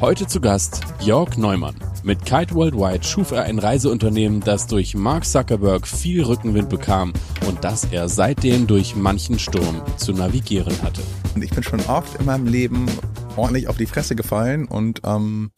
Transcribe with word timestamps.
Heute 0.00 0.28
zu 0.28 0.40
Gast 0.40 0.82
Jörg 1.00 1.36
Neumann. 1.36 1.74
Mit 2.04 2.24
Kite 2.24 2.54
Worldwide 2.54 3.02
schuf 3.02 3.32
er 3.32 3.42
ein 3.42 3.58
Reiseunternehmen, 3.58 4.38
das 4.38 4.68
durch 4.68 4.94
Mark 4.94 5.24
Zuckerberg 5.24 5.88
viel 5.88 6.22
Rückenwind 6.22 6.68
bekam 6.68 7.12
und 7.48 7.64
das 7.64 7.84
er 7.90 8.08
seitdem 8.08 8.68
durch 8.68 8.94
manchen 8.94 9.40
Sturm 9.40 9.82
zu 9.96 10.12
navigieren 10.12 10.80
hatte. 10.82 11.02
Ich 11.42 11.50
bin 11.50 11.64
schon 11.64 11.80
oft 11.86 12.14
in 12.20 12.26
meinem 12.26 12.46
Leben 12.46 12.86
ordentlich 13.36 13.66
auf 13.66 13.76
die 13.76 13.86
Fresse 13.86 14.14
gefallen 14.14 14.68
und 14.68 15.00
ähm, 15.04 15.50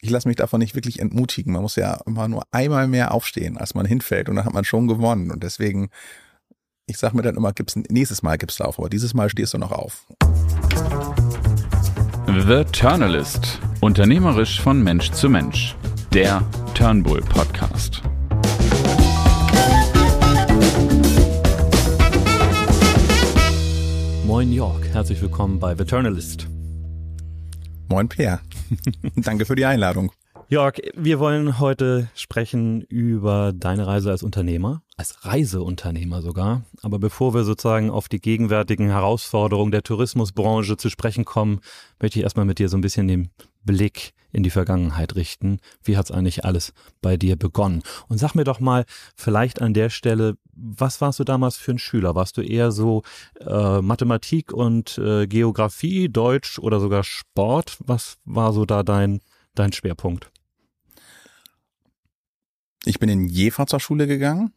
ich 0.00 0.10
lasse 0.10 0.26
mich 0.26 0.36
davon 0.36 0.58
nicht 0.58 0.74
wirklich 0.74 0.98
entmutigen. 0.98 1.52
Man 1.52 1.62
muss 1.62 1.76
ja 1.76 2.00
immer 2.06 2.26
nur 2.26 2.42
einmal 2.50 2.88
mehr 2.88 3.14
aufstehen, 3.14 3.56
als 3.56 3.74
man 3.74 3.86
hinfällt 3.86 4.28
und 4.28 4.34
dann 4.34 4.46
hat 4.46 4.52
man 4.52 4.64
schon 4.64 4.88
gewonnen. 4.88 5.30
Und 5.30 5.44
deswegen, 5.44 5.90
ich 6.86 6.98
sage 6.98 7.16
mir 7.16 7.22
dann 7.22 7.36
immer, 7.36 7.52
gibt's 7.52 7.76
nächstes 7.76 8.24
Mal 8.24 8.36
gibt's 8.36 8.60
auf, 8.60 8.80
aber 8.80 8.90
dieses 8.90 9.14
Mal 9.14 9.30
stehst 9.30 9.54
du 9.54 9.58
noch 9.58 9.70
auf. 9.70 10.08
The 12.38 12.64
Turnalist. 12.70 13.58
Unternehmerisch 13.80 14.60
von 14.60 14.80
Mensch 14.80 15.10
zu 15.10 15.28
Mensch. 15.28 15.74
Der 16.14 16.40
Turnbull 16.74 17.20
Podcast. 17.22 18.02
Moin 24.24 24.52
York, 24.52 24.86
herzlich 24.92 25.20
willkommen 25.20 25.58
bei 25.58 25.74
The 25.74 25.84
Turnalist. 25.84 26.46
Moin 27.88 28.08
Peer. 28.08 28.40
Danke 29.16 29.44
für 29.44 29.56
die 29.56 29.64
Einladung. 29.64 30.12
Jörg, 30.50 30.78
wir 30.96 31.20
wollen 31.20 31.60
heute 31.60 32.10
sprechen 32.16 32.80
über 32.80 33.52
deine 33.54 33.86
Reise 33.86 34.10
als 34.10 34.24
Unternehmer, 34.24 34.82
als 34.96 35.24
Reiseunternehmer 35.24 36.22
sogar. 36.22 36.64
Aber 36.82 36.98
bevor 36.98 37.34
wir 37.34 37.44
sozusagen 37.44 37.88
auf 37.88 38.08
die 38.08 38.20
gegenwärtigen 38.20 38.88
Herausforderungen 38.88 39.70
der 39.70 39.84
Tourismusbranche 39.84 40.76
zu 40.76 40.90
sprechen 40.90 41.24
kommen, 41.24 41.60
möchte 42.00 42.18
ich 42.18 42.24
erstmal 42.24 42.46
mit 42.46 42.58
dir 42.58 42.68
so 42.68 42.76
ein 42.76 42.80
bisschen 42.80 43.06
den 43.06 43.30
Blick 43.62 44.10
in 44.32 44.42
die 44.42 44.50
Vergangenheit 44.50 45.14
richten. 45.14 45.60
Wie 45.84 45.96
hat's 45.96 46.10
eigentlich 46.10 46.44
alles 46.44 46.72
bei 47.00 47.16
dir 47.16 47.36
begonnen? 47.36 47.84
Und 48.08 48.18
sag 48.18 48.34
mir 48.34 48.42
doch 48.42 48.58
mal 48.58 48.86
vielleicht 49.14 49.62
an 49.62 49.72
der 49.72 49.88
Stelle, 49.88 50.34
was 50.52 51.00
warst 51.00 51.20
du 51.20 51.24
damals 51.24 51.58
für 51.58 51.70
ein 51.70 51.78
Schüler? 51.78 52.16
Warst 52.16 52.36
du 52.36 52.40
eher 52.40 52.72
so 52.72 53.04
äh, 53.38 53.80
Mathematik 53.80 54.52
und 54.52 54.98
äh, 54.98 55.28
Geografie, 55.28 56.08
Deutsch 56.08 56.58
oder 56.58 56.80
sogar 56.80 57.04
Sport? 57.04 57.76
Was 57.78 58.16
war 58.24 58.52
so 58.52 58.64
da 58.64 58.82
dein, 58.82 59.20
dein 59.54 59.72
Schwerpunkt? 59.72 60.32
Ich 62.84 62.98
bin 62.98 63.08
in 63.08 63.26
Jever 63.26 63.66
zur 63.66 63.80
Schule 63.80 64.06
gegangen 64.06 64.52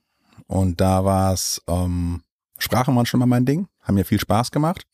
und 0.48 0.80
da 0.82 1.04
war 1.04 1.34
es 1.34 1.62
ähm, 1.68 2.24
Sprache 2.58 2.96
war 2.96 3.06
schon 3.06 3.20
mal 3.20 3.26
mein 3.26 3.46
Ding, 3.46 3.68
haben 3.82 3.96
mir 3.96 4.06
viel 4.06 4.20
Spaß 4.20 4.52
gemacht. 4.52 4.88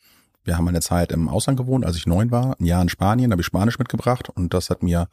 Wir 0.44 0.58
haben 0.58 0.68
eine 0.68 0.82
Zeit 0.82 1.12
im 1.12 1.28
Ausland 1.28 1.60
gewohnt, 1.60 1.86
als 1.86 1.96
ich 1.98 2.08
neun 2.08 2.32
war, 2.32 2.60
ein 2.60 2.66
Jahr 2.66 2.82
in 2.82 2.90
Spanien, 2.90 3.30
da 3.30 3.34
habe 3.36 3.42
ich 3.42 3.46
Spanisch 3.46 3.78
mitgebracht 3.78 4.30
und 4.30 4.54
das 4.54 4.70
hat 4.70 4.82
mir 4.82 5.08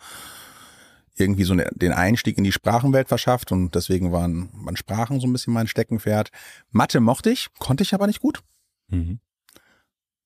irgendwie 1.19 1.45
so 1.45 1.55
den 1.55 1.93
Einstieg 1.93 2.39
in 2.39 2.45
die 2.45 2.53
Sprachenwelt 2.53 3.09
verschafft 3.09 3.53
und 3.53 3.75
deswegen 3.75 4.13
waren, 4.13 4.51
waren 4.53 4.77
Sprachen 4.77 5.21
so 5.21 5.27
ein 5.27 5.33
bisschen 5.33 5.53
mein 5.53 5.67
Steckenpferd. 5.67 6.31
Mathe 6.71 7.01
mochte 7.01 7.31
ich, 7.31 7.49
konnte 7.59 7.83
ich 7.83 7.95
aber 7.95 8.07
nicht 8.07 8.21
gut. 8.21 8.43
Mhm. 8.89 9.21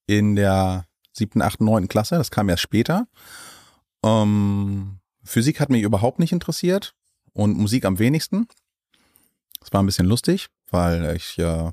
In 0.07 0.37
der 0.37 0.87
siebten, 1.13 1.43
achten, 1.43 1.65
neunten 1.65 1.89
Klasse, 1.89 2.17
das 2.17 2.31
kam 2.31 2.49
erst 2.49 2.63
später. 2.63 3.07
Ähm, 4.05 4.99
Physik 5.23 5.61
hat 5.61 5.71
mich 5.71 5.83
überhaupt 5.83 6.19
nicht 6.19 6.33
interessiert 6.33 6.95
und 7.33 7.57
Musik 7.57 7.85
am 7.85 7.99
wenigsten. 7.99 8.47
Das 9.61 9.73
war 9.73 9.83
ein 9.83 9.87
bisschen 9.87 10.07
lustig, 10.07 10.49
weil 10.71 11.17
ich 11.17 11.39
äh, 11.39 11.71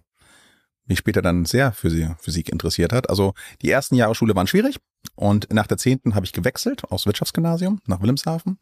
mich 0.86 1.00
später 1.00 1.22
dann 1.22 1.46
sehr 1.46 1.72
für 1.72 2.16
Physik 2.20 2.50
interessiert 2.50 2.94
hat. 2.94 3.10
Also 3.10 3.34
die 3.62 3.72
ersten 3.72 3.96
Jahre 3.96 4.16
Schule 4.16 4.36
waren 4.36 4.48
schwierig 4.48 4.78
und 5.16 5.52
nach 5.54 5.68
der 5.68 5.78
zehnten 5.78 6.16
habe 6.16 6.26
ich 6.26 6.34
gewechselt 6.34 6.84
aus 6.86 7.06
Wirtschaftsgymnasium 7.06 7.82
nach 7.86 8.02
Wilhelmshaven. 8.02 8.60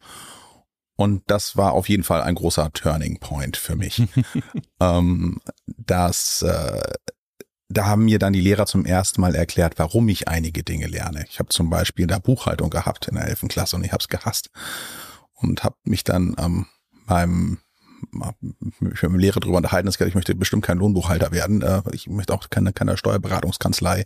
Und 0.96 1.24
das 1.26 1.56
war 1.56 1.72
auf 1.72 1.88
jeden 1.88 2.04
Fall 2.04 2.22
ein 2.22 2.34
großer 2.34 2.72
Turning 2.72 3.18
Point 3.20 3.56
für 3.56 3.76
mich. 3.76 4.02
ähm, 4.80 5.40
das, 5.66 6.40
äh, 6.42 6.80
da 7.68 7.84
haben 7.84 8.06
mir 8.06 8.18
dann 8.18 8.32
die 8.32 8.40
Lehrer 8.40 8.64
zum 8.64 8.86
ersten 8.86 9.20
Mal 9.20 9.34
erklärt, 9.34 9.78
warum 9.78 10.08
ich 10.08 10.28
einige 10.28 10.62
Dinge 10.62 10.86
lerne. 10.86 11.26
Ich 11.28 11.38
habe 11.38 11.50
zum 11.50 11.68
Beispiel 11.68 12.06
da 12.06 12.18
Buchhaltung 12.18 12.70
gehabt 12.70 13.08
in 13.08 13.16
der 13.16 13.26
elften 13.28 13.48
Klasse 13.48 13.76
und 13.76 13.84
ich 13.84 13.92
habe 13.92 14.00
es 14.00 14.08
gehasst 14.08 14.50
und 15.34 15.64
habe 15.64 15.76
mich 15.84 16.02
dann 16.02 16.34
ähm, 16.38 16.66
beim 17.06 17.58
mich 18.80 19.02
mit 19.02 19.02
dem 19.02 19.18
Lehrer 19.18 19.40
darüber 19.40 19.56
unterhalten, 19.56 19.88
ich 19.88 20.14
möchte 20.14 20.34
bestimmt 20.34 20.64
kein 20.64 20.78
Lohnbuchhalter 20.78 21.32
werden. 21.32 21.62
Äh, 21.62 21.82
ich 21.92 22.08
möchte 22.08 22.32
auch 22.34 22.48
keine, 22.50 22.72
keine 22.72 22.96
Steuerberatungskanzlei 22.96 24.04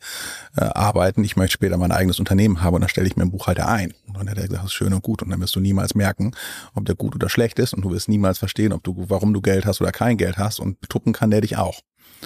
äh, 0.57 0.61
arbeiten. 0.61 1.25
Ich 1.25 1.37
möchte 1.37 1.55
später 1.55 1.77
mein 1.77 1.93
eigenes 1.93 2.19
Unternehmen 2.19 2.63
haben 2.63 2.75
und 2.75 2.81
dann 2.83 2.89
stelle 2.89 3.07
ich 3.07 3.17
mir 3.17 3.23
einen 3.23 3.31
Buchhalter 3.31 3.69
ein. 3.69 3.93
Und 4.07 4.17
dann 4.17 4.29
hat 4.29 4.39
er 4.39 4.45
gesagt, 4.45 4.65
das 4.65 4.71
ist 4.71 4.75
schön 4.75 4.93
und 4.93 5.03
gut. 5.03 5.23
Und 5.23 5.31
dann 5.31 5.41
wirst 5.41 5.57
du 5.57 5.61
niemals 5.61 5.95
merken, 5.95 6.33
ob 6.75 6.85
der 6.85 6.95
gut 6.95 7.15
oder 7.15 7.29
schlecht 7.29 7.59
ist. 7.59 7.75
Und 7.75 7.83
du 7.83 7.91
wirst 7.91 8.09
niemals 8.09 8.39
verstehen, 8.39 8.73
ob 8.73 8.83
du, 8.83 9.07
warum 9.09 9.33
du 9.33 9.41
Geld 9.41 9.67
hast 9.67 9.81
oder 9.81 9.93
kein 9.93 10.17
Geld 10.17 10.39
hast. 10.39 10.61
Und 10.61 10.81
tuppen 10.89 11.13
kann 11.13 11.31
der 11.31 11.41
dich 11.41 11.57
auch. 11.57 11.81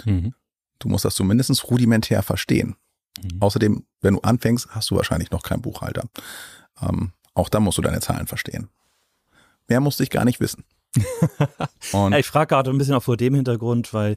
Mhm. 0.05 0.35
Du 0.79 0.89
musst 0.89 1.05
das 1.05 1.15
zumindest 1.15 1.71
rudimentär 1.71 2.23
verstehen. 2.23 2.77
Mhm. 3.23 3.41
Außerdem, 3.41 3.85
wenn 4.01 4.15
du 4.15 4.21
anfängst, 4.21 4.69
hast 4.71 4.91
du 4.91 4.97
wahrscheinlich 4.97 5.31
noch 5.31 5.43
keinen 5.43 5.63
Buchhalter. 5.63 6.05
Ähm, 6.83 7.13
auch 7.35 7.49
da 7.49 7.61
musst 7.61 7.79
du 7.79 7.83
deine 7.83 8.01
Zahlen 8.01 8.27
verstehen. 8.27 8.69
Mehr 9.69 9.81
musste 9.81 10.03
ich 10.03 10.11
gar 10.11 10.25
nicht 10.25 10.41
wissen. 10.41 10.65
ja, 11.93 12.19
ich 12.19 12.27
frage 12.27 12.49
gerade 12.49 12.71
ein 12.71 12.79
bisschen 12.79 12.95
auch 12.95 13.03
vor 13.03 13.17
dem 13.17 13.35
Hintergrund, 13.35 13.93
weil 13.93 14.17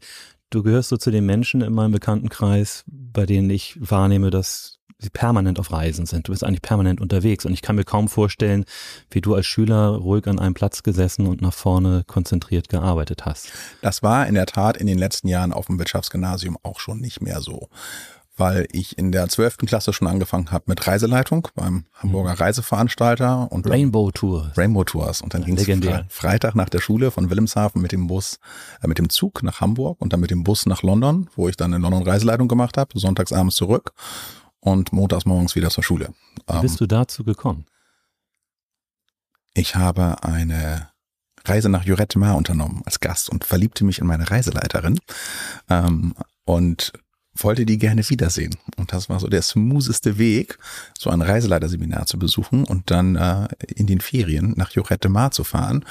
du 0.50 0.64
gehörst 0.64 0.90
so 0.90 0.98
zu 0.98 1.12
den 1.12 1.26
Menschen 1.26 1.62
in 1.62 1.74
meinem 1.74 1.92
Bekanntenkreis, 1.92 2.84
bei 2.88 3.26
denen 3.26 3.50
ich 3.50 3.78
wahrnehme, 3.80 4.30
dass 4.30 4.78
sie 5.00 5.10
permanent 5.10 5.60
auf 5.60 5.72
Reisen 5.72 6.06
sind. 6.06 6.28
Du 6.28 6.32
bist 6.32 6.44
eigentlich 6.44 6.62
permanent 6.62 7.02
unterwegs 7.02 7.46
und 7.46 7.54
ich 7.54 7.62
kann 7.62 7.76
mir 7.76 7.84
kaum 7.84 8.08
vorstellen, 8.08 8.66
wie 9.12 9.22
du 9.22 9.36
als 9.36 9.46
Schüler 9.46 9.90
ruhig 9.90 10.28
an 10.28 10.40
einem 10.40 10.56
Platz 10.56 10.82
gesessen 10.82 11.28
und 11.28 11.42
nach 11.42 11.54
vorne 11.54 12.04
konzentriert 12.08 12.68
gearbeitet 12.68 13.26
hast. 13.26 13.52
Das 13.82 14.02
war 14.02 14.26
in 14.26 14.34
der 14.34 14.48
Tat 14.48 14.78
in 14.78 14.88
den 14.88 14.98
letzten 14.98 15.28
Jahren 15.28 15.54
auf 15.54 15.68
dem 15.68 15.78
Wirtschaftsgymnasium 15.78 16.58
auch 16.64 16.80
schon 16.80 17.00
nicht 17.00 17.22
mehr 17.22 17.42
so 17.42 17.70
weil 18.38 18.68
ich 18.72 18.98
in 18.98 19.12
der 19.12 19.28
zwölften 19.28 19.66
Klasse 19.66 19.92
schon 19.94 20.08
angefangen 20.08 20.52
habe 20.52 20.66
mit 20.68 20.86
Reiseleitung 20.88 21.48
beim 21.56 21.86
Hamburger 21.94 22.32
mhm. 22.32 22.38
Reiseveranstalter 22.38 23.52
und 23.52 23.68
Rainbow 23.68 24.12
Tours. 24.12 24.58
Rainbow 24.58 24.84
Tours 24.84 25.22
und 25.22 25.34
dann 25.34 25.44
ging 25.44 25.58
es 25.58 25.66
Fre 25.66 26.06
Freitag 26.10 26.56
nach 26.56 26.70
der 26.70 26.80
Schule 26.80 27.12
von 27.12 27.30
Wilhelmshaven 27.30 27.82
mit 27.82 27.92
dem 27.92 28.08
Bus, 28.08 28.40
äh, 28.82 28.88
mit 28.88 29.00
dem 29.00 29.10
Zug 29.10 29.44
nach 29.44 29.60
Hamburg 29.60 30.00
und 30.00 30.14
dann 30.14 30.20
mit 30.20 30.32
dem 30.32 30.44
Bus 30.44 30.66
nach 30.66 30.84
London, 30.84 31.30
wo 31.36 31.50
ich 31.50 31.58
dann 31.58 31.74
in 31.74 31.82
London 31.82 32.04
Reiseleitung 32.04 32.48
gemacht 32.48 32.78
habe, 32.78 32.98
sonntags 33.00 33.34
abends 33.34 33.56
zurück 33.56 33.94
und 34.60 34.94
montags 34.94 35.26
morgens 35.26 35.56
wieder 35.56 35.70
zur 35.70 35.84
Schule. 35.84 36.14
Wie 36.48 36.62
bist 36.62 36.76
ähm, 36.76 36.80
du 36.80 36.88
dazu 36.88 37.24
gekommen? 37.24 37.66
Ich 39.54 39.76
habe 39.76 40.24
eine 40.24 40.90
Reise 41.46 41.70
nach 41.70 41.84
Jurette 41.84 42.20
Mar 42.20 42.36
unternommen 42.36 42.82
als 42.86 43.00
Gast 43.00 43.30
und 43.30 43.46
verliebte 43.46 43.84
mich 43.86 44.00
in 44.00 44.08
meine 44.08 44.30
Reiseleiterin. 44.30 45.00
Ähm, 45.70 46.14
und 46.46 46.94
wollte 47.44 47.66
die 47.66 47.78
gerne 47.78 48.08
wiedersehen. 48.10 48.56
Und 48.78 48.94
das 48.94 49.10
war 49.10 49.20
so 49.20 49.28
der 49.28 49.42
smootheste 49.42 50.18
Weg, 50.18 50.58
so 50.98 51.10
ein 51.10 51.22
Reiseleiterseminar 51.22 52.06
zu 52.06 52.20
besuchen 52.20 52.64
und 52.64 52.92
dann 52.92 53.16
äh, 53.16 53.48
in 53.76 53.88
den 53.88 54.02
Ferien 54.02 54.54
nach 54.58 54.72
Jorette 54.72 55.10
Mar 55.10 55.32
zu 55.32 55.44
fahren, 55.44 55.86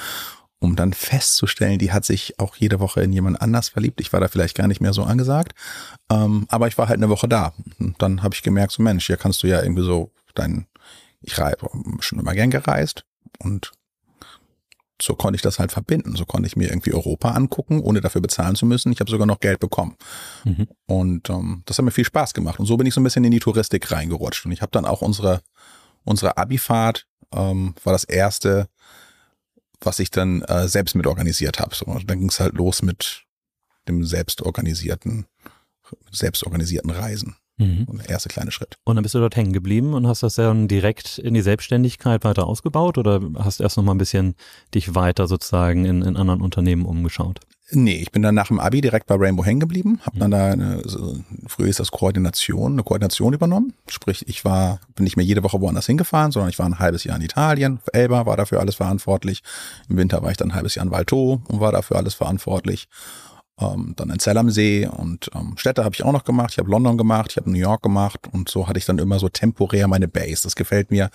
um 0.59 0.75
dann 0.75 0.93
festzustellen, 0.93 1.79
die 1.79 1.91
hat 1.91 2.05
sich 2.05 2.39
auch 2.39 2.55
jede 2.55 2.79
Woche 2.79 3.01
in 3.01 3.13
jemand 3.13 3.41
anders 3.41 3.69
verliebt. 3.69 4.01
Ich 4.01 4.11
war 4.11 4.19
da 4.19 4.27
vielleicht 4.27 4.55
gar 4.55 4.67
nicht 4.67 4.81
mehr 4.81 4.93
so 4.93 5.03
angesagt, 5.03 5.53
ähm, 6.11 6.45
aber 6.49 6.67
ich 6.67 6.77
war 6.77 6.87
halt 6.87 6.97
eine 6.97 7.09
Woche 7.09 7.27
da. 7.27 7.53
Und 7.79 8.01
dann 8.01 8.23
habe 8.23 8.33
ich 8.33 8.41
gemerkt, 8.41 8.71
so 8.71 8.81
Mensch, 8.81 9.05
hier 9.05 9.17
kannst 9.17 9.43
du 9.43 9.47
ja 9.47 9.61
irgendwie 9.61 9.83
so 9.83 10.11
dein, 10.33 10.67
ich 11.21 11.37
reibe 11.37 11.69
schon 11.99 12.19
immer 12.19 12.33
gern 12.33 12.49
gereist 12.49 13.05
und 13.39 13.71
so 15.01 15.15
konnte 15.15 15.35
ich 15.35 15.41
das 15.41 15.59
halt 15.59 15.71
verbinden. 15.71 16.15
So 16.15 16.25
konnte 16.25 16.47
ich 16.47 16.55
mir 16.55 16.69
irgendwie 16.69 16.93
Europa 16.93 17.31
angucken, 17.31 17.81
ohne 17.81 18.01
dafür 18.01 18.21
bezahlen 18.21 18.55
zu 18.55 18.65
müssen. 18.65 18.91
Ich 18.91 18.99
habe 18.99 19.11
sogar 19.11 19.27
noch 19.27 19.39
Geld 19.39 19.59
bekommen. 19.59 19.95
Mhm. 20.43 20.67
Und 20.85 21.29
ähm, 21.29 21.63
das 21.65 21.77
hat 21.77 21.85
mir 21.85 21.91
viel 21.91 22.05
Spaß 22.05 22.33
gemacht. 22.33 22.59
Und 22.59 22.65
so 22.65 22.77
bin 22.77 22.87
ich 22.87 22.93
so 22.93 23.01
ein 23.01 23.03
bisschen 23.03 23.23
in 23.23 23.31
die 23.31 23.39
Touristik 23.39 23.91
reingerutscht. 23.91 24.45
Und 24.45 24.51
ich 24.51 24.61
habe 24.61 24.71
dann 24.71 24.85
auch 24.85 25.01
unsere, 25.01 25.41
unsere 26.03 26.37
Abifahrt 26.37 27.07
ähm, 27.31 27.75
war 27.83 27.93
das 27.93 28.05
erste, 28.05 28.67
was 29.81 29.99
ich 29.99 30.09
dann 30.09 30.41
äh, 30.43 30.67
selbst 30.67 30.95
mit 30.95 31.05
organisiert 31.05 31.59
habe. 31.59 31.75
So, 31.75 31.85
dann 31.85 32.19
ging 32.19 32.29
es 32.29 32.39
halt 32.39 32.55
los 32.55 32.81
mit 32.81 33.23
dem 33.87 34.03
selbstorganisierten, 34.03 35.27
selbstorganisierten 36.11 36.89
Reisen. 36.89 37.35
Mhm. 37.57 37.87
Der 37.99 38.09
erste 38.09 38.29
kleine 38.29 38.51
Schritt. 38.51 38.77
Und 38.83 38.95
dann 38.95 39.03
bist 39.03 39.15
du 39.15 39.19
dort 39.19 39.35
hängen 39.35 39.53
geblieben 39.53 39.93
und 39.93 40.07
hast 40.07 40.23
das 40.23 40.35
dann 40.35 40.67
direkt 40.67 41.17
in 41.17 41.33
die 41.33 41.41
Selbstständigkeit 41.41 42.23
weiter 42.23 42.47
ausgebaut 42.47 42.97
oder 42.97 43.19
hast 43.39 43.59
erst 43.59 43.77
noch 43.77 43.83
mal 43.83 43.93
ein 43.93 43.97
bisschen 43.97 44.35
dich 44.73 44.93
weiter 44.93 45.27
sozusagen 45.27 45.85
in, 45.85 46.01
in 46.03 46.17
anderen 46.17 46.41
Unternehmen 46.41 46.85
umgeschaut? 46.85 47.39
Nee, 47.69 47.97
ich 47.97 48.11
bin 48.11 48.21
dann 48.21 48.35
nach 48.35 48.47
dem 48.47 48.61
Abi 48.61 48.79
direkt 48.79 49.07
bei 49.07 49.15
Rainbow 49.15 49.43
hängen 49.43 49.59
geblieben, 49.59 49.99
habe 50.03 50.17
dann 50.17 50.31
da 50.31 50.51
eine, 50.51 50.81
so, 50.85 51.17
früher 51.47 51.67
ist 51.67 51.81
das 51.81 51.91
Koordination, 51.91 52.73
eine 52.73 52.83
Koordination 52.83 53.33
übernommen. 53.33 53.73
Sprich, 53.89 54.25
ich 54.29 54.45
war, 54.45 54.79
bin 54.95 55.03
nicht 55.03 55.17
mehr 55.17 55.25
jede 55.25 55.43
Woche 55.43 55.59
woanders 55.59 55.85
hingefahren, 55.85 56.31
sondern 56.31 56.49
ich 56.49 56.59
war 56.59 56.65
ein 56.65 56.79
halbes 56.79 57.03
Jahr 57.03 57.17
in 57.17 57.23
Italien. 57.23 57.79
Elba 57.91 58.25
war 58.25 58.37
dafür 58.37 58.61
alles 58.61 58.75
verantwortlich. 58.75 59.43
Im 59.89 59.97
Winter 59.97 60.23
war 60.23 60.31
ich 60.31 60.37
dann 60.37 60.51
ein 60.51 60.55
halbes 60.55 60.75
Jahr 60.75 60.85
in 60.85 60.91
Valto 60.91 61.41
und 61.45 61.59
war 61.59 61.73
dafür 61.73 61.97
alles 61.97 62.13
verantwortlich 62.13 62.87
ähm, 63.59 63.93
dann 63.95 64.09
in 64.09 64.19
Zell 64.19 64.37
am 64.37 64.49
See 64.49 64.87
und 64.87 65.29
ähm, 65.33 65.55
Städte 65.57 65.83
habe 65.83 65.95
ich 65.95 66.03
auch 66.03 66.11
noch 66.11 66.23
gemacht. 66.23 66.51
Ich 66.51 66.57
habe 66.59 66.69
London 66.69 66.97
gemacht, 66.97 67.31
ich 67.31 67.37
habe 67.37 67.49
New 67.49 67.57
York 67.57 67.81
gemacht 67.81 68.27
und 68.31 68.49
so 68.49 68.67
hatte 68.67 68.79
ich 68.79 68.85
dann 68.85 68.99
immer 68.99 69.19
so 69.19 69.29
temporär 69.29 69.87
meine 69.87 70.07
Base. 70.07 70.43
Das 70.43 70.55
gefällt 70.55 70.91
mir 70.91 71.09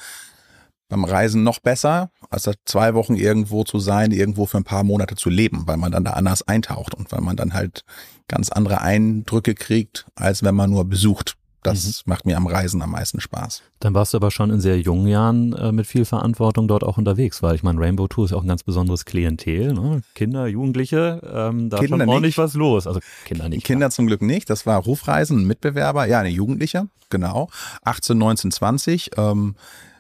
beim 0.89 1.05
Reisen 1.05 1.43
noch 1.43 1.59
besser, 1.59 2.11
als 2.29 2.51
zwei 2.67 2.93
Wochen 2.93 3.15
irgendwo 3.15 3.65
zu 3.65 3.79
sein, 3.79 4.11
irgendwo 4.11 4.45
für 4.45 4.59
ein 4.59 4.65
paar 4.65 4.85
Monate 4.85 5.15
zu 5.15 5.31
leben, 5.31 5.63
weil 5.67 5.79
man 5.79 5.91
dann 5.91 6.05
da 6.05 6.11
anders 6.11 6.47
eintaucht 6.47 6.95
und 6.95 7.11
weil 7.13 7.23
man 7.23 7.35
dann 7.35 7.55
halt 7.55 7.85
ganz 8.29 8.51
andere 8.51 8.83
Eindrücke 8.83 9.55
kriegt, 9.55 10.07
als 10.15 10.43
wenn 10.43 10.55
man 10.55 10.71
nur 10.71 10.85
besucht. 10.85 11.37
Das 11.73 12.07
mhm. 12.07 12.11
macht 12.11 12.27
mir 12.27 12.37
am 12.37 12.47
Reisen 12.47 12.83
am 12.83 12.91
meisten 12.91 13.21
Spaß. 13.21 13.63
Dann 13.81 13.95
warst 13.95 14.13
du 14.13 14.19
aber 14.19 14.31
schon 14.31 14.51
in 14.51 14.61
sehr 14.61 14.79
jungen 14.81 15.07
Jahren 15.07 15.53
äh, 15.55 15.73
mit 15.73 15.87
viel 15.87 16.05
Verantwortung 16.05 16.69
dort 16.69 16.85
auch 16.85 16.99
unterwegs, 16.99 17.43
weil 17.43 17.55
ich 17.55 17.63
meine, 17.63 17.81
Rainbow 17.81 18.09
Tour 18.09 18.27
ist 18.27 18.33
auch 18.33 18.43
ein 18.43 18.49
ganz 18.49 18.63
besonderes 18.63 19.05
Klientel. 19.05 19.73
Ne? 19.73 20.03
Kinder, 20.15 20.47
Jugendliche, 20.47 21.21
ähm, 21.25 21.71
da 21.71 21.79
Kinder 21.79 21.99
schon 21.99 22.09
ordentlich 22.09 22.37
nicht. 22.37 22.39
was 22.39 22.55
los. 22.55 22.87
Also 22.87 23.01
Kinder 23.25 23.49
nicht. 23.49 23.65
Kinder 23.65 23.87
klar. 23.87 23.91
zum 23.91 24.07
Glück 24.07 24.23
nicht. 24.23 24.49
Das 24.51 24.67
war 24.67 24.79
Rufreisen, 24.79 25.41
ein 25.41 25.47
Mitbewerber, 25.47 26.07
ja, 26.07 26.21
eine 26.21 26.29
Jugendliche, 26.29 26.89
genau. 27.11 27.49
18, 27.83 28.17
19, 28.19 28.51
20. 28.51 29.11
Ähm, 29.17 29.57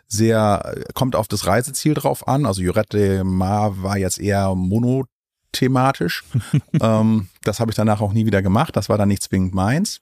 sehr, 0.09 0.75
kommt 0.95 1.17
auf 1.17 1.27
das 1.27 1.47
Reiseziel 1.47 1.95
drauf 1.95 2.29
an. 2.29 2.45
Also 2.45 2.61
Jurette 2.61 3.25
Mar 3.25 3.83
war 3.83 3.97
jetzt 3.97 4.21
eher 4.21 4.55
monothematisch. 4.55 6.25
ähm, 6.81 7.29
das 7.45 7.61
habe 7.61 7.71
ich 7.71 7.77
danach 7.77 8.01
auch 8.01 8.13
nie 8.13 8.27
wieder 8.27 8.43
gemacht. 8.43 8.77
Das 8.77 8.89
war 8.89 8.99
dann 8.99 9.09
nicht 9.09 9.23
zwingend 9.23 9.55
meins. 9.55 10.01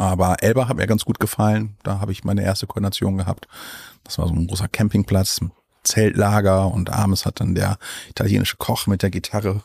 Aber 0.00 0.42
Elba 0.42 0.66
hat 0.66 0.78
mir 0.78 0.86
ganz 0.86 1.04
gut 1.04 1.20
gefallen. 1.20 1.76
Da 1.82 2.00
habe 2.00 2.10
ich 2.12 2.24
meine 2.24 2.42
erste 2.42 2.66
Koordination 2.66 3.18
gehabt. 3.18 3.48
Das 4.02 4.16
war 4.16 4.26
so 4.28 4.32
ein 4.32 4.46
großer 4.46 4.66
Campingplatz, 4.66 5.40
Zeltlager 5.84 6.72
und 6.72 6.88
abends 6.88 7.26
hat 7.26 7.40
dann 7.40 7.54
der 7.54 7.76
italienische 8.08 8.56
Koch 8.56 8.86
mit 8.86 9.02
der 9.02 9.10
Gitarre 9.10 9.62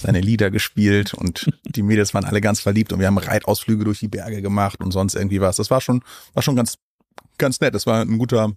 seine 0.00 0.22
Lieder 0.22 0.50
gespielt 0.50 1.12
und 1.12 1.52
die 1.66 1.82
Mädels 1.82 2.14
waren 2.14 2.24
alle 2.24 2.40
ganz 2.40 2.60
verliebt 2.60 2.90
und 2.94 3.00
wir 3.00 3.06
haben 3.06 3.18
Reitausflüge 3.18 3.84
durch 3.84 3.98
die 3.98 4.08
Berge 4.08 4.40
gemacht 4.40 4.80
und 4.80 4.92
sonst 4.92 5.14
irgendwie 5.14 5.42
was. 5.42 5.56
Das 5.56 5.70
war 5.70 5.82
schon, 5.82 6.02
war 6.32 6.42
schon 6.42 6.56
ganz, 6.56 6.78
ganz 7.36 7.60
nett. 7.60 7.74
Das 7.74 7.86
war 7.86 8.00
ein 8.00 8.16
guter, 8.16 8.52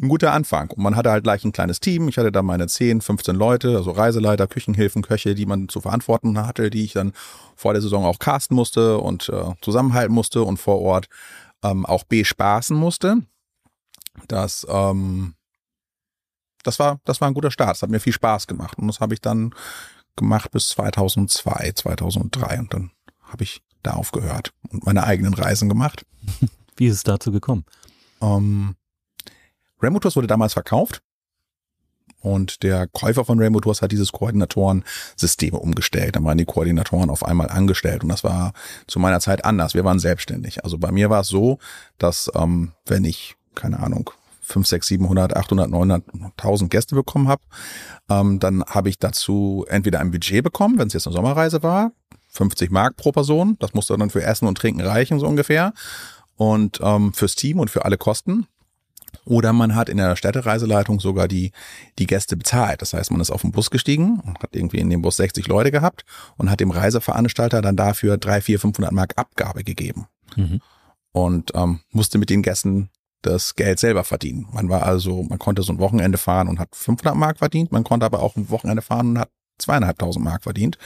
ein 0.00 0.08
guter 0.08 0.32
Anfang. 0.32 0.70
Und 0.70 0.82
man 0.82 0.96
hatte 0.96 1.10
halt 1.10 1.24
gleich 1.24 1.44
ein 1.44 1.52
kleines 1.52 1.80
Team. 1.80 2.08
Ich 2.08 2.18
hatte 2.18 2.32
da 2.32 2.42
meine 2.42 2.66
10, 2.66 3.00
15 3.00 3.36
Leute, 3.36 3.76
also 3.76 3.92
Reiseleiter, 3.92 4.46
Küchenhilfen, 4.46 5.02
Köche, 5.02 5.34
die 5.34 5.46
man 5.46 5.68
zu 5.68 5.80
verantworten 5.80 6.38
hatte, 6.38 6.70
die 6.70 6.84
ich 6.84 6.92
dann 6.92 7.12
vor 7.54 7.72
der 7.72 7.82
Saison 7.82 8.04
auch 8.04 8.18
casten 8.18 8.56
musste 8.56 8.98
und 8.98 9.28
äh, 9.28 9.52
zusammenhalten 9.60 10.14
musste 10.14 10.42
und 10.42 10.56
vor 10.56 10.80
Ort 10.80 11.06
ähm, 11.62 11.86
auch 11.86 12.04
bespaßen 12.04 12.76
musste. 12.76 13.18
Das, 14.28 14.66
ähm, 14.68 15.34
das 16.62 16.78
war, 16.78 16.98
das 17.04 17.20
war 17.20 17.28
ein 17.28 17.34
guter 17.34 17.50
Start. 17.50 17.70
Das 17.70 17.82
hat 17.82 17.90
mir 17.90 18.00
viel 18.00 18.12
Spaß 18.12 18.46
gemacht. 18.46 18.78
Und 18.78 18.88
das 18.88 19.00
habe 19.00 19.14
ich 19.14 19.20
dann 19.20 19.54
gemacht 20.16 20.50
bis 20.50 20.70
2002, 20.70 21.72
2003. 21.74 22.58
Und 22.58 22.74
dann 22.74 22.90
habe 23.22 23.44
ich 23.44 23.62
da 23.82 23.92
aufgehört 23.92 24.52
und 24.70 24.84
meine 24.86 25.04
eigenen 25.04 25.34
Reisen 25.34 25.68
gemacht. 25.68 26.04
Wie 26.76 26.86
ist 26.86 26.96
es 26.96 27.02
dazu 27.04 27.30
gekommen? 27.30 27.64
Ähm, 28.20 28.74
Rainbow 29.84 30.00
Tours 30.00 30.16
wurde 30.16 30.26
damals 30.26 30.54
verkauft 30.54 31.02
und 32.24 32.62
der 32.62 32.86
Käufer 32.86 33.24
von 33.24 33.38
Rainbow 33.38 33.60
Tours 33.60 33.82
hat 33.82 33.92
dieses 33.92 34.10
Koordinatorensystem 34.10 35.54
umgestellt. 35.54 36.16
Da 36.16 36.24
waren 36.24 36.38
die 36.38 36.46
Koordinatoren 36.46 37.10
auf 37.10 37.22
einmal 37.24 37.50
angestellt 37.50 38.02
und 38.02 38.08
das 38.08 38.24
war 38.24 38.54
zu 38.86 38.98
meiner 38.98 39.20
Zeit 39.20 39.44
anders. 39.44 39.74
Wir 39.74 39.84
waren 39.84 39.98
selbstständig. 39.98 40.64
Also 40.64 40.78
bei 40.78 40.90
mir 40.90 41.10
war 41.10 41.20
es 41.20 41.28
so, 41.28 41.58
dass 41.98 42.30
ähm, 42.34 42.72
wenn 42.86 43.04
ich, 43.04 43.36
keine 43.54 43.78
Ahnung, 43.80 44.10
5, 44.40 44.66
6, 44.66 44.86
700, 44.86 45.36
800, 45.36 45.70
900, 45.70 46.02
1000 46.38 46.70
Gäste 46.70 46.94
bekommen 46.94 47.28
habe, 47.28 47.42
ähm, 48.08 48.38
dann 48.40 48.64
habe 48.64 48.88
ich 48.88 48.98
dazu 48.98 49.66
entweder 49.68 50.00
ein 50.00 50.10
Budget 50.10 50.42
bekommen, 50.42 50.78
wenn 50.78 50.86
es 50.86 50.94
jetzt 50.94 51.06
eine 51.06 51.14
Sommerreise 51.16 51.62
war, 51.62 51.92
50 52.28 52.70
Mark 52.70 52.96
pro 52.96 53.12
Person. 53.12 53.56
Das 53.60 53.74
musste 53.74 53.96
dann 53.98 54.10
für 54.10 54.22
Essen 54.22 54.48
und 54.48 54.56
Trinken 54.56 54.80
reichen, 54.80 55.20
so 55.20 55.26
ungefähr. 55.26 55.74
Und 56.36 56.80
ähm, 56.82 57.12
fürs 57.12 57.36
Team 57.36 57.60
und 57.60 57.70
für 57.70 57.84
alle 57.84 57.98
Kosten. 57.98 58.46
Oder 59.24 59.52
man 59.52 59.74
hat 59.74 59.88
in 59.88 59.96
der 59.96 60.16
Städtereiseleitung 60.16 61.00
sogar 61.00 61.28
die, 61.28 61.52
die 61.98 62.06
Gäste 62.06 62.36
bezahlt. 62.36 62.82
Das 62.82 62.92
heißt, 62.92 63.10
man 63.10 63.20
ist 63.20 63.30
auf 63.30 63.42
den 63.42 63.52
Bus 63.52 63.70
gestiegen 63.70 64.20
und 64.20 64.38
hat 64.40 64.54
irgendwie 64.54 64.78
in 64.78 64.90
dem 64.90 65.02
Bus 65.02 65.16
60 65.16 65.46
Leute 65.46 65.70
gehabt 65.70 66.04
und 66.36 66.50
hat 66.50 66.60
dem 66.60 66.70
Reiseveranstalter 66.70 67.62
dann 67.62 67.76
dafür 67.76 68.16
3, 68.16 68.40
4, 68.40 68.60
500 68.60 68.92
Mark 68.92 69.14
Abgabe 69.16 69.64
gegeben. 69.64 70.06
Mhm. 70.36 70.60
Und 71.12 71.52
ähm, 71.54 71.80
musste 71.90 72.18
mit 72.18 72.30
den 72.30 72.42
Gästen 72.42 72.90
das 73.22 73.54
Geld 73.54 73.80
selber 73.80 74.04
verdienen. 74.04 74.46
Man 74.52 74.68
war 74.68 74.82
also, 74.82 75.22
man 75.22 75.38
konnte 75.38 75.62
so 75.62 75.72
ein 75.72 75.78
Wochenende 75.78 76.18
fahren 76.18 76.48
und 76.48 76.58
hat 76.58 76.74
500 76.74 77.14
Mark 77.14 77.38
verdient. 77.38 77.72
Man 77.72 77.84
konnte 77.84 78.06
aber 78.06 78.20
auch 78.20 78.36
ein 78.36 78.50
Wochenende 78.50 78.82
fahren 78.82 79.10
und 79.10 79.18
hat 79.18 79.30
zweieinhalbtausend 79.58 80.24
Mark 80.24 80.42
verdient. 80.42 80.78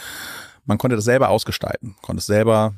Man 0.65 0.79
konnte 0.79 0.97
das 0.97 1.05
selber 1.07 1.31
ausgestalten, 1.31 1.97
konnte 2.03 2.21
es 2.21 2.27
selber 2.27 2.75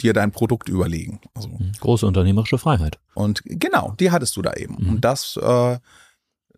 dir 0.00 0.12
dein 0.12 0.32
Produkt 0.32 0.68
überlegen. 0.68 1.20
Also, 1.34 1.48
mhm. 1.48 1.72
Große 1.80 2.06
unternehmerische 2.06 2.58
Freiheit. 2.58 2.98
Und 3.14 3.42
genau, 3.44 3.94
die 3.98 4.10
hattest 4.10 4.36
du 4.36 4.42
da 4.42 4.54
eben. 4.54 4.76
Mhm. 4.78 4.88
Und 4.90 5.04
das, 5.04 5.36
äh, 5.36 5.78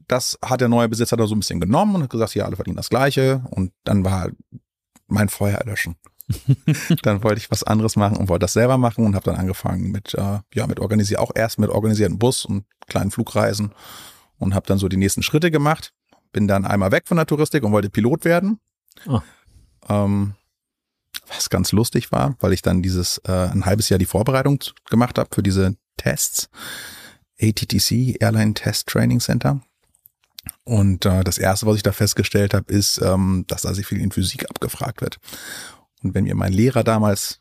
das 0.09 0.38
hat 0.44 0.61
der 0.61 0.69
neue 0.69 0.88
Besitzer 0.88 1.17
da 1.17 1.26
so 1.26 1.35
ein 1.35 1.41
bisschen 1.41 1.61
genommen 1.61 1.94
und 1.94 2.03
hat 2.03 2.11
gesagt, 2.11 2.35
ja, 2.35 2.44
alle 2.44 2.56
verdienen 2.56 2.76
das 2.76 2.91
Gleiche. 2.91 3.43
Und 3.50 3.73
dann 3.85 4.05
war 4.05 4.31
mein 5.06 5.29
Feuer 5.29 5.59
erlöschen. 5.59 5.97
dann 7.03 7.23
wollte 7.23 7.38
ich 7.38 7.50
was 7.50 7.65
anderes 7.65 7.97
machen 7.97 8.17
und 8.17 8.29
wollte 8.29 8.44
das 8.44 8.55
selber 8.55 8.79
machen 8.79 9.05
und 9.05 9.15
habe 9.15 9.27
dann 9.27 9.37
angefangen 9.37 9.91
mit, 9.91 10.15
äh, 10.15 10.38
ja, 10.55 10.67
mit 10.67 10.81
organisiert, 10.81 11.20
auch 11.20 11.32
erst 11.35 11.59
mit 11.59 11.70
organisierten 11.70 12.19
Bus 12.19 12.44
und 12.44 12.65
kleinen 12.87 13.11
Flugreisen 13.11 13.73
und 14.38 14.55
habe 14.55 14.67
dann 14.67 14.79
so 14.79 14.88
die 14.88 14.97
nächsten 14.97 15.23
Schritte 15.23 15.50
gemacht. 15.50 15.93
Bin 16.32 16.49
dann 16.49 16.65
einmal 16.65 16.93
weg 16.93 17.06
von 17.06 17.17
der 17.17 17.27
Touristik 17.27 17.62
und 17.62 17.73
wollte 17.73 17.91
Pilot 17.91 18.25
werden. 18.25 18.59
Oh. 19.06 19.20
Ähm, 19.88 20.35
was 21.29 21.50
ganz 21.50 21.73
lustig 21.73 22.12
war, 22.12 22.37
weil 22.41 22.53
ich 22.53 22.62
dann 22.62 22.82
dieses 22.82 23.19
äh, 23.26 23.32
ein 23.32 23.67
halbes 23.67 23.88
Jahr 23.88 23.99
die 23.99 24.06
Vorbereitung 24.06 24.59
gemacht 24.88 25.19
habe 25.19 25.31
für 25.35 25.43
diese 25.43 25.76
Tests. 25.97 26.49
ATTC, 27.41 28.21
Airline 28.21 28.55
Test 28.55 28.87
Training 28.87 29.21
Center. 29.21 29.61
Und 30.65 31.05
äh, 31.05 31.25
das 31.25 31.38
erste, 31.38 31.67
was 31.67 31.76
ich 31.76 31.82
da 31.82 31.93
festgestellt 31.93 32.55
habe, 32.55 32.73
ist, 32.73 33.00
ähm, 33.03 33.44
dass 33.49 33.62
da 33.62 33.75
sehr 33.75 33.85
viel 33.85 34.00
in 34.00 34.12
Physik 34.12 34.49
abgefragt 34.49 35.00
wird. 35.00 35.19
Und 36.03 36.15
wenn 36.15 36.25
mir 36.25 36.35
mein 36.35 36.53
Lehrer 36.53 36.85
damals 36.85 37.41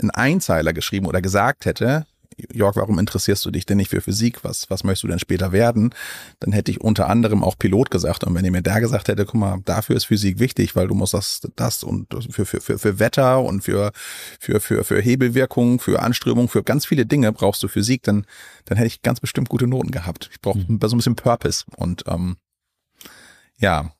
einen 0.00 0.10
Einzeiler 0.10 0.72
geschrieben 0.72 1.06
oder 1.06 1.22
gesagt 1.22 1.64
hätte, 1.64 2.06
Jörg, 2.52 2.76
warum 2.76 2.98
interessierst 2.98 3.44
du 3.46 3.50
dich 3.50 3.64
denn 3.64 3.78
nicht 3.78 3.90
für 3.90 4.00
Physik? 4.00 4.44
Was, 4.44 4.68
was 4.68 4.84
möchtest 4.84 5.04
du 5.04 5.08
denn 5.08 5.18
später 5.18 5.52
werden? 5.52 5.94
Dann 6.40 6.52
hätte 6.52 6.70
ich 6.70 6.80
unter 6.80 7.08
anderem 7.08 7.42
auch 7.42 7.58
Pilot 7.58 7.90
gesagt. 7.90 8.24
Und 8.24 8.34
wenn 8.34 8.44
ihr 8.44 8.50
mir 8.50 8.62
da 8.62 8.78
gesagt 8.78 9.08
hätte, 9.08 9.24
guck 9.24 9.36
mal, 9.36 9.58
dafür 9.64 9.96
ist 9.96 10.04
Physik 10.04 10.38
wichtig, 10.38 10.76
weil 10.76 10.88
du 10.88 10.94
musst 10.94 11.14
das, 11.14 11.40
das 11.56 11.82
und 11.82 12.08
für, 12.30 12.44
für, 12.44 12.60
für, 12.60 12.78
für 12.78 12.98
Wetter 12.98 13.42
und 13.42 13.62
für, 13.62 13.92
für, 14.38 14.60
für, 14.60 14.84
für 14.84 15.00
Hebelwirkung, 15.00 15.80
für 15.80 16.02
Anströmung, 16.02 16.48
für 16.48 16.62
ganz 16.62 16.84
viele 16.84 17.06
Dinge 17.06 17.32
brauchst 17.32 17.62
du 17.62 17.68
Physik, 17.68 18.02
dann, 18.02 18.26
dann 18.66 18.76
hätte 18.76 18.88
ich 18.88 19.02
ganz 19.02 19.20
bestimmt 19.20 19.48
gute 19.48 19.66
Noten 19.66 19.90
gehabt. 19.90 20.28
Ich 20.30 20.40
brauche 20.40 20.58
mhm. 20.58 20.78
so 20.82 20.94
ein 20.94 20.98
bisschen 20.98 21.16
Purpose. 21.16 21.64
Und 21.76 22.04
ähm, 22.06 22.36
ja, 23.58 23.92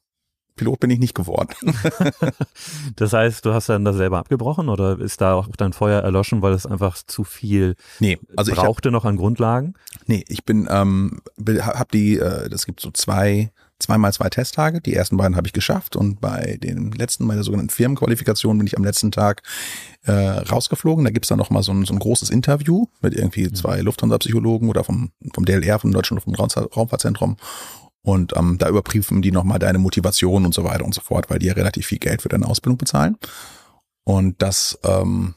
Pilot 0.57 0.81
bin 0.81 0.91
ich 0.91 0.99
nicht 0.99 1.15
geworden. 1.15 1.55
das 2.97 3.13
heißt, 3.13 3.45
du 3.45 3.53
hast 3.53 3.69
dann 3.69 3.85
das 3.85 3.97
selber 3.97 4.19
abgebrochen 4.19 4.69
oder 4.69 4.99
ist 4.99 5.21
da 5.21 5.35
auch 5.35 5.49
dein 5.57 5.73
Feuer 5.73 6.03
erloschen, 6.03 6.43
weil 6.43 6.55
es 6.55 6.67
einfach 6.67 6.97
zu 7.07 7.25
viel 7.25 7.77
nee, 8.01 8.19
also 8.37 8.53
brauchte 8.53 8.89
ich 8.89 8.95
hab, 8.95 9.03
noch 9.03 9.05
an 9.05 9.17
Grundlagen? 9.17 9.75
Nee, 10.07 10.25
ich 10.29 10.45
bin, 10.45 10.67
ähm, 10.71 11.21
hab 11.61 11.93
die, 11.93 12.19
äh, 12.19 12.49
das 12.49 12.67
gibt 12.67 12.81
so 12.81 12.91
zwei, 12.91 13.53
zweimal 13.79 14.13
zwei 14.13 14.31
Testtage. 14.31 14.81
Die 14.81 14.95
ersten 14.95 15.17
beiden 15.19 15.37
habe 15.37 15.47
ich 15.47 15.53
geschafft 15.53 15.97
und 15.97 16.21
bei 16.21 16.59
den 16.63 16.93
letzten, 16.93 17.29
bei 17.29 17.35
der 17.35 17.45
sogenannten 17.45 17.71
Firmenqualifikation 17.71 18.57
bin 18.57 18.67
ich 18.67 18.77
am 18.77 18.85
letzten 18.85 19.11
Tag 19.11 19.43
äh, 20.05 20.13
rausgeflogen. 20.13 21.05
Da 21.05 21.11
gibt's 21.11 21.29
dann 21.29 21.39
noch 21.39 21.51
mal 21.51 21.63
so 21.63 21.73
ein, 21.73 21.85
so 21.85 21.93
ein 21.93 21.99
großes 21.99 22.31
Interview 22.31 22.87
mit 23.03 23.15
irgendwie 23.15 23.45
mhm. 23.45 23.55
zwei 23.55 23.81
Lufthansa-Psychologen 23.81 24.69
oder 24.71 24.85
vom, 24.85 25.11
vom 25.35 25.45
DLR, 25.45 25.79
vom 25.79 25.93
Deutschen 25.93 26.17
Luft- 26.17 26.27
und 26.27 26.39
Raumfahrtzentrum 26.39 27.37
und 28.07 28.37
ähm, 28.37 28.57
da 28.57 28.69
überprüfen 28.69 29.21
die 29.21 29.33
nochmal 29.33 29.59
deine 29.59 29.79
Motivation 29.79 30.47
und 30.47 30.55
so 30.55 30.63
weiter 30.63 30.85
und 30.85 30.95
so 30.95 31.01
fort, 31.01 31.29
weil 31.29 31.41
die 31.41 31.47
ja 31.47 31.55
relativ 31.55 31.87
viel 31.87 31.99
Geld 31.99 32.23
für 32.23 32.29
deine 32.29 32.47
Ausbildung 32.47 32.79
bezahlen. 32.79 33.17
Und 34.05 34.41
das, 34.41 34.79
ähm, 34.85 35.35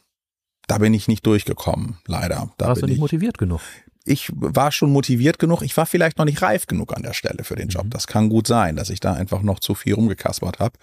da 0.68 0.78
bin 0.78 0.94
ich 0.94 1.08
nicht 1.08 1.26
durchgekommen, 1.26 1.98
leider. 2.06 2.52
Da 2.60 2.68
Warst 2.68 2.84
du 2.84 2.86
nicht 2.86 2.98
ich, 2.98 3.02
motiviert 3.02 3.40
genug? 3.40 3.60
Ich 4.06 4.32
war 4.36 4.72
schon 4.72 4.92
motiviert 4.92 5.40
genug. 5.40 5.64
Ich 5.64 5.76
war 5.78 5.88
vielleicht 5.88 6.20
noch 6.20 6.26
nicht 6.26 6.44
reif 6.44 6.68
genug 6.68 6.96
an 6.96 7.02
der 7.02 7.14
Stelle 7.14 7.44
für 7.44 7.56
den 7.56 7.70
Job. 7.70 7.86
Mhm. 7.86 7.90
Das 7.90 8.06
kann 8.06 8.30
gut 8.30 8.46
sein, 8.46 8.76
dass 8.76 8.92
ich 8.92 9.00
da 9.00 9.14
einfach 9.14 9.42
noch 9.42 9.60
zu 9.60 9.74
viel 9.74 9.96
rumgekaspert 9.96 10.60
habe. 10.60 10.78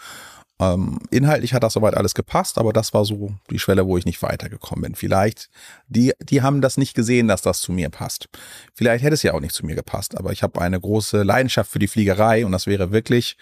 Ähm, 0.59 0.99
inhaltlich 1.11 1.53
hat 1.53 1.63
das 1.63 1.75
soweit 1.75 1.95
alles 1.95 2.15
gepasst, 2.15 2.57
aber 2.57 2.73
das 2.73 2.95
war 2.95 3.05
so 3.05 3.35
die 3.51 3.59
Schwelle, 3.59 3.87
wo 3.87 3.99
ich 3.99 4.07
nicht 4.07 4.23
weitergekommen 4.23 4.83
bin. 4.83 4.95
Vielleicht, 4.95 5.51
die, 5.89 6.13
die 6.21 6.41
haben 6.41 6.63
das 6.63 6.79
nicht 6.79 6.95
gesehen, 6.95 7.29
dass 7.29 7.43
das 7.43 7.61
zu 7.61 7.73
mir 7.73 7.91
passt. 7.91 8.29
Vielleicht 8.73 9.05
hätte 9.05 9.15
es 9.15 9.23
ja 9.23 9.35
auch 9.35 9.41
nicht 9.41 9.55
zu 9.55 9.67
mir 9.67 9.75
gepasst, 9.75 10.17
aber 10.17 10.33
ich 10.33 10.43
habe 10.43 10.61
eine 10.61 10.81
große 10.81 11.23
Leidenschaft 11.23 11.71
für 11.71 11.79
die 11.79 11.89
Fliegerei 11.89 12.47
und 12.47 12.53
das 12.53 12.67
wäre 12.67 12.91
wirklich 12.91 13.37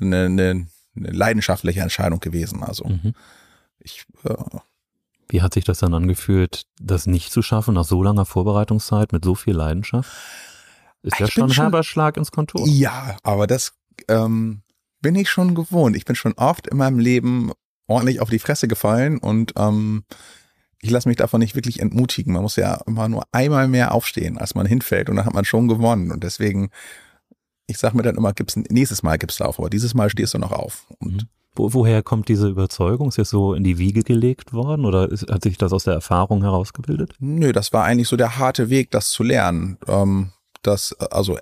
eine, 0.00 0.26
eine, 0.26 0.66
eine 0.96 1.10
leidenschaftliche 1.10 1.80
Entscheidung 1.80 2.20
gewesen. 2.20 2.62
Also 2.62 2.84
mhm. 2.84 3.14
ich 3.80 4.04
äh, 4.24 4.34
wie 5.32 5.40
hat 5.40 5.54
sich 5.54 5.64
das 5.64 5.78
dann 5.78 5.94
angefühlt, 5.94 6.66
das 6.78 7.06
nicht 7.06 7.32
zu 7.32 7.40
schaffen 7.40 7.74
nach 7.74 7.86
so 7.86 8.02
langer 8.02 8.26
Vorbereitungszeit 8.26 9.12
mit 9.12 9.24
so 9.24 9.34
viel 9.34 9.54
Leidenschaft? 9.54 10.12
Ist 11.02 11.18
ja 11.18 11.26
schon 11.26 11.44
ein 11.44 11.56
herber 11.56 11.82
Schlag 11.82 12.18
ins 12.18 12.30
Kontor. 12.30 12.66
Ja, 12.68 13.16
aber 13.22 13.46
das 13.46 13.72
ähm, 14.08 14.62
bin 15.02 15.14
ich 15.14 15.28
schon 15.28 15.54
gewohnt. 15.54 15.96
Ich 15.96 16.04
bin 16.04 16.16
schon 16.16 16.32
oft 16.34 16.66
in 16.66 16.78
meinem 16.78 16.98
Leben 16.98 17.52
ordentlich 17.86 18.20
auf 18.20 18.30
die 18.30 18.38
Fresse 18.38 18.68
gefallen 18.68 19.18
und 19.18 19.52
ähm, 19.56 20.04
ich 20.80 20.90
lasse 20.90 21.08
mich 21.08 21.18
davon 21.18 21.40
nicht 21.40 21.54
wirklich 21.54 21.80
entmutigen. 21.80 22.32
Man 22.32 22.42
muss 22.42 22.56
ja 22.56 22.80
immer 22.86 23.08
nur 23.08 23.24
einmal 23.32 23.68
mehr 23.68 23.92
aufstehen, 23.92 24.38
als 24.38 24.54
man 24.54 24.66
hinfällt 24.66 25.10
und 25.10 25.16
dann 25.16 25.26
hat 25.26 25.34
man 25.34 25.44
schon 25.44 25.68
gewonnen. 25.68 26.10
Und 26.10 26.24
deswegen, 26.24 26.70
ich 27.66 27.78
sage 27.78 27.96
mir 27.96 28.02
dann 28.02 28.16
immer, 28.16 28.32
gibt's 28.32 28.56
nächstes 28.56 29.02
Mal 29.02 29.18
gibst 29.18 29.40
du 29.40 29.44
auf, 29.44 29.58
aber 29.58 29.70
dieses 29.70 29.94
Mal 29.94 30.10
stehst 30.10 30.34
du 30.34 30.38
noch 30.38 30.52
auf. 30.52 30.86
Und 30.98 31.12
mhm. 31.14 31.28
Wo, 31.54 31.74
woher 31.74 32.02
kommt 32.02 32.28
diese 32.28 32.48
Überzeugung? 32.48 33.08
Ist 33.08 33.18
das 33.18 33.28
so 33.28 33.52
in 33.52 33.62
die 33.62 33.76
Wiege 33.76 34.02
gelegt 34.02 34.54
worden 34.54 34.86
oder 34.86 35.10
ist, 35.10 35.30
hat 35.30 35.42
sich 35.42 35.58
das 35.58 35.72
aus 35.72 35.84
der 35.84 35.92
Erfahrung 35.92 36.42
herausgebildet? 36.42 37.14
Nö, 37.18 37.52
das 37.52 37.74
war 37.74 37.84
eigentlich 37.84 38.08
so 38.08 38.16
der 38.16 38.38
harte 38.38 38.70
Weg, 38.70 38.90
das 38.90 39.10
zu 39.10 39.22
lernen. 39.22 39.76
Ähm, 39.86 40.30
das, 40.62 40.94
also 40.94 41.38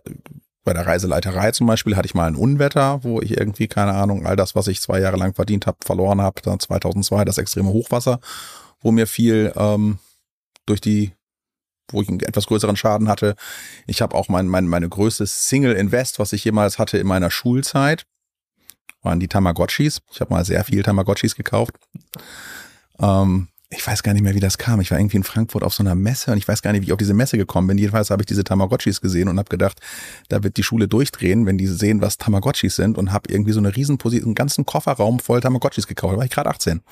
bei 0.65 0.73
der 0.73 0.87
Reiseleiterei 0.87 1.53
zum 1.53 1.67
Beispiel 1.67 1.97
hatte 1.97 2.07
ich 2.07 2.15
mal 2.15 2.27
ein 2.27 2.37
Unwetter, 2.37 3.03
wo 3.03 3.21
ich 3.21 3.37
irgendwie, 3.37 3.67
keine 3.67 3.95
Ahnung, 3.95 4.27
all 4.27 4.37
das, 4.37 4.55
was 4.55 4.69
ich 4.69 4.81
zwei 4.81 5.01
Jahre 5.01 5.17
lang 5.17 5.35
verdient 5.35 5.67
habe, 5.67 5.79
verloren 5.85 6.21
habe. 6.21 6.43
Dann 6.43 6.61
2002 6.61 7.25
das 7.25 7.39
extreme 7.39 7.71
Hochwasser, 7.71 8.21
wo 8.81 8.93
mir 8.93 9.07
viel 9.07 9.53
ähm, 9.57 9.99
durch 10.67 10.81
die 10.81 11.13
wo 11.93 12.03
ich 12.03 12.09
einen 12.09 12.21
etwas 12.21 12.47
größeren 12.47 12.77
Schaden 12.77 13.09
hatte. 13.09 13.35
Ich 13.89 14.01
habe 14.01 14.15
auch 14.15 14.29
mein, 14.29 14.47
mein, 14.47 14.69
meine 14.69 14.89
größte 14.89 15.27
Single 15.27 15.73
Invest, 15.73 16.21
was 16.21 16.33
ich 16.33 16.45
jemals 16.45 16.79
hatte 16.79 16.99
in 16.99 17.07
meiner 17.09 17.33
Schulzeit 17.33 18.07
waren 19.03 19.21
die 19.21 19.29
Tamagotchis. 19.29 20.03
Ich 20.13 20.21
habe 20.21 20.33
mal 20.33 20.45
sehr 20.45 20.65
viel 20.65 20.83
Tamagotchis 20.83 21.35
gekauft. 21.35 21.77
Ähm, 22.99 23.49
ich 23.73 23.87
weiß 23.87 24.03
gar 24.03 24.13
nicht 24.13 24.23
mehr, 24.23 24.35
wie 24.35 24.41
das 24.41 24.59
kam. 24.59 24.81
Ich 24.81 24.91
war 24.91 24.99
irgendwie 24.99 25.19
in 25.19 25.25
Frankfurt 25.25 25.63
auf 25.63 25.73
so 25.73 25.85
einer 25.85 25.95
Messe 25.95 26.33
und 26.33 26.39
ich 26.39 26.49
weiß 26.49 26.61
gar 26.61 26.73
nicht, 26.73 26.83
wie 26.83 26.87
ich 26.87 26.93
auf 26.93 26.99
diese 26.99 27.15
Messe 27.15 27.39
gekommen 27.39 27.69
bin. 27.69 27.79
Jedenfalls 27.79 28.11
habe 28.11 28.23
ich 28.23 28.27
diese 28.27 28.43
Tamagotchis 28.43 29.01
gesehen 29.01 29.29
und 29.29 29.39
habe 29.39 29.49
gedacht, 29.49 29.81
da 30.29 30.43
wird 30.43 30.57
die 30.57 30.65
Schule 30.65 30.89
durchdrehen, 30.89 31.47
wenn 31.47 31.57
die 31.57 31.69
sehen, 31.69 32.01
was 32.01 32.19
Tamagotchis 32.19 32.75
sind 32.75 32.99
und 32.99 33.13
habe 33.13 33.33
irgendwie 33.33 33.53
so 33.53 33.61
eine 33.61 33.75
Riesenposition, 33.75 34.31
einen 34.31 34.35
ganzen 34.35 34.67
Kofferraum 34.67 35.21
voll 35.21 35.41
Tamagotchis 35.41 35.87
gekauft. 35.87 36.15
Da 36.15 36.19
war 36.19 36.25
ich 36.25 36.33
gerade 36.33 36.51
18. 36.51 36.83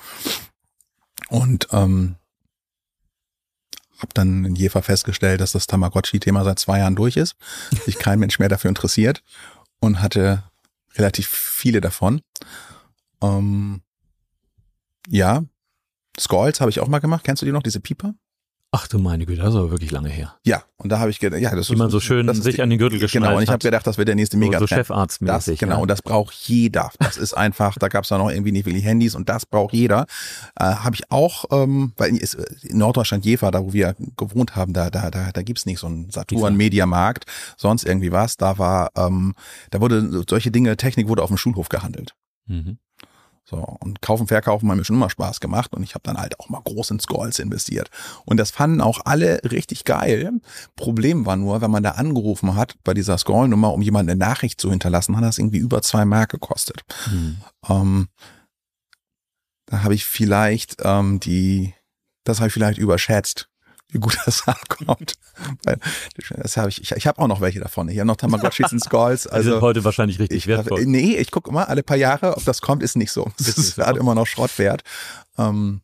Und 1.27 1.67
ähm, 1.73 2.15
habe 3.97 4.13
dann 4.13 4.45
in 4.45 4.55
Jever 4.55 4.81
festgestellt, 4.81 5.41
dass 5.41 5.51
das 5.51 5.67
Tamagotchi-Thema 5.67 6.45
seit 6.45 6.59
zwei 6.59 6.79
Jahren 6.79 6.95
durch 6.95 7.17
ist, 7.17 7.35
sich 7.85 7.99
kein 7.99 8.19
Mensch 8.19 8.39
mehr 8.39 8.47
dafür 8.47 8.69
interessiert 8.69 9.21
und 9.81 10.01
hatte 10.01 10.43
relativ 10.95 11.27
viele 11.27 11.81
davon. 11.81 12.21
Ähm, 13.21 13.81
ja, 15.09 15.43
Skulls 16.19 16.61
habe 16.61 16.69
ich 16.69 16.79
auch 16.79 16.87
mal 16.87 16.99
gemacht. 16.99 17.23
Kennst 17.23 17.41
du 17.41 17.45
die 17.45 17.51
noch, 17.51 17.63
diese 17.63 17.79
Pieper? 17.79 18.13
Ach 18.71 18.87
du 18.87 18.99
meine 18.99 19.25
Güte, 19.25 19.41
das 19.41 19.49
ist 19.49 19.55
aber 19.55 19.71
wirklich 19.71 19.89
lange 19.89 20.09
her. 20.09 20.35
Ja, 20.45 20.61
und 20.77 20.91
da 20.91 20.99
habe 20.99 21.09
ich 21.09 21.19
gedacht, 21.19 21.41
ja, 21.41 21.55
das 21.55 21.69
Wie 21.69 21.73
ist 21.73 21.79
man 21.79 21.89
so 21.89 21.99
schön 21.99 22.31
sich 22.35 22.55
die, 22.55 22.61
an 22.61 22.69
den 22.69 22.77
Gürtel 22.77 22.99
geschnallt 22.99 23.25
Genau, 23.25 23.37
und 23.37 23.41
ich 23.41 23.49
habe 23.49 23.57
gedacht, 23.57 23.87
das 23.87 23.97
wird 23.97 24.07
der 24.07 24.13
nächste 24.13 24.37
mega 24.37 24.59
so, 24.59 24.67
so 24.67 24.75
Chefarztmäßig. 24.75 25.53
Das, 25.55 25.59
genau, 25.59 25.77
ja. 25.77 25.81
und 25.81 25.87
das 25.87 26.03
braucht 26.03 26.35
jeder. 26.35 26.91
Das 26.99 27.17
ist 27.17 27.33
einfach, 27.33 27.79
da 27.79 27.87
gab 27.87 28.03
es 28.03 28.11
ja 28.11 28.19
noch 28.19 28.29
irgendwie 28.29 28.51
nicht 28.51 28.67
wirklich 28.67 28.85
Handys 28.85 29.15
und 29.15 29.27
das 29.27 29.47
braucht 29.47 29.73
jeder. 29.73 30.05
Äh, 30.55 30.65
habe 30.65 30.95
ich 30.95 31.09
auch, 31.09 31.45
ähm, 31.51 31.93
weil 31.97 32.09
in, 32.09 32.17
in 32.17 32.77
Norddeutschland 32.77 33.25
Jever, 33.25 33.49
da 33.49 33.63
wo 33.63 33.73
wir 33.73 33.95
gewohnt 34.17 34.55
haben, 34.55 34.73
da, 34.73 34.91
da, 34.91 35.09
da, 35.09 35.31
da 35.31 35.41
gibt's 35.41 35.65
nicht 35.65 35.79
so 35.79 35.87
einen 35.87 36.11
Saturn-Mediamarkt, 36.11 37.25
sonst 37.57 37.85
irgendwie 37.85 38.11
was. 38.11 38.37
Da 38.37 38.59
war, 38.59 38.91
ähm, 38.95 39.33
da 39.71 39.81
wurde 39.81 40.23
solche 40.29 40.51
Dinge, 40.51 40.77
Technik 40.77 41.07
wurde 41.07 41.23
auf 41.23 41.29
dem 41.29 41.37
Schulhof 41.37 41.69
gehandelt. 41.69 42.13
Mhm. 42.45 42.77
So, 43.49 43.57
und 43.79 44.03
kaufen, 44.03 44.27
verkaufen 44.27 44.69
haben 44.69 44.77
mir 44.77 44.85
schon 44.85 44.97
immer 44.97 45.09
Spaß 45.09 45.39
gemacht 45.39 45.73
und 45.73 45.81
ich 45.81 45.95
habe 45.95 46.03
dann 46.03 46.17
halt 46.17 46.39
auch 46.39 46.49
mal 46.49 46.61
groß 46.61 46.91
in 46.91 46.99
Skulls 46.99 47.39
investiert. 47.39 47.89
Und 48.25 48.37
das 48.37 48.51
fanden 48.51 48.79
auch 48.79 48.99
alle 49.05 49.41
richtig 49.43 49.85
geil. 49.85 50.33
Problem 50.75 51.25
war 51.25 51.35
nur, 51.35 51.59
wenn 51.61 51.71
man 51.71 51.81
da 51.81 51.91
angerufen 51.91 52.55
hat 52.55 52.75
bei 52.83 52.93
dieser 52.93 53.17
Skull-Nummer, 53.17 53.73
um 53.73 53.81
jemand 53.81 54.07
eine 54.07 54.19
Nachricht 54.19 54.61
zu 54.61 54.69
hinterlassen, 54.69 55.17
hat 55.17 55.23
das 55.23 55.39
irgendwie 55.39 55.57
über 55.57 55.81
zwei 55.81 56.05
Mark 56.05 56.29
gekostet. 56.29 56.83
Mhm. 57.09 57.37
Ähm, 57.67 58.07
da 59.65 59.81
habe 59.81 59.95
ich 59.95 60.05
vielleicht 60.05 60.77
ähm, 60.83 61.19
die, 61.19 61.73
das 62.25 62.39
habe 62.39 62.49
ich 62.49 62.53
vielleicht 62.53 62.77
überschätzt, 62.77 63.49
wie 63.91 63.99
gut 63.99 64.17
das 64.25 64.43
ankommt. 64.47 65.13
Das 66.37 66.57
habe 66.57 66.69
ich, 66.69 66.81
ich, 66.81 66.91
ich 66.91 67.07
habe 67.07 67.19
auch 67.21 67.27
noch 67.27 67.41
welche 67.41 67.59
davon. 67.59 67.89
Ich 67.89 67.97
habe 67.99 68.07
noch 68.07 68.17
Tamagotchis 68.17 68.71
und 68.71 68.83
Skulls. 68.83 69.23
Die 69.23 69.29
sind 69.29 69.33
Also 69.33 69.61
heute 69.61 69.83
wahrscheinlich 69.83 70.19
richtig 70.19 70.37
ich, 70.39 70.47
wertvoll. 70.47 70.85
nee, 70.85 71.15
ich 71.15 71.31
gucke 71.31 71.49
immer 71.49 71.69
alle 71.69 71.83
paar 71.83 71.97
Jahre, 71.97 72.37
ob 72.37 72.45
das 72.45 72.61
kommt, 72.61 72.83
ist 72.83 72.95
nicht 72.95 73.11
so. 73.11 73.31
Es 73.39 73.57
Ist 73.57 73.77
halt 73.77 73.97
immer 73.97 74.15
noch 74.15 74.27
Schrottwert. 74.27 74.81
Ähm, 75.37 75.81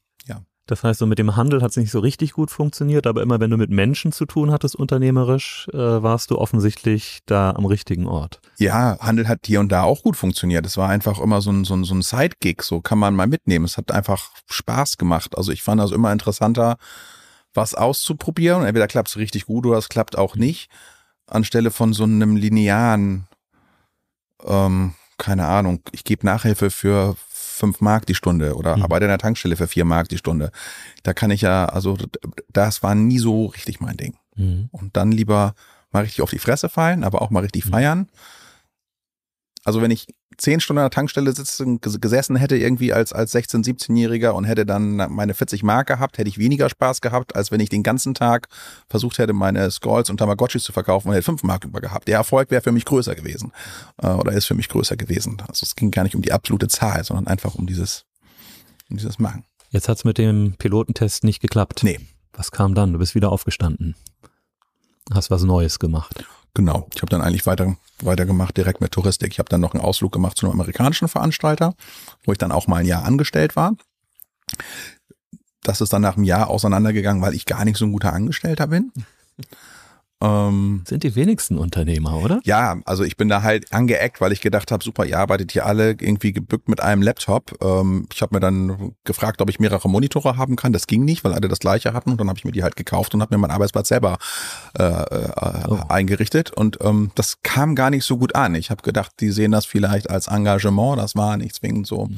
Das 0.67 0.83
heißt, 0.83 0.97
so 0.97 1.05
mit 1.05 1.19
dem 1.19 1.35
Handel 1.35 1.61
hat 1.61 1.69
es 1.69 1.77
nicht 1.77 1.91
so 1.91 1.99
richtig 1.99 2.33
gut 2.33 2.49
funktioniert, 2.49 3.05
aber 3.05 3.21
immer 3.21 3.39
wenn 3.39 3.51
du 3.51 3.55
mit 3.57 3.69
Menschen 3.69 4.11
zu 4.11 4.25
tun 4.25 4.49
hattest, 4.51 4.75
unternehmerisch, 4.75 5.67
äh, 5.71 5.77
warst 5.77 6.31
du 6.31 6.39
offensichtlich 6.39 7.19
da 7.27 7.51
am 7.51 7.65
richtigen 7.67 8.07
Ort. 8.07 8.39
ja, 8.57 8.97
Handel 8.99 9.27
hat 9.27 9.41
hier 9.45 9.59
und 9.59 9.71
da 9.71 9.83
auch 9.83 10.01
gut 10.01 10.17
funktioniert. 10.17 10.65
Es 10.65 10.75
war 10.75 10.89
einfach 10.89 11.19
immer 11.19 11.41
so 11.41 11.51
ein, 11.51 11.65
so 11.65 11.75
ein, 11.75 11.83
so 11.83 11.93
ein 11.93 12.01
Side-Gig, 12.01 12.63
so 12.63 12.81
kann 12.81 12.97
man 12.97 13.13
mal 13.15 13.27
mitnehmen. 13.27 13.63
Es 13.65 13.77
hat 13.77 13.91
einfach 13.91 14.31
Spaß 14.49 14.97
gemacht. 14.97 15.37
Also 15.37 15.51
ich 15.51 15.61
fand 15.61 15.79
das 15.79 15.91
immer 15.91 16.11
interessanter, 16.11 16.77
was 17.55 17.73
auszuprobieren. 17.75 18.63
Entweder 18.65 18.87
klappt 18.87 19.09
es 19.09 19.17
richtig 19.17 19.45
gut 19.45 19.65
oder 19.65 19.77
es 19.77 19.89
klappt 19.89 20.17
auch 20.17 20.35
nicht. 20.35 20.69
Anstelle 21.27 21.71
von 21.71 21.93
so 21.93 22.03
einem 22.03 22.35
linearen, 22.35 23.27
ähm, 24.45 24.93
keine 25.17 25.45
Ahnung, 25.47 25.79
ich 25.91 26.03
gebe 26.03 26.25
Nachhilfe 26.25 26.69
für 26.69 27.15
fünf 27.29 27.79
Mark 27.81 28.05
die 28.05 28.15
Stunde 28.15 28.55
oder 28.55 28.75
Hm. 28.75 28.83
arbeite 28.83 29.05
in 29.05 29.09
der 29.09 29.17
Tankstelle 29.17 29.55
für 29.55 29.67
vier 29.67 29.85
Mark 29.85 30.09
die 30.09 30.17
Stunde. 30.17 30.51
Da 31.03 31.13
kann 31.13 31.31
ich 31.31 31.41
ja, 31.41 31.65
also 31.65 31.97
das 32.51 32.83
war 32.83 32.95
nie 32.95 33.17
so 33.19 33.45
richtig 33.47 33.79
mein 33.79 33.95
Ding. 33.97 34.17
Mhm. 34.35 34.67
Und 34.71 34.97
dann 34.97 35.11
lieber 35.13 35.55
mal 35.91 36.01
richtig 36.03 36.21
auf 36.21 36.29
die 36.31 36.39
Fresse 36.39 36.67
fallen, 36.67 37.05
aber 37.05 37.21
auch 37.21 37.29
mal 37.29 37.39
richtig 37.43 37.65
Mhm. 37.65 37.69
feiern. 37.69 38.09
Also 39.65 39.81
wenn 39.81 39.91
ich 39.91 40.07
zehn 40.37 40.59
Stunden 40.59 40.79
an 40.79 40.85
der 40.85 40.91
Tankstelle 40.91 41.31
sitzen, 41.33 41.79
ges- 41.79 41.99
gesessen 41.99 42.35
hätte 42.35 42.55
irgendwie 42.55 42.93
als, 42.93 43.13
als 43.13 43.33
16-, 43.33 43.65
17-Jähriger 43.65 44.29
und 44.29 44.43
hätte 44.45 44.65
dann 44.65 44.95
meine 45.11 45.33
40 45.33 45.63
Mark 45.63 45.87
gehabt, 45.87 46.17
hätte 46.17 46.29
ich 46.29 46.37
weniger 46.37 46.69
Spaß 46.69 47.01
gehabt, 47.01 47.35
als 47.35 47.51
wenn 47.51 47.59
ich 47.59 47.69
den 47.69 47.81
ganzen 47.83 48.13
Tag 48.13 48.47
versucht 48.87 49.17
hätte, 49.17 49.33
meine 49.33 49.69
Skulls 49.71 50.09
und 50.09 50.17
Tamagotchis 50.17 50.63
zu 50.63 50.71
verkaufen 50.71 51.07
und 51.09 51.13
hätte 51.15 51.23
fünf 51.25 51.43
Mark 51.43 51.65
über 51.65 51.81
gehabt. 51.81 52.07
Der 52.07 52.17
Erfolg 52.17 52.51
wäre 52.51 52.61
für 52.61 52.71
mich 52.71 52.85
größer 52.85 53.15
gewesen. 53.15 53.51
Äh, 54.01 54.07
oder 54.09 54.33
ist 54.33 54.45
für 54.45 54.55
mich 54.55 54.69
größer 54.69 54.95
gewesen. 54.97 55.41
Also 55.47 55.63
es 55.63 55.75
ging 55.75 55.89
gar 55.91 56.03
nicht 56.03 56.15
um 56.15 56.21
die 56.21 56.31
absolute 56.31 56.67
Zahl, 56.67 57.03
sondern 57.03 57.27
einfach 57.27 57.55
um 57.55 57.65
dieses, 57.65 58.05
um 58.89 58.97
dieses 58.97 59.17
Machen. 59.19 59.45
Jetzt 59.71 59.89
hat's 59.89 60.03
mit 60.05 60.17
dem 60.17 60.55
Pilotentest 60.57 61.23
nicht 61.23 61.41
geklappt. 61.41 61.81
Nee. 61.83 61.99
Was 62.33 62.51
kam 62.51 62.75
dann? 62.75 62.93
Du 62.93 62.99
bist 62.99 63.15
wieder 63.15 63.31
aufgestanden. 63.31 63.95
Hast 65.13 65.31
was 65.31 65.43
Neues 65.43 65.79
gemacht. 65.79 66.25
Genau. 66.55 66.87
Ich 66.95 67.01
habe 67.01 67.09
dann 67.09 67.21
eigentlich 67.21 67.45
weiter 67.45 67.75
weitergemacht 68.01 68.57
direkt 68.57 68.81
mit 68.81 68.91
Touristik. 68.91 69.31
Ich 69.31 69.39
habe 69.39 69.49
dann 69.49 69.61
noch 69.61 69.73
einen 69.73 69.83
Ausflug 69.83 70.11
gemacht 70.11 70.37
zu 70.37 70.45
einem 70.45 70.53
amerikanischen 70.53 71.07
Veranstalter, 71.07 71.75
wo 72.23 72.31
ich 72.31 72.37
dann 72.37 72.51
auch 72.51 72.67
mal 72.67 72.77
ein 72.77 72.85
Jahr 72.85 73.05
angestellt 73.05 73.55
war. 73.55 73.75
Das 75.63 75.81
ist 75.81 75.93
dann 75.93 76.01
nach 76.01 76.15
einem 76.15 76.25
Jahr 76.25 76.49
auseinandergegangen, 76.49 77.21
weil 77.21 77.33
ich 77.33 77.45
gar 77.45 77.65
nicht 77.65 77.77
so 77.77 77.85
ein 77.85 77.91
guter 77.91 78.13
Angestellter 78.13 78.67
bin. 78.67 78.91
Ähm, 80.21 80.83
Sind 80.87 81.03
die 81.03 81.15
wenigsten 81.15 81.57
Unternehmer, 81.57 82.15
oder? 82.17 82.39
ja, 82.45 82.77
also 82.85 83.03
ich 83.03 83.17
bin 83.17 83.27
da 83.27 83.41
halt 83.43 83.71
angeeckt, 83.73 84.21
weil 84.21 84.31
ich 84.31 84.41
gedacht 84.41 84.71
habe, 84.71 84.83
super, 84.83 85.05
ihr 85.05 85.19
arbeitet 85.19 85.51
hier 85.51 85.65
alle 85.65 85.89
irgendwie 85.91 86.31
gebückt 86.31 86.69
mit 86.69 86.81
einem 86.81 87.01
Laptop. 87.01 87.53
Ähm, 87.61 88.07
ich 88.13 88.21
habe 88.21 88.35
mir 88.35 88.39
dann 88.39 88.93
gefragt, 89.03 89.41
ob 89.41 89.49
ich 89.49 89.59
mehrere 89.59 89.89
Monitore 89.89 90.37
haben 90.37 90.55
kann. 90.55 90.71
Das 90.73 90.87
ging 90.87 91.03
nicht, 91.03 91.23
weil 91.23 91.33
alle 91.33 91.47
das 91.49 91.59
gleiche 91.59 91.93
hatten. 91.93 92.11
Und 92.11 92.19
dann 92.19 92.29
habe 92.29 92.37
ich 92.39 92.45
mir 92.45 92.51
die 92.53 92.63
halt 92.63 92.75
gekauft 92.75 93.13
und 93.13 93.21
habe 93.21 93.35
mir 93.35 93.39
meinen 93.39 93.51
Arbeitsplatz 93.51 93.89
selber 93.89 94.17
äh, 94.79 94.83
äh, 94.83 95.31
Oh. 95.67 95.79
eingerichtet. 95.89 96.51
Und 96.51 96.77
ähm, 96.81 97.11
das 97.15 97.37
kam 97.43 97.75
gar 97.75 97.89
nicht 97.89 98.05
so 98.05 98.17
gut 98.17 98.35
an. 98.35 98.55
Ich 98.55 98.69
habe 98.71 98.81
gedacht, 98.83 99.11
die 99.19 99.31
sehen 99.31 99.51
das 99.51 99.65
vielleicht 99.65 100.09
als 100.09 100.27
Engagement. 100.27 100.97
Das 100.99 101.15
war 101.15 101.37
nicht 101.37 101.55
zwingend 101.55 101.87
so. 101.87 102.09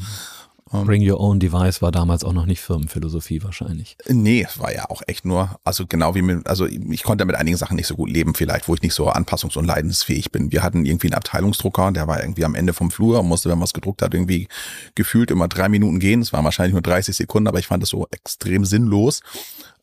Bring 0.71 1.09
Your 1.09 1.19
Own 1.19 1.39
Device 1.39 1.81
war 1.81 1.91
damals 1.91 2.23
auch 2.23 2.33
noch 2.33 2.45
nicht 2.45 2.61
Firmenphilosophie 2.61 3.43
wahrscheinlich. 3.43 3.97
Nee, 4.07 4.45
es 4.47 4.59
war 4.59 4.73
ja 4.73 4.89
auch 4.89 5.01
echt 5.07 5.25
nur, 5.25 5.59
also 5.63 5.85
genau 5.87 6.15
wie 6.15 6.21
mit, 6.21 6.47
also 6.47 6.65
ich 6.65 7.03
konnte 7.03 7.25
mit 7.25 7.35
einigen 7.35 7.57
Sachen 7.57 7.75
nicht 7.75 7.87
so 7.87 7.95
gut 7.95 8.09
leben, 8.09 8.33
vielleicht, 8.33 8.67
wo 8.67 8.73
ich 8.73 8.81
nicht 8.81 8.93
so 8.93 9.09
anpassungs- 9.09 9.57
und 9.57 9.65
leidensfähig 9.65 10.31
bin. 10.31 10.51
Wir 10.51 10.63
hatten 10.63 10.85
irgendwie 10.85 11.07
einen 11.07 11.15
Abteilungsdrucker, 11.15 11.91
der 11.91 12.07
war 12.07 12.21
irgendwie 12.21 12.45
am 12.45 12.55
Ende 12.55 12.73
vom 12.73 12.91
Flur 12.91 13.19
und 13.19 13.27
musste, 13.27 13.49
wenn 13.49 13.57
man 13.57 13.63
was 13.63 13.73
gedruckt 13.73 14.01
hat, 14.01 14.13
irgendwie 14.13 14.47
gefühlt 14.95 15.31
immer 15.31 15.47
drei 15.47 15.69
Minuten 15.69 15.99
gehen. 15.99 16.21
Es 16.21 16.33
waren 16.33 16.43
wahrscheinlich 16.43 16.73
nur 16.73 16.81
30 16.81 17.15
Sekunden, 17.15 17.47
aber 17.47 17.59
ich 17.59 17.67
fand 17.67 17.83
das 17.83 17.89
so 17.89 18.07
extrem 18.11 18.65
sinnlos. 18.65 19.21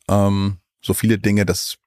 Ähm, 0.07 0.57
so 0.81 0.93
viele 0.93 1.17
Dinge, 1.17 1.45
dass 1.45 1.77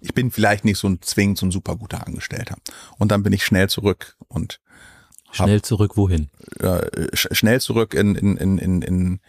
ich 0.00 0.12
bin 0.12 0.30
vielleicht 0.30 0.66
nicht 0.66 0.78
so 0.78 0.86
ein 0.86 1.00
zwingend 1.00 1.38
so 1.38 1.46
ein 1.46 1.50
super 1.50 1.76
guter 1.76 2.06
Angestellter. 2.06 2.56
Und 2.98 3.10
dann 3.10 3.22
bin 3.22 3.32
ich 3.32 3.44
schnell 3.44 3.70
zurück 3.70 4.16
und 4.28 4.60
Schnell 5.34 5.62
zurück 5.62 5.96
wohin? 5.96 6.30
äh, 6.60 7.14
sch 7.14 7.28
schnell 7.32 7.60
zurück 7.60 7.94
in 7.94 8.14
in 8.14 8.36
in 8.36 8.58
in 8.58 8.82
in 8.82 9.20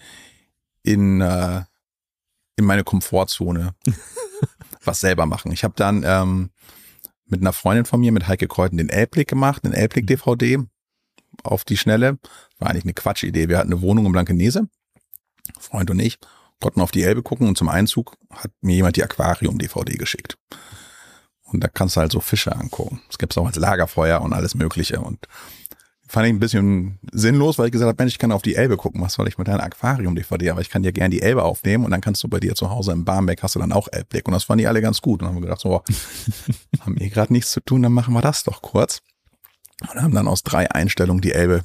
in, 0.84 1.22
äh, 1.22 1.64
in 2.58 2.66
meine 2.66 2.84
Komfortzone 2.84 3.74
was 4.84 5.00
selber 5.00 5.26
machen. 5.26 5.52
Ich 5.52 5.64
habe 5.64 5.74
dann 5.76 6.04
ähm, 6.06 6.52
mit 7.26 7.42
einer 7.42 7.54
Freundin 7.54 7.86
von 7.86 8.00
mir, 8.00 8.12
mit 8.12 8.28
Heike 8.28 8.48
Kreuten, 8.48 8.78
den 8.78 8.90
Elbblick 8.90 9.28
gemacht, 9.28 9.66
den 9.66 9.74
Elbblick 9.74 10.06
DVD 10.06 10.60
auf 11.44 11.64
die 11.64 11.78
Schnelle. 11.78 12.20
War 12.60 12.70
eigentlich 12.70 12.86
eine 12.86 12.94
Quatschidee. 12.94 13.50
Wir 13.50 13.58
hatten 13.58 13.74
eine 13.74 13.82
Wohnung 13.82 14.06
in 14.06 14.12
Blankenese, 14.12 14.70
Freund 15.60 15.90
und 15.90 16.00
ich, 16.00 16.20
konnten 16.62 16.82
auf 16.82 16.92
die 16.92 17.04
Elbe 17.04 17.24
gucken 17.24 17.48
und 17.48 17.58
zum 17.58 17.70
Einzug 17.70 18.16
hat 18.32 18.52
mir 18.62 18.76
jemand 18.76 18.96
die 18.96 19.04
Aquarium-DVD 19.04 19.98
geschickt. 19.98 20.38
Und 21.44 21.64
da 21.64 21.68
kannst 21.68 21.96
du 21.96 22.02
halt 22.02 22.12
so 22.12 22.22
Fische 22.22 22.56
angucken. 22.56 23.02
Das 23.08 23.18
gibt's 23.18 23.38
auch 23.38 23.46
als 23.46 23.56
Lagerfeuer 23.58 24.22
und 24.22 24.34
alles 24.34 24.56
Mögliche. 24.56 25.00
Und 25.00 25.28
fand 26.08 26.28
ich 26.28 26.34
ein 26.34 26.40
bisschen 26.40 27.00
sinnlos, 27.12 27.58
weil 27.58 27.68
ich 27.68 27.72
gesagt 27.72 27.88
habe, 27.90 28.02
Mensch, 28.02 28.14
ich 28.14 28.20
kann 28.20 28.32
auf 28.32 28.42
die 28.42 28.56
Elbe 28.56 28.78
gucken. 28.78 29.02
Was 29.02 29.14
soll 29.14 29.28
ich 29.28 29.38
mit 29.38 29.48
deinem 29.48 29.62
Aquarium-DVD? 29.62 30.52
Aber 30.52 30.62
ich 30.62 30.70
kann 30.70 30.84
dir 30.84 30.92
gerne 30.92 31.10
die 31.10 31.22
Elbe 31.22 31.44
aufnehmen 31.44 31.84
und 31.84 31.92
dann 31.92 32.02
kannst 32.02 32.24
du 32.24 32.28
bei 32.28 32.40
dir 32.40 32.56
zu 32.56 32.70
Hause 32.70 32.92
im 32.92 33.06
Barmbek 33.06 33.42
hast 33.42 33.56
du 33.56 33.60
dann 33.60 33.72
auch 33.72 33.88
Elbblick. 33.92 34.28
Und 34.28 34.34
das 34.34 34.44
fanden 34.44 34.60
die 34.60 34.68
alle 34.68 34.82
ganz 34.82 35.02
gut. 35.02 35.22
Und 35.22 35.28
dann 35.28 35.30
haben 35.30 35.42
wir 35.42 35.48
gedacht, 35.48 35.62
so, 35.62 35.84
haben 36.82 37.00
wir 37.00 37.10
gerade 37.10 37.34
nichts 37.34 37.52
zu 37.52 37.60
tun, 37.60 37.82
dann 37.82 37.94
machen 37.94 38.14
wir 38.14 38.22
das 38.22 38.44
doch 38.44 38.62
kurz. 38.62 39.02
Und 39.82 40.02
haben 40.02 40.14
dann 40.14 40.28
aus 40.28 40.44
drei 40.44 40.72
Einstellungen 40.72 41.22
die 41.22 41.34
Elbe 41.34 41.64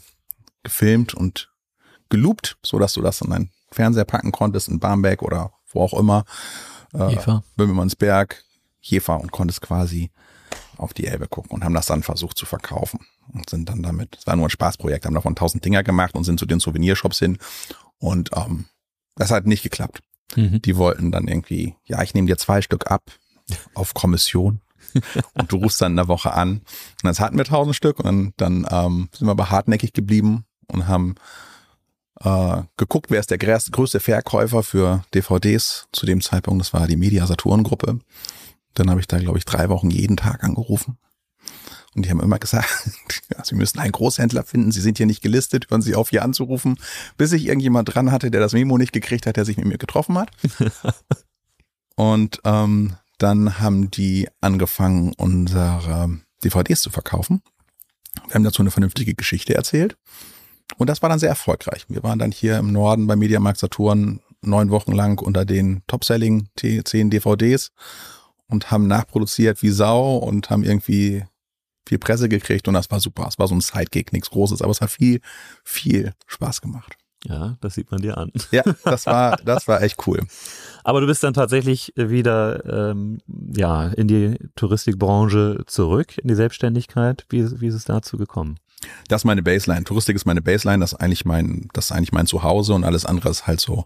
gefilmt 0.62 1.14
und 1.14 1.50
geloopt, 2.08 2.56
so 2.64 2.78
dass 2.78 2.94
du 2.94 3.02
das 3.02 3.20
in 3.20 3.30
deinen 3.30 3.50
Fernseher 3.70 4.04
packen 4.04 4.32
konntest, 4.32 4.68
in 4.68 4.80
Barmbek 4.80 5.22
oder 5.22 5.52
wo 5.72 5.82
auch 5.82 5.94
immer. 5.94 6.24
Äh, 6.92 7.10
Jever. 7.10 7.44
Böhmermannsberg, 7.56 8.42
Jever 8.80 9.20
und 9.20 9.30
konntest 9.30 9.60
quasi 9.60 10.10
auf 10.80 10.94
die 10.94 11.06
Elbe 11.06 11.28
gucken 11.28 11.52
und 11.52 11.64
haben 11.64 11.74
das 11.74 11.86
dann 11.86 12.02
versucht 12.02 12.36
zu 12.36 12.46
verkaufen 12.46 13.00
und 13.32 13.48
sind 13.50 13.68
dann 13.68 13.82
damit, 13.82 14.16
es 14.18 14.26
war 14.26 14.36
nur 14.36 14.46
ein 14.46 14.50
Spaßprojekt, 14.50 15.06
haben 15.06 15.14
davon 15.14 15.36
tausend 15.36 15.64
Dinger 15.64 15.82
gemacht 15.82 16.14
und 16.14 16.24
sind 16.24 16.40
zu 16.40 16.46
den 16.46 16.60
Souvenirshops 16.60 17.18
hin 17.18 17.38
und 17.98 18.30
ähm, 18.36 18.66
das 19.16 19.30
hat 19.30 19.46
nicht 19.46 19.62
geklappt. 19.62 20.00
Mhm. 20.36 20.62
Die 20.62 20.76
wollten 20.76 21.12
dann 21.12 21.28
irgendwie, 21.28 21.76
ja, 21.84 22.02
ich 22.02 22.14
nehme 22.14 22.26
dir 22.26 22.38
zwei 22.38 22.62
Stück 22.62 22.90
ab 22.90 23.02
auf 23.74 23.94
Kommission 23.94 24.60
und 25.34 25.52
du 25.52 25.56
rufst 25.56 25.80
dann 25.80 25.92
in 25.92 25.96
der 25.96 26.08
Woche 26.08 26.32
an 26.32 26.58
und 26.58 27.04
das 27.04 27.20
hatten 27.20 27.36
wir 27.36 27.44
tausend 27.44 27.76
Stück 27.76 28.00
und 28.00 28.32
dann, 28.36 28.66
ähm, 28.70 29.08
sind 29.12 29.26
wir 29.26 29.32
aber 29.32 29.50
hartnäckig 29.50 29.92
geblieben 29.92 30.44
und 30.68 30.88
haben 30.88 31.16
äh, 32.22 32.62
geguckt, 32.76 33.10
wer 33.10 33.20
ist 33.20 33.30
der 33.30 33.38
größte 33.38 33.70
größte 33.70 34.00
Verkäufer 34.00 34.62
für 34.62 35.04
DVDs 35.14 35.88
zu 35.92 36.06
dem 36.06 36.20
Zeitpunkt. 36.20 36.60
Das 36.60 36.72
war 36.72 36.86
die 36.86 36.96
Media 36.96 37.26
Saturn 37.26 37.62
Gruppe. 37.62 37.98
Dann 38.74 38.90
habe 38.90 39.00
ich 39.00 39.06
da, 39.06 39.18
glaube 39.18 39.38
ich, 39.38 39.44
drei 39.44 39.68
Wochen 39.68 39.90
jeden 39.90 40.16
Tag 40.16 40.44
angerufen. 40.44 40.98
Und 41.94 42.06
die 42.06 42.10
haben 42.10 42.20
immer 42.20 42.38
gesagt, 42.38 42.68
ja, 43.36 43.44
Sie 43.44 43.54
müssen 43.56 43.78
einen 43.78 43.92
Großhändler 43.92 44.44
finden, 44.44 44.70
Sie 44.70 44.80
sind 44.80 44.98
hier 44.98 45.06
nicht 45.06 45.22
gelistet, 45.22 45.70
hören 45.70 45.82
Sie 45.82 45.94
auf, 45.94 46.10
hier 46.10 46.22
anzurufen, 46.22 46.78
bis 47.16 47.32
ich 47.32 47.46
irgendjemand 47.46 47.94
dran 47.94 48.12
hatte, 48.12 48.30
der 48.30 48.40
das 48.40 48.52
Memo 48.52 48.78
nicht 48.78 48.92
gekriegt 48.92 49.26
hat, 49.26 49.36
der 49.36 49.44
sich 49.44 49.56
mit 49.56 49.66
mir 49.66 49.78
getroffen 49.78 50.16
hat. 50.16 50.30
Und 51.96 52.40
ähm, 52.44 52.96
dann 53.18 53.58
haben 53.58 53.90
die 53.90 54.28
angefangen, 54.40 55.12
unsere 55.16 56.20
DVDs 56.42 56.80
zu 56.80 56.90
verkaufen. 56.90 57.42
Wir 58.26 58.34
haben 58.34 58.44
dazu 58.44 58.62
eine 58.62 58.70
vernünftige 58.70 59.14
Geschichte 59.14 59.54
erzählt. 59.54 59.96
Und 60.78 60.88
das 60.88 61.02
war 61.02 61.08
dann 61.08 61.18
sehr 61.18 61.28
erfolgreich. 61.28 61.84
Wir 61.88 62.02
waren 62.02 62.18
dann 62.18 62.32
hier 62.32 62.58
im 62.58 62.72
Norden 62.72 63.06
bei 63.06 63.16
Mediamarkt 63.16 63.58
Saturn 63.58 64.20
neun 64.42 64.70
Wochen 64.70 64.92
lang 64.92 65.20
unter 65.20 65.44
den 65.44 65.82
Top-Selling 65.86 66.48
10 66.56 67.10
DVDs 67.10 67.72
und 68.50 68.70
haben 68.70 68.86
nachproduziert 68.86 69.62
wie 69.62 69.70
Sau 69.70 70.16
und 70.16 70.50
haben 70.50 70.64
irgendwie 70.64 71.24
viel 71.86 71.98
Presse 71.98 72.28
gekriegt 72.28 72.68
und 72.68 72.74
das 72.74 72.90
war 72.90 73.00
super. 73.00 73.26
Es 73.28 73.38
war 73.38 73.48
so 73.48 73.54
ein 73.54 73.60
Sidekick, 73.60 74.12
nichts 74.12 74.30
Großes, 74.30 74.62
aber 74.62 74.70
es 74.70 74.80
hat 74.80 74.90
viel, 74.90 75.20
viel 75.64 76.12
Spaß 76.26 76.60
gemacht. 76.60 76.96
Ja, 77.26 77.56
das 77.60 77.74
sieht 77.74 77.90
man 77.90 78.00
dir 78.00 78.16
an. 78.16 78.32
Ja, 78.50 78.62
das 78.84 79.06
war, 79.06 79.36
das 79.44 79.68
war 79.68 79.82
echt 79.82 80.06
cool. 80.06 80.20
Aber 80.84 81.00
du 81.00 81.06
bist 81.06 81.22
dann 81.22 81.34
tatsächlich 81.34 81.92
wieder 81.94 82.90
ähm, 82.90 83.18
ja 83.54 83.88
in 83.88 84.08
die 84.08 84.38
Touristikbranche 84.56 85.64
zurück, 85.66 86.16
in 86.18 86.28
die 86.28 86.34
Selbstständigkeit. 86.34 87.26
Wie, 87.28 87.60
wie 87.60 87.66
ist 87.66 87.74
es 87.74 87.84
dazu 87.84 88.16
gekommen? 88.16 88.58
Das 89.08 89.22
ist 89.22 89.26
meine 89.26 89.42
Baseline. 89.42 89.84
Touristik 89.84 90.16
ist 90.16 90.24
meine 90.24 90.40
Baseline, 90.40 90.80
das 90.80 90.92
ist 90.92 91.00
eigentlich 91.00 91.26
mein, 91.26 91.68
das 91.74 91.86
ist 91.86 91.92
eigentlich 91.92 92.12
mein 92.12 92.26
Zuhause 92.26 92.72
und 92.72 92.84
alles 92.84 93.04
andere 93.04 93.28
ist 93.28 93.46
halt 93.46 93.60
so 93.60 93.84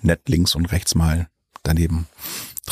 nett 0.00 0.28
links 0.28 0.54
und 0.54 0.72
rechts 0.72 0.94
mal 0.94 1.28
daneben 1.62 2.06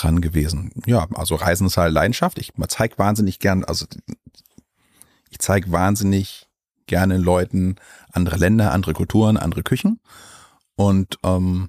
dran 0.03 0.21
gewesen. 0.21 0.73
Ja, 0.87 1.07
also 1.15 1.35
Reisen 1.35 1.67
ist 1.67 1.77
halt 1.77 1.93
Leidenschaft. 1.93 2.39
Ich 2.39 2.53
zeige 2.69 2.99
wahnsinnig 2.99 3.39
gern, 3.39 3.65
also 3.65 3.87
ich 5.31 5.39
zeige 5.39 5.71
wahnsinnig 5.71 6.49
gerne 6.87 7.19
Leuten 7.19 7.77
andere 8.13 8.37
Länder, 8.37 8.73
andere 8.73 8.95
Kulturen, 8.95 9.37
andere 9.37 9.63
Küchen. 9.63 10.01
Und 10.75 11.19
ähm, 11.23 11.69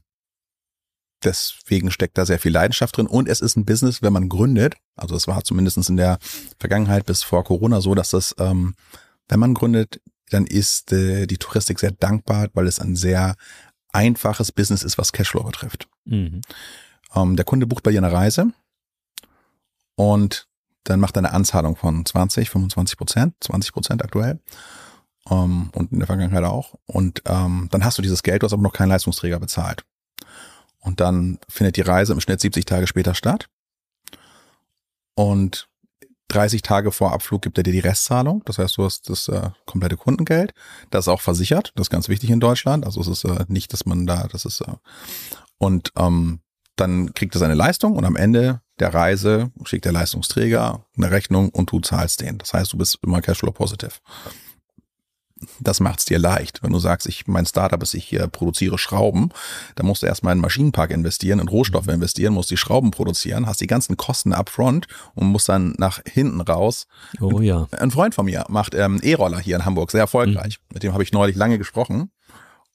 deswegen 1.24 1.92
steckt 1.92 2.18
da 2.18 2.26
sehr 2.26 2.40
viel 2.40 2.52
Leidenschaft 2.52 2.98
drin. 2.98 3.08
Und 3.08 3.28
es 3.28 3.42
ist 3.42 3.58
ein 3.58 3.66
Business, 3.66 4.02
wenn 4.02 4.14
man 4.14 4.30
gründet. 4.30 4.76
Also 4.96 5.16
es 5.16 5.28
war 5.28 5.44
zumindest 5.44 5.90
in 5.90 5.98
der 5.98 6.20
Vergangenheit 6.60 7.06
bis 7.06 7.24
vor 7.24 7.44
Corona 7.44 7.82
so, 7.82 7.96
dass 7.96 8.12
das, 8.12 8.36
ähm, 8.40 8.76
wenn 9.28 9.40
man 9.40 9.54
gründet, 9.54 10.02
dann 10.30 10.46
ist 10.46 10.92
äh, 10.92 11.26
die 11.28 11.38
Touristik 11.38 11.80
sehr 11.80 11.92
dankbar, 11.92 12.50
weil 12.54 12.68
es 12.68 12.80
ein 12.80 12.96
sehr 12.96 13.36
einfaches 13.92 14.52
Business 14.52 14.84
ist, 14.84 14.98
was 14.98 15.12
Cashflow 15.12 15.44
betrifft. 15.44 15.88
Mhm. 16.06 16.42
Ähm, 17.16 17.36
der 17.36 17.46
Kunde 17.46 17.68
bucht 17.68 17.84
bei 17.84 17.92
dir 17.92 18.04
eine 18.04 18.12
Reise 18.12 18.52
und 19.96 20.48
dann 20.84 21.00
macht 21.00 21.18
er 21.18 21.20
eine 21.20 21.34
Anzahlung 21.34 21.76
von 21.76 22.06
20, 22.06 22.50
25 22.50 22.98
Prozent, 22.98 23.36
20 23.42 23.74
Prozent 23.74 24.04
aktuell 24.04 24.40
ähm, 25.30 25.70
und 25.74 25.92
in 25.92 26.00
der 26.00 26.08
Vergangenheit 26.08 26.44
auch. 26.44 26.76
Und 26.86 27.22
ähm, 27.26 27.68
dann 27.72 27.84
hast 27.84 27.98
du 27.98 28.02
dieses 28.02 28.24
Geld, 28.24 28.42
du 28.42 28.46
hast 28.46 28.54
aber 28.54 28.64
noch 28.64 28.74
keinen 28.74 28.90
Leistungsträger 28.90 29.40
bezahlt. 29.40 29.84
Und 30.80 31.00
dann 31.00 31.40
findet 31.48 31.76
die 31.78 31.82
Reise 31.82 32.14
im 32.14 32.22
Schnitt 32.22 32.40
70 32.40 32.66
Tage 32.66 32.88
später 32.88 33.14
statt. 33.14 33.50
Und 35.16 35.68
30 36.30 36.62
Tage 36.62 36.92
vor 36.92 37.12
Abflug 37.12 37.42
gibt 37.42 37.58
er 37.58 37.64
dir 37.64 37.74
die 37.74 37.80
Restzahlung. 37.80 38.44
Das 38.46 38.60
heißt, 38.60 38.78
du 38.78 38.86
hast 38.86 39.10
das 39.10 39.28
äh, 39.28 39.50
komplette 39.66 39.98
Kundengeld. 39.98 40.54
Das 40.92 41.06
ist 41.06 41.10
auch 41.10 41.22
versichert. 41.22 41.74
Das 41.76 41.86
ist 41.86 41.90
ganz 41.90 42.08
wichtig 42.08 42.30
in 42.30 42.40
Deutschland. 42.40 42.86
Also 42.86 43.02
es 43.02 43.08
ist 43.08 43.24
äh, 43.26 43.46
nicht, 43.48 43.74
dass 43.74 43.86
man 43.86 44.06
da, 44.06 44.28
das 44.28 44.46
ist 44.46 44.62
äh, 44.62 44.74
und 45.58 45.92
ähm, 45.98 46.40
dann 46.80 47.14
kriegt 47.14 47.36
er 47.36 47.40
seine 47.40 47.56
Leistung 47.56 47.96
und 47.96 48.06
am 48.06 48.16
Ende 48.16 48.62
der 48.80 48.94
Reise 48.94 49.52
schickt 49.66 49.86
der 49.86 49.92
Leistungsträger 49.92 50.86
eine 50.96 51.12
Rechnung 51.12 51.50
und 51.50 51.72
du 51.72 51.80
zahlst 51.80 52.22
den. 52.22 52.38
Das 52.38 52.54
heißt, 52.54 52.74
du 52.74 52.78
bist 52.78 53.00
immer 53.04 53.22
Cashflow 53.22 53.52
positive. 53.52 53.92
Das 55.60 55.80
macht's 55.80 56.06
dir 56.06 56.20
leicht. 56.20 56.64
Wenn 56.64 56.74
du 56.74 56.80
sagst, 56.80 57.08
ich, 57.08 57.28
mein 57.28 57.46
Startup 57.46 57.82
ist, 57.82 57.94
ich 57.94 58.04
hier 58.04 58.28
produziere 58.28 58.78
Schrauben, 58.78 59.30
dann 59.76 59.86
musst 59.86 60.04
du 60.04 60.08
erstmal 60.08 60.32
in 60.32 60.38
einen 60.38 60.42
Maschinenpark 60.42 60.92
investieren, 60.92 61.40
in 61.40 61.48
Rohstoffe 61.48 61.88
investieren, 61.88 62.34
musst 62.34 62.52
die 62.52 62.58
Schrauben 62.58 62.92
produzieren, 62.92 63.48
hast 63.48 63.62
die 63.62 63.68
ganzen 63.68 63.96
Kosten 63.96 64.34
upfront 64.34 64.88
und 65.16 65.28
musst 65.28 65.48
dann 65.48 65.76
nach 65.78 66.02
hinten 66.06 66.42
raus. 66.42 66.88
Oh 67.22 67.40
ja. 67.40 67.68
Ein 67.72 67.92
Freund 67.92 68.16
von 68.16 68.26
mir 68.26 68.46
macht 68.50 68.76
ähm, 68.76 69.00
E-Roller 69.02 69.40
hier 69.40 69.56
in 69.56 69.66
Hamburg, 69.66 69.92
sehr 69.92 70.02
erfolgreich. 70.02 70.60
Mit 70.74 70.84
dem 70.84 70.94
habe 70.94 71.04
ich 71.04 71.14
neulich 71.14 71.36
lange 71.36 71.58
gesprochen. 71.58 72.12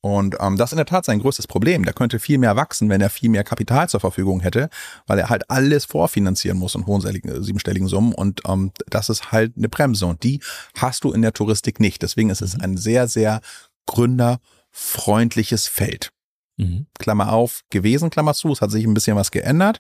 Und 0.05 0.37
ähm, 0.39 0.59
das 0.59 0.69
ist 0.69 0.73
in 0.75 0.77
der 0.77 0.85
Tat 0.85 1.07
sein 1.07 1.21
größtes 1.21 1.47
Problem. 1.47 1.83
Der 1.83 1.95
könnte 1.95 2.19
viel 2.19 2.37
mehr 2.37 2.57
wachsen, 2.57 2.91
wenn 2.91 3.01
er 3.01 3.09
viel 3.09 3.31
mehr 3.31 3.43
Kapital 3.43 3.89
zur 3.89 4.01
Verfügung 4.01 4.41
hätte, 4.41 4.69
weil 5.07 5.19
er 5.19 5.31
halt 5.31 5.49
alles 5.49 5.87
vorfinanzieren 5.87 6.59
muss 6.59 6.75
in 6.75 6.85
hohen 6.85 7.03
äh, 7.07 7.43
siebenstelligen 7.43 7.89
Summen. 7.89 8.13
Und 8.13 8.43
ähm, 8.47 8.73
das 8.87 9.09
ist 9.09 9.33
halt 9.33 9.55
eine 9.57 9.71
Bremse. 9.71 10.05
Und 10.05 10.23
die 10.23 10.41
hast 10.77 11.05
du 11.05 11.13
in 11.13 11.23
der 11.23 11.33
Touristik 11.33 11.81
nicht. 11.81 12.03
Deswegen 12.03 12.29
ist 12.29 12.43
es 12.43 12.61
ein 12.61 12.77
sehr, 12.77 13.09
sehr 13.09 13.41
gründerfreundliches 13.87 15.69
Feld. 15.69 16.11
Mhm. 16.59 16.85
Klammer 16.99 17.33
auf, 17.33 17.63
gewesen, 17.71 18.11
Klammer 18.11 18.35
zu. 18.35 18.53
Es 18.53 18.61
hat 18.61 18.73
sich 18.73 18.85
ein 18.85 18.93
bisschen 18.93 19.17
was 19.17 19.31
geändert. 19.31 19.79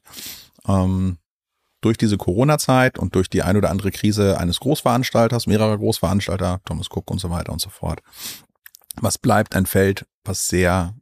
Ähm, 0.66 1.18
durch 1.82 1.98
diese 1.98 2.16
Corona-Zeit 2.16 2.98
und 2.98 3.14
durch 3.14 3.28
die 3.28 3.42
ein 3.42 3.58
oder 3.58 3.68
andere 3.68 3.90
Krise 3.90 4.38
eines 4.40 4.58
Großveranstalters, 4.60 5.46
mehrerer 5.46 5.76
Großveranstalter, 5.76 6.62
Thomas 6.64 6.88
Cook 6.90 7.10
und 7.10 7.20
so 7.20 7.28
weiter 7.28 7.52
und 7.52 7.60
so 7.60 7.68
fort. 7.68 8.00
Was 9.00 9.18
bleibt 9.18 9.54
ein 9.54 9.66
Feld, 9.66 10.06
was 10.24 10.48
sehr 10.48 10.94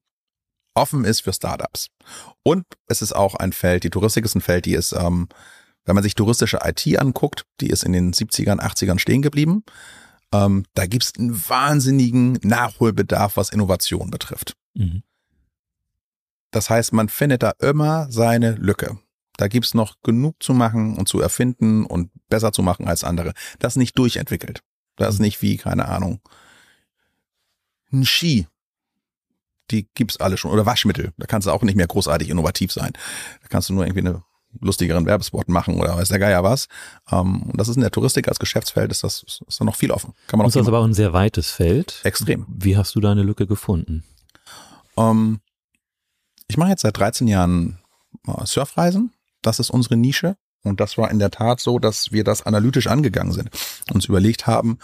offen 0.74 1.04
ist 1.04 1.20
für 1.20 1.32
Startups. 1.32 1.88
Und 2.42 2.64
es 2.86 3.02
ist 3.02 3.12
auch 3.12 3.34
ein 3.34 3.52
Feld, 3.52 3.84
die 3.84 3.90
Touristik 3.90 4.24
ist 4.24 4.34
ein 4.34 4.40
Feld, 4.40 4.66
die 4.66 4.74
ist, 4.74 4.92
ähm, 4.92 5.28
wenn 5.84 5.94
man 5.94 6.02
sich 6.02 6.14
touristische 6.14 6.60
IT 6.62 6.98
anguckt, 6.98 7.44
die 7.60 7.68
ist 7.68 7.84
in 7.84 7.92
den 7.92 8.12
70ern, 8.12 8.60
80ern 8.60 8.98
stehen 8.98 9.22
geblieben. 9.22 9.64
Ähm, 10.32 10.64
da 10.74 10.86
gibt 10.86 11.04
es 11.04 11.12
einen 11.18 11.48
wahnsinnigen 11.48 12.38
Nachholbedarf, 12.42 13.36
was 13.36 13.50
Innovation 13.50 14.10
betrifft. 14.10 14.54
Mhm. 14.74 15.02
Das 16.50 16.70
heißt, 16.70 16.92
man 16.92 17.08
findet 17.08 17.42
da 17.42 17.52
immer 17.60 18.10
seine 18.10 18.52
Lücke. 18.52 18.98
Da 19.38 19.48
gibt's 19.48 19.74
noch 19.74 19.96
genug 20.02 20.42
zu 20.42 20.52
machen 20.52 20.96
und 20.96 21.08
zu 21.08 21.20
erfinden 21.20 21.84
und 21.86 22.10
besser 22.28 22.52
zu 22.52 22.62
machen 22.62 22.86
als 22.86 23.04
andere. 23.04 23.32
Das 23.58 23.74
ist 23.74 23.78
nicht 23.78 23.98
durchentwickelt. 23.98 24.60
Das 24.96 25.14
ist 25.14 25.20
nicht 25.20 25.40
wie, 25.40 25.56
keine 25.56 25.88
Ahnung, 25.88 26.20
Ski. 28.04 28.46
Die 29.70 29.88
gibt's 29.94 30.18
alle 30.18 30.36
schon. 30.36 30.50
Oder 30.50 30.66
Waschmittel. 30.66 31.12
Da 31.18 31.26
kannst 31.26 31.46
du 31.46 31.52
auch 31.52 31.62
nicht 31.62 31.76
mehr 31.76 31.86
großartig 31.86 32.28
innovativ 32.28 32.72
sein. 32.72 32.92
Da 33.42 33.48
kannst 33.48 33.68
du 33.68 33.74
nur 33.74 33.84
irgendwie 33.84 34.00
eine 34.00 34.22
lustigeren 34.60 35.06
Werbespot 35.06 35.48
machen 35.48 35.80
oder 35.80 35.96
weiß 35.96 36.08
der 36.08 36.18
Geier 36.18 36.44
was. 36.44 36.68
Ähm, 37.10 37.42
und 37.42 37.58
das 37.58 37.68
ist 37.68 37.76
in 37.76 37.82
der 37.82 37.90
Touristik 37.90 38.28
als 38.28 38.38
Geschäftsfeld, 38.38 38.90
ist 38.90 39.02
das 39.02 39.22
ist 39.22 39.60
da 39.60 39.64
noch 39.64 39.76
viel 39.76 39.90
offen. 39.90 40.12
Kann 40.26 40.38
man 40.38 40.46
Das 40.46 40.54
ist 40.54 40.60
viel 40.60 40.68
aber 40.68 40.80
auch 40.80 40.84
ein 40.84 40.94
sehr 40.94 41.12
weites 41.12 41.50
Feld. 41.50 42.00
Extrem. 42.04 42.46
Wie 42.48 42.76
hast 42.76 42.94
du 42.94 43.00
deine 43.00 43.22
Lücke 43.22 43.46
gefunden? 43.46 44.04
Ähm, 44.96 45.40
ich 46.48 46.56
mache 46.56 46.70
jetzt 46.70 46.82
seit 46.82 46.96
13 46.98 47.28
Jahren 47.28 47.78
äh, 48.26 48.44
Surfreisen. 48.44 49.12
Das 49.40 49.58
ist 49.58 49.70
unsere 49.70 49.96
Nische. 49.96 50.36
Und 50.64 50.80
das 50.80 50.96
war 50.96 51.10
in 51.10 51.18
der 51.18 51.30
Tat 51.30 51.58
so, 51.58 51.78
dass 51.78 52.12
wir 52.12 52.22
das 52.22 52.42
analytisch 52.42 52.86
angegangen 52.86 53.32
sind. 53.32 53.50
Uns 53.92 54.04
überlegt 54.04 54.46
haben, 54.46 54.78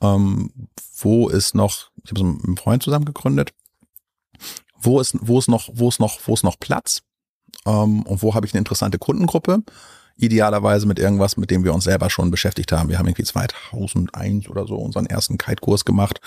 ähm, 0.00 0.50
wo 0.98 1.28
ist 1.28 1.54
noch, 1.54 1.90
ich 2.04 2.10
habe 2.10 2.20
es 2.20 2.26
mit 2.26 2.44
einem 2.44 2.56
Freund 2.56 2.82
zusammen 2.82 3.04
gegründet, 3.04 3.52
wo 4.78 5.00
ist, 5.00 5.16
wo 5.20 5.38
ist 5.38 5.48
noch, 5.48 5.68
wo 5.72 5.88
ist 5.88 6.00
noch, 6.00 6.18
wo 6.26 6.34
ist 6.34 6.44
noch 6.44 6.58
Platz? 6.58 7.02
Ähm, 7.66 8.02
und 8.02 8.22
wo 8.22 8.34
habe 8.34 8.46
ich 8.46 8.52
eine 8.52 8.58
interessante 8.58 8.98
Kundengruppe? 8.98 9.62
Idealerweise 10.16 10.86
mit 10.86 10.98
irgendwas, 10.98 11.36
mit 11.36 11.50
dem 11.50 11.64
wir 11.64 11.74
uns 11.74 11.84
selber 11.84 12.08
schon 12.08 12.30
beschäftigt 12.30 12.72
haben. 12.72 12.88
Wir 12.88 12.98
haben 12.98 13.06
irgendwie 13.06 13.24
2001 13.24 14.48
oder 14.48 14.66
so 14.66 14.76
unseren 14.76 15.06
ersten 15.06 15.38
Kite-Kurs 15.38 15.84
gemacht. 15.84 16.20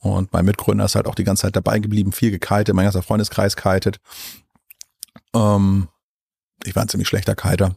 Und 0.00 0.32
mein 0.32 0.44
Mitgründer 0.44 0.84
ist 0.84 0.96
halt 0.96 1.06
auch 1.06 1.14
die 1.14 1.24
ganze 1.24 1.42
Zeit 1.42 1.56
dabei 1.56 1.78
geblieben, 1.78 2.12
viel 2.12 2.30
gekitet, 2.30 2.74
mein 2.74 2.84
ganzer 2.84 3.02
Freundeskreis 3.02 3.56
kitet. 3.56 4.00
Ähm, 5.34 5.88
ich 6.64 6.74
war 6.74 6.82
ein 6.82 6.88
ziemlich 6.88 7.08
schlechter 7.08 7.34
Kiter. 7.34 7.76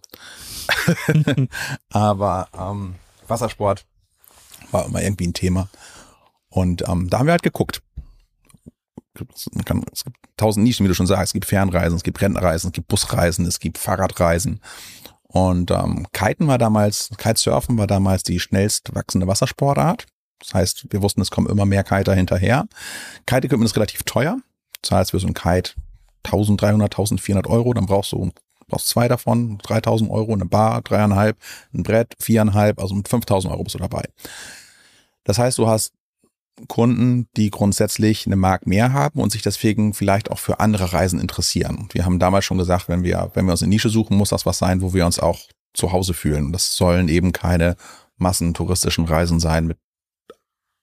Aber 1.92 2.48
ähm, 2.58 2.96
Wassersport 3.28 3.86
war 4.72 4.86
immer 4.86 5.02
irgendwie 5.02 5.28
ein 5.28 5.34
Thema. 5.34 5.70
Und 6.50 6.88
ähm, 6.88 7.10
da 7.10 7.20
haben 7.20 7.28
wir 7.28 7.34
halt 7.34 7.44
geguckt. 7.44 7.82
Kann, 9.66 9.84
es 9.92 10.04
gibt 10.04 10.18
tausend 10.38 10.66
Nischen, 10.66 10.84
wie 10.86 10.90
du 10.90 10.96
schon 10.96 11.08
sagst. 11.08 11.28
Es 11.28 11.34
gibt 11.34 11.46
Fernreisen, 11.46 11.96
es 11.96 12.04
gibt 12.04 12.22
Rentnerreisen, 12.22 12.70
es 12.70 12.74
gibt 12.74 12.88
Busreisen, 12.88 13.46
es 13.46 13.60
gibt 13.60 13.78
Fahrradreisen. 13.78 14.62
Und 15.24 15.72
ähm, 15.72 16.08
Kiten 16.14 16.48
war 16.48 16.58
damals, 16.58 17.10
Kitesurfen 17.18 17.78
war 17.78 17.88
damals 17.88 18.24
die 18.24 18.40
schnellst 18.40 18.94
wachsende 18.96 19.28
Wassersportart. 19.28 20.06
Das 20.40 20.54
heißt, 20.54 20.88
wir 20.90 21.02
wussten, 21.02 21.22
es 21.22 21.32
kommen 21.32 21.50
immer 21.50 21.66
mehr 21.66 21.84
Kiter 21.84 22.14
hinterher. 22.14 22.68
Kite-Equipment 23.26 23.70
ist 23.70 23.76
relativ 23.76 24.04
teuer. 24.04 24.38
Das 24.82 24.92
heißt, 24.92 25.12
für 25.12 25.20
so 25.20 25.28
ein 25.28 25.34
Kite 25.34 25.72
1300, 26.26 26.94
1400 26.94 27.48
Euro, 27.48 27.74
dann 27.74 27.86
brauchst 27.86 28.12
du 28.12 28.32
brauchst 28.68 28.88
zwei 28.88 29.08
davon, 29.08 29.58
3000 29.60 30.10
Euro, 30.10 30.34
eine 30.34 30.46
Bar, 30.46 30.82
dreieinhalb, 30.82 31.38
ein 31.74 31.84
Brett, 31.84 32.14
viereinhalb, 32.20 32.80
also 32.80 32.96
mit 32.96 33.08
5000 33.08 33.54
Euro 33.54 33.64
bist 33.64 33.76
du 33.76 33.80
dabei. 33.80 34.06
Das 35.24 35.38
heißt, 35.38 35.58
du 35.58 35.68
hast 35.68 35.94
Kunden, 36.68 37.28
die 37.36 37.52
grundsätzlich 37.52 38.26
eine 38.26 38.38
Mark 38.38 38.66
mehr 38.66 38.94
haben 38.94 39.20
und 39.20 39.32
sich 39.32 39.42
deswegen 39.42 39.94
vielleicht 39.94 40.32
auch 40.32 40.40
für 40.40 40.60
andere 40.60 40.94
Reisen 40.94 41.20
interessieren. 41.20 41.76
Und 41.78 41.94
wir 41.94 42.06
haben 42.06 42.18
damals 42.18 42.46
schon 42.46 42.58
gesagt, 42.58 42.88
wenn 42.88 43.04
wir, 43.04 43.32
wenn 43.34 43.46
wir 43.46 43.52
uns 43.52 43.62
eine 43.62 43.70
Nische 43.70 43.90
suchen, 43.90 44.16
muss 44.16 44.30
das 44.30 44.46
was 44.46 44.58
sein, 44.58 44.82
wo 44.82 44.94
wir 44.94 45.06
uns 45.06 45.20
auch 45.20 45.40
zu 45.74 45.92
Hause 45.92 46.14
fühlen. 46.14 46.54
Das 46.54 46.78
sollen 46.78 47.10
eben 47.10 47.34
keine 47.34 47.76
massentouristischen 48.18 49.06
Reisen 49.06 49.42
sein 49.42 49.68
mit 49.68 49.78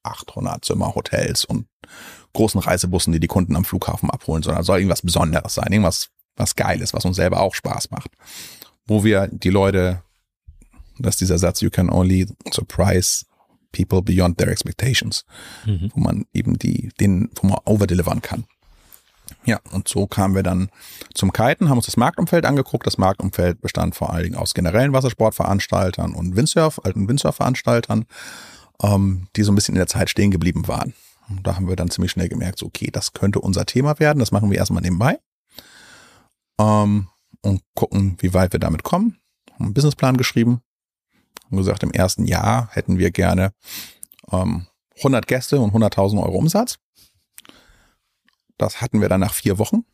800 0.03 0.65
Zimmer 0.65 0.95
Hotels 0.95 1.45
und 1.45 1.67
großen 2.35 2.61
Reisebussen, 2.61 3.13
die 3.13 3.21
die 3.21 3.29
Kunden 3.29 3.57
am 3.57 3.65
Flughafen 3.65 4.11
abholen, 4.11 4.43
sondern 4.43 4.65
soll 4.65 4.79
irgendwas 4.79 5.03
Besonderes 5.03 5.55
sein, 5.55 5.73
irgendwas, 5.73 6.11
was 6.37 6.57
geil 6.57 6.81
ist, 6.81 6.95
was 6.95 7.05
uns 7.05 7.17
selber 7.17 7.41
auch 7.41 7.55
Spaß 7.55 7.91
macht. 7.91 8.11
Wo 8.87 9.05
wir 9.05 9.29
die 9.29 9.51
Leute, 9.51 10.03
das 10.99 11.15
ist 11.15 11.21
dieser 11.21 11.39
Satz, 11.39 11.61
you 11.61 11.71
can 11.71 11.91
only 11.91 12.27
surprise 12.53 13.25
people 13.73 14.03
beyond 14.03 14.39
their 14.39 14.49
expectations, 14.49 15.25
mhm. 15.65 15.91
wo 15.95 16.01
man 16.01 16.27
eben 16.33 16.59
die, 16.59 16.91
den, 17.01 17.31
wo 17.37 17.49
man 17.49 17.59
overdelivern 17.65 18.23
kann. 18.23 18.45
Ja, 19.45 19.61
und 19.73 19.89
so 19.89 20.07
kamen 20.07 20.35
wir 20.35 20.43
dann 20.43 20.69
zum 21.15 21.33
Kiten, 21.33 21.69
haben 21.69 21.79
uns 21.79 21.87
das 21.87 21.97
Marktumfeld 21.97 22.45
angeguckt. 22.45 22.87
Das 22.87 22.99
Marktumfeld 22.99 23.61
bestand 23.61 23.95
vor 23.95 24.13
allen 24.13 24.25
Dingen 24.25 24.37
aus 24.37 24.55
generellen 24.55 24.93
Wassersportveranstaltern 24.93 26.15
und 26.15 26.37
Windsurf, 26.37 26.81
alten 26.85 27.09
Windsurfveranstaltern, 27.09 28.05
ähm, 28.83 29.27
die 29.35 29.43
so 29.43 29.53
ein 29.53 29.55
bisschen 29.55 29.75
in 29.75 29.79
der 29.79 29.87
Zeit 29.87 30.11
stehen 30.11 30.31
geblieben 30.31 30.69
waren. 30.69 30.95
Und 31.29 31.47
da 31.47 31.57
haben 31.57 31.69
wir 31.69 31.77
dann 31.77 31.91
ziemlich 31.91 32.13
schnell 32.13 32.29
gemerkt, 32.29 32.59
so, 32.59 32.67
okay, 32.67 32.91
das 32.93 33.15
könnte 33.15 33.41
unser 33.41 33.65
Thema 33.65 33.99
werden. 33.99 34.19
Das 34.19 34.33
machen 34.33 34.51
wir 34.51 34.59
erstmal 34.59 34.83
nebenbei. 34.83 35.19
Ähm, 36.59 37.09
und 37.43 37.63
gucken, 37.75 38.17
wie 38.21 38.35
weit 38.35 38.53
wir 38.53 38.61
damit 38.61 38.83
kommen. 38.83 39.19
Haben 39.53 39.67
einen 39.67 39.75
Businessplan 39.75 40.17
geschrieben, 40.17 40.63
und 41.53 41.59
gesagt, 41.59 41.83
im 41.83 41.93
ersten 41.93 42.25
Jahr 42.25 42.69
hätten 42.73 42.99
wir 42.99 43.11
gerne 43.11 43.53
ähm, 44.33 44.67
100 44.97 45.27
Gäste 45.27 45.61
und 45.61 45.75
100.000 45.75 46.23
Euro 46.23 46.39
Umsatz. 46.39 46.79
Das 48.57 48.81
hatten 48.81 49.01
wir 49.01 49.09
dann 49.09 49.21
nach 49.21 49.35
vier 49.35 49.59
Wochen. 49.59 49.85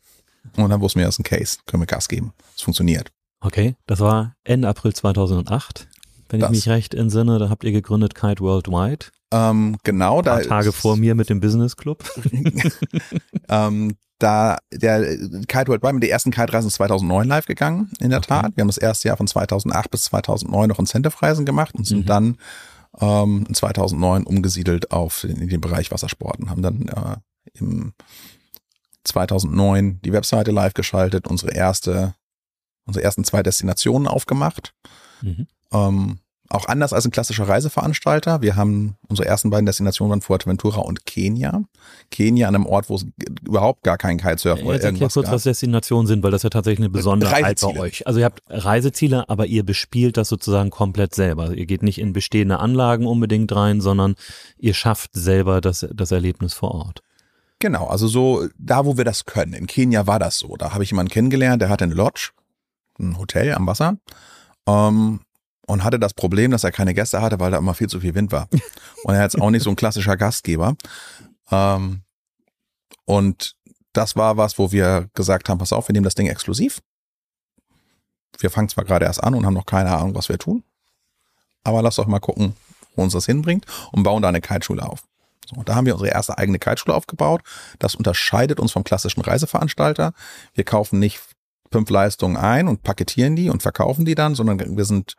Und 0.55 0.69
dann 0.69 0.81
wussten 0.81 0.99
wir, 0.99 1.05
das 1.05 1.15
ist 1.15 1.19
ein 1.19 1.23
Case, 1.23 1.57
können 1.65 1.83
wir 1.83 1.87
Gas 1.87 2.07
geben. 2.07 2.33
Es 2.55 2.61
funktioniert. 2.61 3.11
Okay, 3.41 3.75
das 3.87 3.99
war 3.99 4.35
Ende 4.43 4.67
April 4.67 4.93
2008, 4.93 5.87
wenn 6.29 6.39
das. 6.39 6.49
ich 6.49 6.55
mich 6.55 6.69
recht 6.69 6.93
entsinne. 6.93 7.39
Da 7.39 7.49
habt 7.49 7.63
ihr 7.63 7.71
gegründet 7.71 8.15
Kite 8.15 8.41
Worldwide. 8.41 9.07
Ähm, 9.31 9.77
genau, 9.83 10.21
da. 10.21 10.35
Ein 10.35 10.47
paar 10.47 10.59
Tage 10.59 10.71
vor 10.71 10.95
mir 10.95 11.13
mit 11.15 11.29
dem 11.29 11.39
Business 11.39 11.75
Club. 11.75 12.03
ähm, 13.49 13.97
da 14.19 14.57
der 14.71 15.17
Kite 15.47 15.67
World 15.67 15.83
mit 15.93 16.03
der 16.03 16.11
ersten 16.11 16.31
Kite-Reisen 16.31 16.69
2009 16.69 17.27
live 17.27 17.45
gegangen, 17.45 17.89
in 17.99 18.09
der 18.09 18.19
okay. 18.19 18.27
Tat. 18.27 18.55
Wir 18.55 18.61
haben 18.61 18.67
das 18.67 18.77
erste 18.77 19.07
Jahr 19.07 19.17
von 19.17 19.27
2008 19.27 19.89
bis 19.89 20.03
2009 20.03 20.69
noch 20.69 20.79
Incentive-Reisen 20.79 21.45
gemacht 21.45 21.75
und 21.75 21.87
sind 21.87 22.01
mhm. 22.01 22.05
dann 22.05 22.37
ähm, 22.99 23.47
2009 23.51 24.23
umgesiedelt 24.23 24.91
auf 24.91 25.23
in, 25.23 25.47
den 25.47 25.61
Bereich 25.61 25.91
Wassersporten, 25.91 26.49
haben 26.49 26.61
dann 26.61 26.87
äh, 26.87 27.15
im 27.53 27.93
2009 29.05 30.01
die 30.01 30.13
Webseite 30.13 30.51
live 30.51 30.73
geschaltet, 30.73 31.27
unsere 31.27 31.53
erste, 31.53 32.13
unsere 32.85 33.03
ersten 33.03 33.23
zwei 33.23 33.41
Destinationen 33.41 34.07
aufgemacht. 34.07 34.73
Mhm. 35.21 35.47
Ähm, 35.71 36.19
auch 36.49 36.67
anders 36.67 36.93
als 36.93 37.05
ein 37.05 37.11
klassischer 37.11 37.47
Reiseveranstalter. 37.47 38.41
Wir 38.41 38.55
haben 38.55 38.95
unsere 39.07 39.27
ersten 39.27 39.51
beiden 39.51 39.67
Destinationen 39.67 40.09
waren 40.09 40.21
Fuerteventura 40.21 40.81
und 40.81 41.05
Kenia. 41.05 41.61
Kenia 42.09 42.47
an 42.47 42.55
einem 42.55 42.65
Ort, 42.65 42.89
wo 42.89 42.95
es 42.95 43.05
überhaupt 43.45 43.83
gar 43.83 43.97
keinen 43.97 44.17
Kitesurf 44.17 44.61
oder 44.63 44.83
irgendwas 44.83 45.13
kurz, 45.13 45.25
gab. 45.25 45.35
was 45.35 45.43
Destinationen 45.43 46.07
sind, 46.07 46.23
weil 46.23 46.31
das 46.31 46.41
ja 46.41 46.49
tatsächlich 46.49 46.79
eine 46.79 46.89
Besonderheit 46.89 47.61
bei 47.61 47.79
euch. 47.79 48.07
Also 48.07 48.19
ihr 48.19 48.25
habt 48.25 48.41
Reiseziele, 48.47 49.29
aber 49.29 49.45
ihr 49.45 49.63
bespielt 49.63 50.17
das 50.17 50.27
sozusagen 50.27 50.71
komplett 50.71 51.13
selber. 51.13 51.53
Ihr 51.53 51.67
geht 51.67 51.83
nicht 51.83 51.99
in 51.99 52.13
bestehende 52.13 52.59
Anlagen 52.59 53.05
unbedingt 53.05 53.55
rein, 53.55 53.79
sondern 53.79 54.15
ihr 54.57 54.73
schafft 54.73 55.11
selber 55.13 55.61
das, 55.61 55.87
das 55.93 56.11
Erlebnis 56.11 56.55
vor 56.55 56.71
Ort. 56.71 57.03
Genau, 57.59 57.87
also 57.87 58.07
so 58.07 58.47
da, 58.57 58.85
wo 58.85 58.97
wir 58.97 59.05
das 59.05 59.25
können. 59.25 59.53
In 59.53 59.67
Kenia 59.67 60.07
war 60.07 60.17
das 60.17 60.39
so. 60.39 60.55
Da 60.55 60.73
habe 60.73 60.83
ich 60.83 60.91
jemanden 60.91 61.11
kennengelernt, 61.11 61.61
der 61.61 61.69
hatte 61.69 61.83
eine 61.83 61.93
Lodge, 61.93 62.31
ein 62.97 63.19
Hotel 63.19 63.53
am 63.53 63.67
Wasser. 63.67 63.97
Ähm, 64.65 65.19
und 65.69 65.83
hatte 65.83 65.99
das 65.99 66.15
Problem, 66.15 66.49
dass 66.49 66.63
er 66.63 66.71
keine 66.71 66.95
Gäste 66.95 67.21
hatte, 67.21 67.39
weil 67.39 67.51
da 67.51 67.57
immer 67.59 67.75
viel 67.75 67.87
zu 67.87 67.99
viel 67.99 68.15
Wind 68.15 68.31
war. 68.31 68.49
Und 69.03 69.13
er 69.13 69.25
ist 69.25 69.39
auch 69.39 69.51
nicht 69.51 69.63
so 69.63 69.69
ein 69.69 69.75
klassischer 69.75 70.17
Gastgeber. 70.17 70.75
Ähm, 71.51 72.01
und 73.05 73.55
das 73.93 74.15
war 74.15 74.35
was, 74.35 74.59
wo 74.59 74.71
wir 74.71 75.09
gesagt 75.13 75.47
haben, 75.47 75.57
pass 75.57 75.71
auf, 75.71 75.87
wir 75.87 75.93
nehmen 75.93 76.03
das 76.03 76.15
Ding 76.15 76.27
exklusiv. 76.27 76.81
Wir 78.39 78.49
fangen 78.49 78.67
zwar 78.67 78.83
gerade 78.83 79.05
erst 79.05 79.23
an 79.23 79.33
und 79.35 79.45
haben 79.45 79.53
noch 79.53 79.65
keine 79.65 79.95
Ahnung, 79.95 80.15
was 80.15 80.27
wir 80.27 80.37
tun. 80.37 80.63
Aber 81.63 81.81
lass 81.81 81.95
doch 81.95 82.07
mal 82.07 82.19
gucken, 82.19 82.55
wo 82.95 83.03
uns 83.03 83.13
das 83.13 83.25
hinbringt 83.25 83.65
und 83.91 84.03
bauen 84.03 84.21
da 84.21 84.29
eine 84.29 84.41
Kiteschule 84.41 84.83
auf. 84.83 85.03
So, 85.47 85.63
da 85.63 85.75
haben 85.75 85.85
wir 85.85 85.93
unsere 85.93 86.11
erste 86.11 86.37
eigene 86.37 86.59
Kiteschule 86.59 86.95
aufgebaut. 86.95 87.41
Das 87.79 87.95
unterscheidet 87.95 88.59
uns 88.59 88.71
vom 88.71 88.83
klassischen 88.83 89.21
Reiseveranstalter. 89.21 90.13
Wir 90.53 90.63
kaufen 90.63 90.99
nicht 90.99 91.21
fünf 91.71 91.89
Leistungen 91.89 92.37
ein 92.37 92.67
und 92.67 92.83
paketieren 92.83 93.35
die 93.35 93.49
und 93.49 93.61
verkaufen 93.61 94.05
die 94.05 94.15
dann, 94.15 94.35
sondern 94.35 94.77
wir 94.77 94.85
sind 94.85 95.15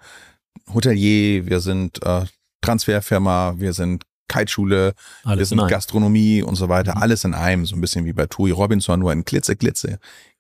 Hotelier, 0.73 1.47
wir 1.47 1.61
sind 1.61 2.03
äh, 2.05 2.25
Transferfirma, 2.63 3.55
wir 3.57 3.73
sind 3.73 4.05
Kiteschule, 4.29 4.95
alles 5.25 5.51
wir 5.51 5.59
sind 5.59 5.69
Gastronomie 5.69 6.43
und 6.43 6.55
so 6.55 6.69
weiter, 6.69 6.97
mhm. 6.97 7.03
alles 7.03 7.25
in 7.25 7.35
einem, 7.35 7.67
so 7.67 7.75
ein 7.77 7.81
bisschen 7.81 8.05
wie 8.05 8.13
bei 8.13 8.27
Tui 8.27 8.51
Robinson, 8.51 9.01
nur 9.01 9.13
in 9.13 9.25
Klitze, 9.25 9.57
Klitze, 9.57 9.99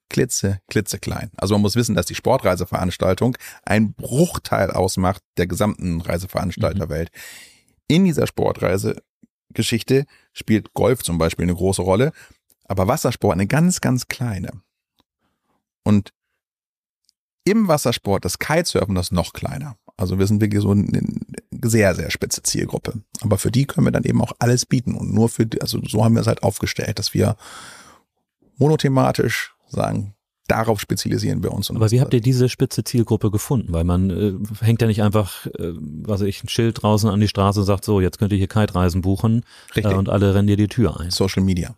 Klitze, 0.08 0.60
Klitze 0.68 0.98
klein. 0.98 1.30
Also 1.36 1.54
man 1.54 1.62
muss 1.62 1.76
wissen, 1.76 1.94
dass 1.94 2.06
die 2.06 2.14
Sportreiseveranstaltung 2.14 3.36
ein 3.64 3.92
Bruchteil 3.94 4.70
ausmacht 4.70 5.22
der 5.36 5.46
gesamten 5.46 6.00
Reiseveranstalterwelt. 6.00 7.10
Mhm. 7.12 7.20
In 7.88 8.04
dieser 8.04 8.26
Sportreisegeschichte 8.26 10.06
spielt 10.32 10.74
Golf 10.74 11.02
zum 11.02 11.18
Beispiel 11.18 11.44
eine 11.44 11.54
große 11.54 11.82
Rolle, 11.82 12.12
aber 12.64 12.86
Wassersport 12.86 13.34
eine 13.34 13.48
ganz, 13.48 13.80
ganz 13.80 14.06
kleine. 14.06 14.52
Und 15.82 16.12
im 17.44 17.66
Wassersport, 17.66 18.24
das 18.24 18.38
Kitesurfen, 18.38 18.94
das 18.94 19.10
noch 19.10 19.32
kleiner. 19.32 19.76
Also 20.00 20.18
wir 20.18 20.26
sind 20.26 20.40
wirklich 20.40 20.62
so 20.62 20.70
eine 20.70 21.02
sehr, 21.62 21.94
sehr 21.94 22.10
spitze 22.10 22.42
Zielgruppe. 22.42 22.94
Aber 23.20 23.36
für 23.36 23.50
die 23.50 23.66
können 23.66 23.86
wir 23.86 23.92
dann 23.92 24.04
eben 24.04 24.22
auch 24.22 24.32
alles 24.38 24.64
bieten. 24.64 24.94
Und 24.94 25.12
nur 25.12 25.28
für 25.28 25.44
die, 25.46 25.60
also 25.60 25.78
so 25.86 26.04
haben 26.04 26.14
wir 26.14 26.22
es 26.22 26.26
halt 26.26 26.42
aufgestellt, 26.42 26.98
dass 26.98 27.12
wir 27.12 27.36
monothematisch 28.56 29.54
sagen, 29.68 30.14
darauf 30.48 30.80
spezialisieren 30.80 31.42
wir 31.42 31.52
uns. 31.52 31.70
Aber 31.70 31.90
wie 31.90 32.00
habt 32.00 32.14
ihr 32.14 32.22
diese 32.22 32.48
spitze 32.48 32.82
Zielgruppe 32.82 33.30
gefunden? 33.30 33.72
Weil 33.72 33.84
man 33.84 34.10
äh, 34.10 34.32
hängt 34.64 34.80
ja 34.80 34.88
nicht 34.88 35.02
einfach, 35.02 35.46
äh, 35.46 35.72
was 35.76 36.22
ich, 36.22 36.42
ein 36.42 36.48
Schild 36.48 36.82
draußen 36.82 37.10
an 37.10 37.20
die 37.20 37.28
Straße 37.28 37.60
und 37.60 37.66
sagt, 37.66 37.84
so, 37.84 38.00
jetzt 38.00 38.18
könnt 38.18 38.32
ihr 38.32 38.38
hier 38.38 38.48
Kite-Reisen 38.48 39.02
buchen 39.02 39.44
äh, 39.74 39.86
und 39.94 40.08
alle 40.08 40.34
rennen 40.34 40.48
dir 40.48 40.56
die 40.56 40.68
Tür 40.68 40.98
ein. 40.98 41.10
Social 41.10 41.42
Media. 41.42 41.76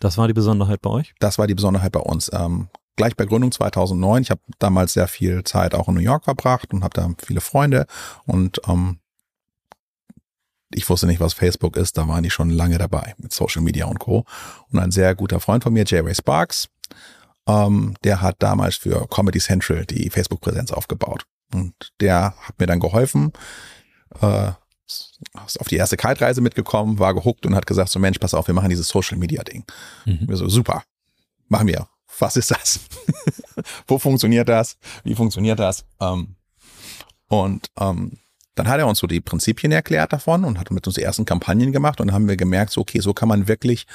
Das 0.00 0.16
war 0.16 0.28
die 0.28 0.34
Besonderheit 0.34 0.80
bei 0.80 0.90
euch? 0.90 1.14
Das 1.20 1.38
war 1.38 1.46
die 1.46 1.54
Besonderheit 1.54 1.92
bei 1.92 2.00
uns. 2.00 2.30
Ähm, 2.32 2.68
gleich 2.96 3.16
bei 3.16 3.24
Gründung 3.24 3.52
2009. 3.52 4.22
Ich 4.22 4.30
habe 4.30 4.40
damals 4.58 4.92
sehr 4.92 5.08
viel 5.08 5.44
Zeit 5.44 5.74
auch 5.74 5.88
in 5.88 5.94
New 5.94 6.00
York 6.00 6.24
verbracht 6.24 6.72
und 6.72 6.84
habe 6.84 6.94
da 6.94 7.10
viele 7.24 7.40
Freunde 7.40 7.86
und 8.26 8.60
ähm, 8.68 8.98
ich 10.74 10.88
wusste 10.88 11.06
nicht, 11.06 11.20
was 11.20 11.34
Facebook 11.34 11.76
ist, 11.76 11.96
da 11.96 12.08
waren 12.08 12.22
die 12.22 12.30
schon 12.30 12.50
lange 12.50 12.78
dabei 12.78 13.14
mit 13.18 13.32
Social 13.32 13.62
Media 13.62 13.86
und 13.86 14.00
Co. 14.00 14.24
Und 14.70 14.78
ein 14.78 14.90
sehr 14.90 15.14
guter 15.14 15.38
Freund 15.38 15.62
von 15.62 15.72
mir, 15.72 15.84
J. 15.84 16.04
Ray 16.04 16.14
Sparks, 16.14 16.68
ähm, 17.46 17.94
der 18.02 18.20
hat 18.20 18.36
damals 18.40 18.76
für 18.76 19.06
Comedy 19.08 19.38
Central 19.38 19.86
die 19.86 20.10
Facebook-Präsenz 20.10 20.72
aufgebaut. 20.72 21.26
Und 21.52 21.92
der 22.00 22.34
hat 22.40 22.58
mir 22.58 22.66
dann 22.66 22.80
geholfen, 22.80 23.32
äh, 24.20 24.50
ist 24.86 25.60
auf 25.60 25.68
die 25.68 25.76
erste 25.76 25.96
Kite-Reise 25.96 26.40
mitgekommen, 26.40 26.98
war 26.98 27.14
gehuckt 27.14 27.46
und 27.46 27.54
hat 27.54 27.66
gesagt, 27.66 27.90
so 27.90 27.98
Mensch, 27.98 28.18
pass 28.18 28.34
auf, 28.34 28.48
wir 28.48 28.54
machen 28.54 28.70
dieses 28.70 28.88
Social-Media-Ding. 28.88 29.64
Mhm. 30.04 30.28
Wir 30.28 30.36
so, 30.36 30.48
super, 30.48 30.82
machen 31.48 31.68
wir 31.68 31.88
was 32.18 32.36
ist 32.36 32.50
das? 32.50 32.80
Wo 33.86 33.98
funktioniert 33.98 34.48
das? 34.48 34.76
Wie 35.02 35.14
funktioniert 35.14 35.58
das? 35.58 35.84
Ähm, 36.00 36.36
Und 37.28 37.68
ähm, 37.78 38.18
dann 38.54 38.68
hat 38.68 38.78
er 38.78 38.86
uns 38.86 38.98
so 38.98 39.06
die 39.06 39.20
Prinzipien 39.20 39.72
erklärt 39.72 40.12
davon 40.12 40.44
und 40.44 40.58
hat 40.58 40.70
mit 40.70 40.86
uns 40.86 40.94
die 40.94 41.02
ersten 41.02 41.24
Kampagnen 41.24 41.72
gemacht 41.72 42.00
und 42.00 42.12
haben 42.12 42.28
wir 42.28 42.36
gemerkt, 42.36 42.72
so 42.72 42.82
okay, 42.82 43.00
so 43.00 43.12
kann 43.12 43.28
man 43.28 43.48
wirklich 43.48 43.86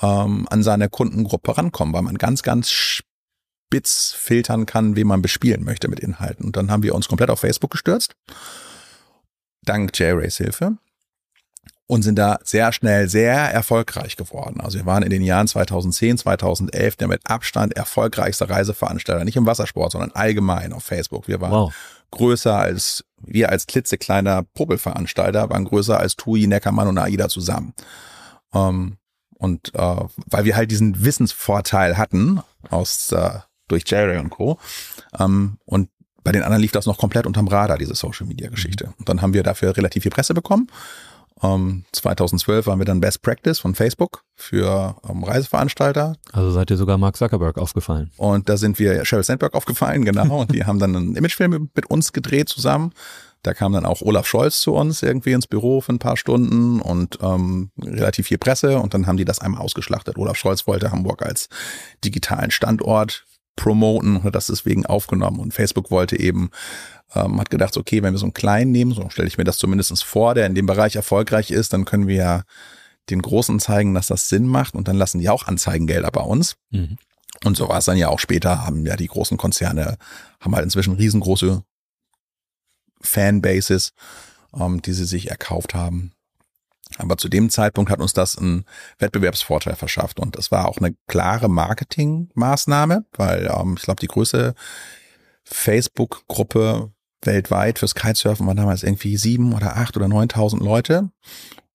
ähm, 0.00 0.46
an 0.50 0.62
seine 0.62 0.88
Kundengruppe 0.88 1.56
rankommen, 1.56 1.92
weil 1.94 2.02
man 2.02 2.16
ganz, 2.16 2.42
ganz 2.42 2.70
spitz 2.70 4.12
filtern 4.16 4.66
kann, 4.66 4.94
wen 4.94 5.08
man 5.08 5.22
bespielen 5.22 5.64
möchte 5.64 5.88
mit 5.88 6.00
Inhalten. 6.00 6.44
Und 6.44 6.56
dann 6.56 6.70
haben 6.70 6.84
wir 6.84 6.94
uns 6.94 7.08
komplett 7.08 7.30
auf 7.30 7.40
Facebook 7.40 7.72
gestürzt, 7.72 8.14
dank 9.62 9.98
J-Rays 9.98 10.36
Hilfe 10.36 10.78
und 11.86 12.02
sind 12.02 12.16
da 12.16 12.38
sehr 12.42 12.72
schnell 12.72 13.08
sehr 13.08 13.34
erfolgreich 13.34 14.16
geworden. 14.16 14.60
Also 14.60 14.78
wir 14.78 14.86
waren 14.86 15.04
in 15.04 15.10
den 15.10 15.22
Jahren 15.22 15.46
2010, 15.46 16.18
2011 16.18 16.96
der 16.96 17.08
mit 17.08 17.20
Abstand 17.24 17.76
erfolgreichste 17.76 18.50
Reiseveranstalter, 18.50 19.24
nicht 19.24 19.36
im 19.36 19.46
Wassersport, 19.46 19.92
sondern 19.92 20.10
allgemein 20.12 20.72
auf 20.72 20.82
Facebook. 20.82 21.28
Wir 21.28 21.40
waren 21.40 21.52
wow. 21.52 21.74
größer 22.10 22.56
als, 22.56 23.04
wir 23.18 23.50
als 23.50 23.66
klitzekleiner 23.66 24.42
Popelveranstalter 24.42 25.48
waren 25.48 25.64
größer 25.64 25.98
als 25.98 26.16
TUI, 26.16 26.48
Neckermann 26.48 26.88
und 26.88 26.98
AIDA 26.98 27.28
zusammen. 27.28 27.72
Ähm, 28.52 28.96
und 29.38 29.72
äh, 29.74 29.96
weil 30.26 30.44
wir 30.44 30.56
halt 30.56 30.70
diesen 30.70 31.04
Wissensvorteil 31.04 31.96
hatten 31.96 32.40
aus 32.68 33.12
äh, 33.12 33.38
durch 33.68 33.84
Jerry 33.86 34.18
und 34.18 34.30
Co. 34.30 34.58
Ähm, 35.18 35.58
und 35.66 35.90
bei 36.24 36.32
den 36.32 36.42
anderen 36.42 36.62
lief 36.62 36.72
das 36.72 36.86
noch 36.86 36.98
komplett 36.98 37.26
unterm 37.26 37.46
Radar, 37.46 37.78
diese 37.78 37.94
Social 37.94 38.26
Media 38.26 38.50
Geschichte. 38.50 38.92
Und 38.98 39.08
dann 39.08 39.22
haben 39.22 39.34
wir 39.34 39.44
dafür 39.44 39.76
relativ 39.76 40.02
viel 40.02 40.10
Presse 40.10 40.34
bekommen 40.34 40.68
um, 41.40 41.84
2012 41.92 42.66
waren 42.66 42.78
wir 42.78 42.86
dann 42.86 43.00
Best 43.00 43.20
Practice 43.20 43.58
von 43.58 43.74
Facebook 43.74 44.22
für 44.34 44.96
um, 45.02 45.22
Reiseveranstalter. 45.22 46.16
Also 46.32 46.50
seid 46.50 46.70
ihr 46.70 46.78
sogar 46.78 46.96
Mark 46.96 47.16
Zuckerberg 47.16 47.58
aufgefallen. 47.58 48.10
Und 48.16 48.48
da 48.48 48.56
sind 48.56 48.78
wir 48.78 49.04
Sheryl 49.04 49.24
Sandberg 49.24 49.54
aufgefallen, 49.54 50.04
genau. 50.04 50.40
und 50.40 50.54
die 50.54 50.64
haben 50.64 50.78
dann 50.78 50.96
einen 50.96 51.16
Imagefilm 51.16 51.70
mit 51.74 51.90
uns 51.90 52.12
gedreht 52.12 52.48
zusammen. 52.48 52.92
Da 53.42 53.54
kam 53.54 53.72
dann 53.72 53.86
auch 53.86 54.00
Olaf 54.00 54.26
Scholz 54.26 54.60
zu 54.60 54.74
uns 54.74 55.02
irgendwie 55.02 55.32
ins 55.32 55.46
Büro 55.46 55.80
für 55.80 55.92
ein 55.92 56.00
paar 56.00 56.16
Stunden 56.16 56.80
und 56.80 57.18
ähm, 57.22 57.70
relativ 57.80 58.26
viel 58.26 58.38
Presse. 58.38 58.80
Und 58.80 58.94
dann 58.94 59.06
haben 59.06 59.18
die 59.18 59.24
das 59.24 59.38
einmal 59.38 59.60
ausgeschlachtet. 59.60 60.18
Olaf 60.18 60.36
Scholz 60.36 60.66
wollte 60.66 60.90
Hamburg 60.90 61.22
als 61.22 61.48
digitalen 62.02 62.50
Standort 62.50 63.24
promoten 63.54 64.16
und 64.16 64.24
hat 64.24 64.34
das 64.34 64.46
deswegen 64.46 64.84
aufgenommen. 64.86 65.38
Und 65.38 65.54
Facebook 65.54 65.90
wollte 65.90 66.18
eben 66.18 66.50
ähm, 67.14 67.40
hat 67.40 67.50
gedacht, 67.50 67.76
okay, 67.76 68.02
wenn 68.02 68.14
wir 68.14 68.18
so 68.18 68.26
einen 68.26 68.34
kleinen 68.34 68.72
nehmen, 68.72 68.92
so 68.92 69.08
stelle 69.10 69.28
ich 69.28 69.38
mir 69.38 69.44
das 69.44 69.58
zumindest 69.58 70.04
vor, 70.04 70.34
der 70.34 70.46
in 70.46 70.54
dem 70.54 70.66
Bereich 70.66 70.96
erfolgreich 70.96 71.50
ist, 71.50 71.72
dann 71.72 71.84
können 71.84 72.08
wir 72.08 72.16
ja 72.16 72.42
den 73.10 73.22
Großen 73.22 73.60
zeigen, 73.60 73.94
dass 73.94 74.08
das 74.08 74.28
Sinn 74.28 74.46
macht 74.46 74.74
und 74.74 74.88
dann 74.88 74.96
lassen 74.96 75.20
die 75.20 75.28
auch 75.28 75.46
Anzeigengelder 75.46 76.10
bei 76.10 76.22
uns. 76.22 76.56
Mhm. 76.70 76.98
Und 77.44 77.56
so 77.56 77.68
war 77.68 77.78
es 77.78 77.84
dann 77.84 77.98
ja 77.98 78.08
auch 78.08 78.18
später, 78.18 78.64
haben 78.66 78.86
ja 78.86 78.96
die 78.96 79.06
großen 79.06 79.36
Konzerne, 79.36 79.98
haben 80.40 80.54
halt 80.54 80.64
inzwischen 80.64 80.94
riesengroße 80.94 81.62
Fanbases, 83.00 83.92
ähm, 84.54 84.82
die 84.82 84.92
sie 84.92 85.04
sich 85.04 85.30
erkauft 85.30 85.74
haben. 85.74 86.12
Aber 86.98 87.16
zu 87.18 87.28
dem 87.28 87.50
Zeitpunkt 87.50 87.90
hat 87.90 88.00
uns 88.00 88.12
das 88.12 88.38
einen 88.38 88.64
Wettbewerbsvorteil 88.98 89.74
verschafft 89.74 90.20
und 90.20 90.36
das 90.36 90.50
war 90.50 90.68
auch 90.68 90.78
eine 90.78 90.94
klare 91.08 91.48
Marketingmaßnahme, 91.48 93.04
weil 93.12 93.50
ähm, 93.52 93.74
ich 93.76 93.82
glaube, 93.82 94.00
die 94.00 94.06
größte 94.06 94.54
Facebook-Gruppe 95.44 96.92
weltweit 97.22 97.78
fürs 97.78 97.94
Kitesurfen 97.94 98.46
waren 98.46 98.56
damals 98.56 98.82
irgendwie 98.82 99.16
sieben 99.16 99.54
oder 99.54 99.76
acht 99.76 99.96
oder 99.96 100.08
neuntausend 100.08 100.62
Leute. 100.62 101.10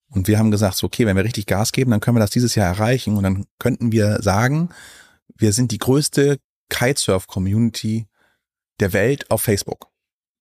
Und 0.08 0.28
wir 0.28 0.38
haben 0.38 0.50
gesagt, 0.50 0.76
so, 0.76 0.86
okay, 0.86 1.06
wenn 1.06 1.16
wir 1.16 1.24
richtig 1.24 1.46
Gas 1.46 1.72
geben, 1.72 1.90
dann 1.90 2.00
können 2.00 2.16
wir 2.16 2.20
das 2.20 2.30
dieses 2.30 2.54
Jahr 2.54 2.66
erreichen. 2.66 3.16
Und 3.16 3.22
dann 3.22 3.46
könnten 3.58 3.92
wir 3.92 4.22
sagen, 4.22 4.68
wir 5.34 5.52
sind 5.52 5.72
die 5.72 5.78
größte 5.78 6.38
Kitesurf-Community 6.68 8.06
der 8.80 8.92
Welt 8.92 9.30
auf 9.30 9.42
Facebook. 9.42 9.88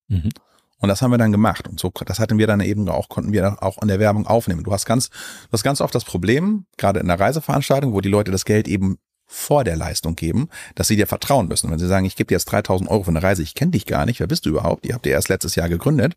Mhm. 0.08 0.30
Und 0.78 0.90
das 0.90 1.02
haben 1.02 1.12
wir 1.12 1.18
dann 1.18 1.32
gemacht. 1.32 1.68
Und 1.68 1.80
so, 1.80 1.92
das 2.06 2.20
hatten 2.20 2.38
wir 2.38 2.48
dann 2.48 2.60
eben 2.60 2.90
auch, 2.90 3.08
konnten 3.08 3.32
wir 3.32 3.62
auch 3.62 3.78
an 3.78 3.88
der 3.88 4.00
Werbung 4.00 4.26
aufnehmen. 4.26 4.64
Du 4.64 4.74
hast 4.74 4.86
ganz, 4.86 5.10
du 5.10 5.52
hast 5.52 5.64
ganz 5.64 5.80
oft 5.80 5.94
das 5.94 6.06
Problem, 6.06 6.66
gerade 6.78 7.00
in 7.00 7.08
der 7.08 7.20
Reiseveranstaltung, 7.20 7.94
wo 7.94 8.02
die 8.02 8.10
Leute 8.10 8.32
das 8.32 8.46
Geld 8.46 8.68
eben 8.68 8.98
vor 9.34 9.64
der 9.64 9.78
Leistung 9.78 10.16
geben, 10.16 10.50
dass 10.76 10.90
sie 10.90 10.98
dir 10.98 11.08
vertrauen 11.08 11.48
müssen. 11.48 11.72
Wenn 11.72 11.80
sie 11.80 11.88
sagen, 11.88 12.06
ich 12.06 12.18
gebe 12.18 12.28
dir 12.28 12.36
jetzt 12.36 12.46
3000 12.46 12.90
Euro 12.90 13.04
für 13.04 13.12
eine 13.12 13.24
Reise, 13.24 13.42
ich 13.42 13.56
kenne 13.56 13.72
dich 13.72 13.86
gar 13.86 14.06
nicht, 14.06 14.20
wer 14.20 14.28
bist 14.28 14.46
du 14.46 14.50
überhaupt? 14.50 14.84
Die 14.84 14.94
habt 14.94 15.06
ihr 15.06 15.14
erst 15.14 15.30
letztes 15.30 15.56
Jahr 15.56 15.70
gegründet. 15.70 16.16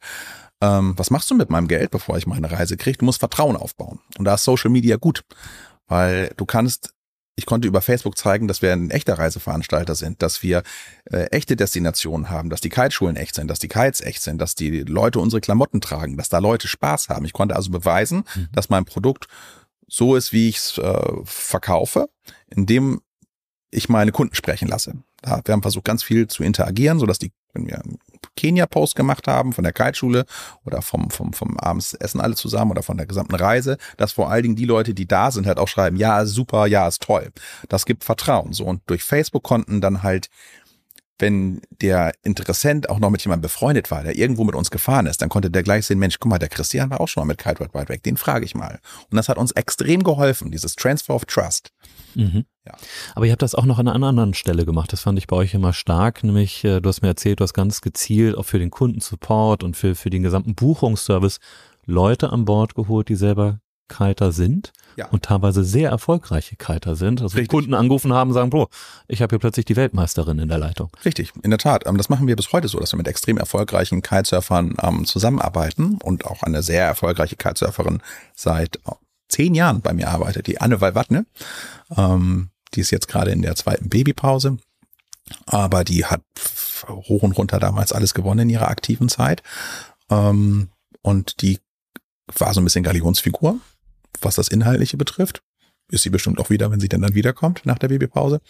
Ähm, 0.61 0.95
was 0.97 1.11
machst 1.11 1.31
du 1.31 1.37
mit 1.37 1.49
meinem 1.49 1.69
Geld, 1.69 1.93
bevor 1.93 2.19
ich 2.19 2.27
meine 2.27 2.51
Reise 2.51 2.77
kriege? 2.77 2.99
Du 2.99 3.05
musst 3.05 3.21
Vertrauen 3.21 3.57
aufbauen. 3.57 4.01
Und 4.19 4.25
da 4.25 4.35
ist 4.35 4.45
Social 4.45 4.71
Media 4.71 4.97
gut, 4.97 5.23
weil 5.87 6.33
du 6.37 6.45
kannst 6.45 6.93
ich 7.37 7.47
konnte 7.47 7.67
über 7.67 7.83
Facebook 7.83 8.17
zeigen, 8.17 8.47
dass 8.47 8.63
wir 8.63 8.73
ein 8.73 8.91
echter 8.91 9.19
Reiseveranstalter 9.19 9.97
sind, 9.97 10.23
dass 10.23 10.45
wir 10.45 10.63
äh, 11.11 11.25
echte 11.31 11.57
Destinationen 11.57 12.31
haben, 12.31 12.49
dass 12.49 12.61
die 12.61 12.69
Kiteschulen 12.69 13.17
echt 13.17 13.35
sind, 13.35 13.49
dass 13.49 13.59
die 13.59 13.67
Kites 13.67 14.01
echt 14.01 14.23
sind, 14.23 14.41
dass 14.41 14.55
die 14.55 14.83
Leute 14.83 15.19
unsere 15.19 15.41
Klamotten 15.41 15.81
tragen, 15.81 16.17
dass 16.17 16.29
da 16.29 16.39
Leute 16.39 16.69
Spaß 16.69 17.09
haben. 17.09 17.25
Ich 17.25 17.33
konnte 17.33 17.57
also 17.57 17.71
beweisen, 17.71 18.25
mhm. 18.37 18.49
dass 18.53 18.71
mein 18.71 18.85
Produkt 18.85 19.27
so 19.89 20.17
ist, 20.17 20.33
wie 20.33 20.49
ich 20.49 20.59
es 20.59 20.79
äh, 20.79 21.13
verkaufe, 21.25 22.09
indem 22.49 23.01
ich 23.75 23.89
meine 23.89 24.13
Kunden 24.13 24.35
sprechen 24.35 24.69
lasse. 24.69 24.95
Da, 25.23 25.41
wir 25.45 25.53
haben 25.53 25.63
versucht, 25.63 25.85
ganz 25.85 26.03
viel 26.03 26.27
zu 26.29 26.43
interagieren, 26.43 26.99
so 26.99 27.07
dass 27.07 27.19
die, 27.19 27.33
wenn 27.53 27.67
wir 27.67 27.83
Kenia-Post 28.37 28.97
gemacht 28.97 29.29
haben 29.29 29.53
von 29.53 29.65
der 29.65 29.73
Kiteschule 29.73 30.25
oder 30.65 30.83
vom, 30.83 31.11
vom, 31.11 31.33
vom 31.33 31.57
abends 31.59 31.95
Essen 31.95 32.21
alle 32.21 32.35
zusammen 32.35 32.73
oder 32.73 32.83
von 32.83 32.97
der 32.97 33.07
gesamten 33.07 33.35
Reise, 33.35 33.79
dass 33.97 34.13
vor 34.13 34.31
allen 34.31 34.43
Dingen 34.43 34.57
die 34.57 34.65
Leute, 34.65 34.95
die 34.95 35.07
da 35.07 35.31
sind, 35.31 35.47
halt 35.47 35.59
auch 35.59 35.69
schreiben, 35.69 35.97
ja, 35.97 36.27
super, 36.27 36.67
ja, 36.67 36.87
ist 36.87 37.03
toll. 37.03 37.31
Das 37.69 37.87
gibt 37.87 38.05
Vertrauen. 38.05 38.53
So 38.53 38.65
und 38.65 38.83
durch 38.87 39.03
Facebook 39.03 39.45
konnten 39.45 39.81
dann 39.81 40.03
halt 40.03 40.29
wenn 41.19 41.61
der 41.71 42.13
Interessent 42.23 42.89
auch 42.91 42.99
noch 42.99 43.11
mit 43.11 43.23
jemandem 43.23 43.43
befreundet 43.43 43.91
war, 43.91 44.03
der 44.03 44.17
irgendwo 44.17 44.45
mit 44.45 44.55
uns 44.55 44.71
gefahren 44.71 45.07
ist, 45.07 45.23
dann 45.23 45.29
konnte 45.29 45.51
der 45.51 45.63
gleich 45.63 45.87
sehen, 45.87 45.99
Mensch, 45.99 46.19
guck 46.19 46.31
mal, 46.31 46.39
der 46.39 46.49
Christian 46.49 46.91
war 46.91 47.01
auch 47.01 47.09
schon 47.09 47.23
mal 47.23 47.27
mit 47.27 47.39
Kite 47.39 47.61
Ride 47.61 47.73
Wide 47.73 47.89
Weg, 47.89 48.03
den 48.03 48.17
frage 48.17 48.45
ich 48.45 48.55
mal. 48.55 48.81
Und 49.11 49.17
das 49.17 49.29
hat 49.29 49.39
uns 49.39 49.53
extrem 49.53 50.03
geholfen, 50.03 50.51
dieses 50.51 50.75
Transfer 50.75 51.15
of 51.15 51.25
Trust. 51.25 51.71
Mhm. 52.15 52.45
Ja. 52.67 52.73
Aber 53.15 53.27
ihr 53.27 53.33
habt 53.33 53.43
das 53.43 53.55
auch 53.55 53.67
noch 53.67 53.79
an 53.79 53.89
einer 53.89 54.07
anderen 54.07 54.35
Stelle 54.35 54.65
gemacht. 54.65 54.93
Das 54.93 55.01
fand 55.01 55.19
ich 55.19 55.27
bei 55.27 55.37
euch 55.37 55.55
immer 55.55 55.73
stark. 55.73 56.25
Nämlich, 56.25 56.65
äh, 56.65 56.81
du 56.81 56.89
hast 56.89 57.03
mir 57.03 57.09
erzählt, 57.09 57.41
du 57.41 57.45
hast 57.45 57.55
ganz 57.55 57.81
gezielt 57.81 58.37
auch 58.37 58.45
für 58.45 58.59
den 58.59 58.71
Kundensupport 58.71 59.63
und 59.63 59.77
für, 59.77 59.95
für 59.95 60.11
den 60.11 60.23
gesamten 60.23 60.55
Buchungsservice 60.55 61.39
Leute 61.87 62.31
an 62.31 62.45
Bord 62.45 62.75
geholt, 62.75 63.09
die 63.09 63.17
selber 63.17 63.61
Kiter 63.95 64.33
sind 64.33 64.73
ja. 64.97 65.07
und 65.09 65.25
teilweise 65.25 65.65
sehr 65.65 65.91
erfolgreiche 65.91 66.57
Kiter 66.57 66.97
sind. 66.97 67.21
Also 67.21 67.37
Richtig. 67.37 67.49
Kunden 67.49 67.75
angerufen 67.75 68.13
haben, 68.13 68.33
sagen, 68.33 68.51
Bro, 68.51 68.69
ich 69.09 69.23
habe 69.23 69.31
hier 69.31 69.39
plötzlich 69.39 69.67
die 69.67 69.77
Weltmeisterin 69.77 70.39
in 70.39 70.49
der 70.49 70.59
Leitung. 70.59 70.91
Richtig, 71.05 71.33
in 71.43 71.51
der 71.51 71.59
Tat. 71.59 71.87
Ähm, 71.87 71.97
das 71.97 72.09
machen 72.09 72.27
wir 72.27 72.37
bis 72.37 72.53
heute 72.53 72.69
so, 72.69 72.79
dass 72.79 72.93
wir 72.93 72.97
mit 72.97 73.09
extrem 73.09 73.39
erfolgreichen 73.39 74.03
Kitesurfern 74.03 74.77
ähm, 74.83 75.05
zusammenarbeiten 75.05 75.99
und 76.03 76.27
auch 76.27 76.43
eine 76.43 76.63
sehr 76.63 76.85
erfolgreiche 76.85 77.37
Kitesurferin 77.37 78.03
seit 78.35 78.77
äh, 78.77 78.93
zehn 79.29 79.55
Jahren 79.55 79.81
bei 79.81 79.93
mir 79.93 80.09
arbeitet, 80.09 80.47
die 80.47 80.61
Anne 80.61 80.81
Walwatne. 80.81 81.27
Ähm, 81.97 82.51
die 82.75 82.81
ist 82.81 82.91
jetzt 82.91 83.09
gerade 83.09 83.31
in 83.31 83.43
der 83.43 83.55
zweiten 83.55 83.89
Babypause, 83.89 84.59
aber 85.47 85.85
die 85.85 86.05
hat 86.05 86.23
hoch 86.89 87.23
und 87.23 87.33
runter 87.33 87.61
damals 87.61 87.93
alles 87.93 88.15
gewonnen 88.15 88.41
in 88.41 88.51
ihrer 88.51 88.69
aktiven 88.69 89.09
Zeit. 89.09 89.43
Und 90.09 91.41
die 91.41 91.61
war 92.27 92.53
so 92.53 92.61
ein 92.61 92.65
bisschen 92.65 92.83
Galionsfigur 92.83 93.61
was 94.25 94.37
das 94.37 94.49
Inhaltliche 94.49 94.97
betrifft. 94.97 95.43
Ist 95.91 96.03
sie 96.03 96.11
bestimmt 96.11 96.39
auch 96.39 96.51
wieder, 96.51 96.71
wenn 96.71 96.81
sie 96.81 96.89
denn 96.89 97.03
dann 97.03 97.15
wiederkommt 97.15 97.63
nach 97.65 97.79
der 97.79 97.89
Babypause. 97.89 98.41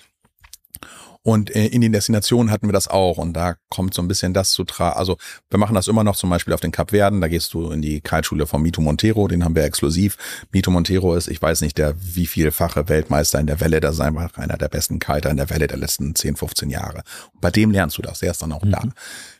Und 1.26 1.56
äh, 1.56 1.66
in 1.68 1.80
den 1.80 1.92
Destinationen 1.92 2.50
hatten 2.50 2.68
wir 2.68 2.74
das 2.74 2.86
auch. 2.86 3.16
Und 3.16 3.32
da 3.32 3.54
kommt 3.70 3.94
so 3.94 4.02
ein 4.02 4.08
bisschen 4.08 4.34
das 4.34 4.52
zu 4.52 4.62
tra. 4.64 4.90
Also 4.90 5.16
wir 5.48 5.58
machen 5.58 5.74
das 5.74 5.88
immer 5.88 6.04
noch 6.04 6.16
zum 6.16 6.28
Beispiel 6.28 6.52
auf 6.52 6.60
den 6.60 6.70
Kapverden. 6.70 7.22
Da 7.22 7.28
gehst 7.28 7.54
du 7.54 7.70
in 7.70 7.80
die 7.80 8.02
Kiteschule 8.02 8.46
von 8.46 8.60
Mito 8.60 8.82
Montero. 8.82 9.26
Den 9.26 9.42
haben 9.42 9.56
wir 9.56 9.64
exklusiv. 9.64 10.18
Mito 10.52 10.70
Montero 10.70 11.14
ist, 11.14 11.28
ich 11.28 11.40
weiß 11.40 11.62
nicht, 11.62 11.78
der 11.78 11.94
wie 11.98 12.26
vielfache 12.26 12.90
Weltmeister 12.90 13.40
in 13.40 13.46
der 13.46 13.58
Welle. 13.60 13.80
Das 13.80 13.94
ist 13.94 14.00
einfach 14.00 14.36
einer 14.36 14.58
der 14.58 14.68
besten 14.68 14.98
Kiter 14.98 15.30
in 15.30 15.38
der 15.38 15.48
Welle 15.48 15.66
der 15.66 15.78
letzten 15.78 16.14
10, 16.14 16.36
15 16.36 16.68
Jahre. 16.68 17.02
Und 17.32 17.40
bei 17.40 17.50
dem 17.50 17.70
lernst 17.70 17.96
du 17.96 18.02
das. 18.02 18.18
Der 18.18 18.32
ist 18.32 18.42
dann 18.42 18.52
auch 18.52 18.62
mhm. 18.62 18.72
da. 18.72 18.82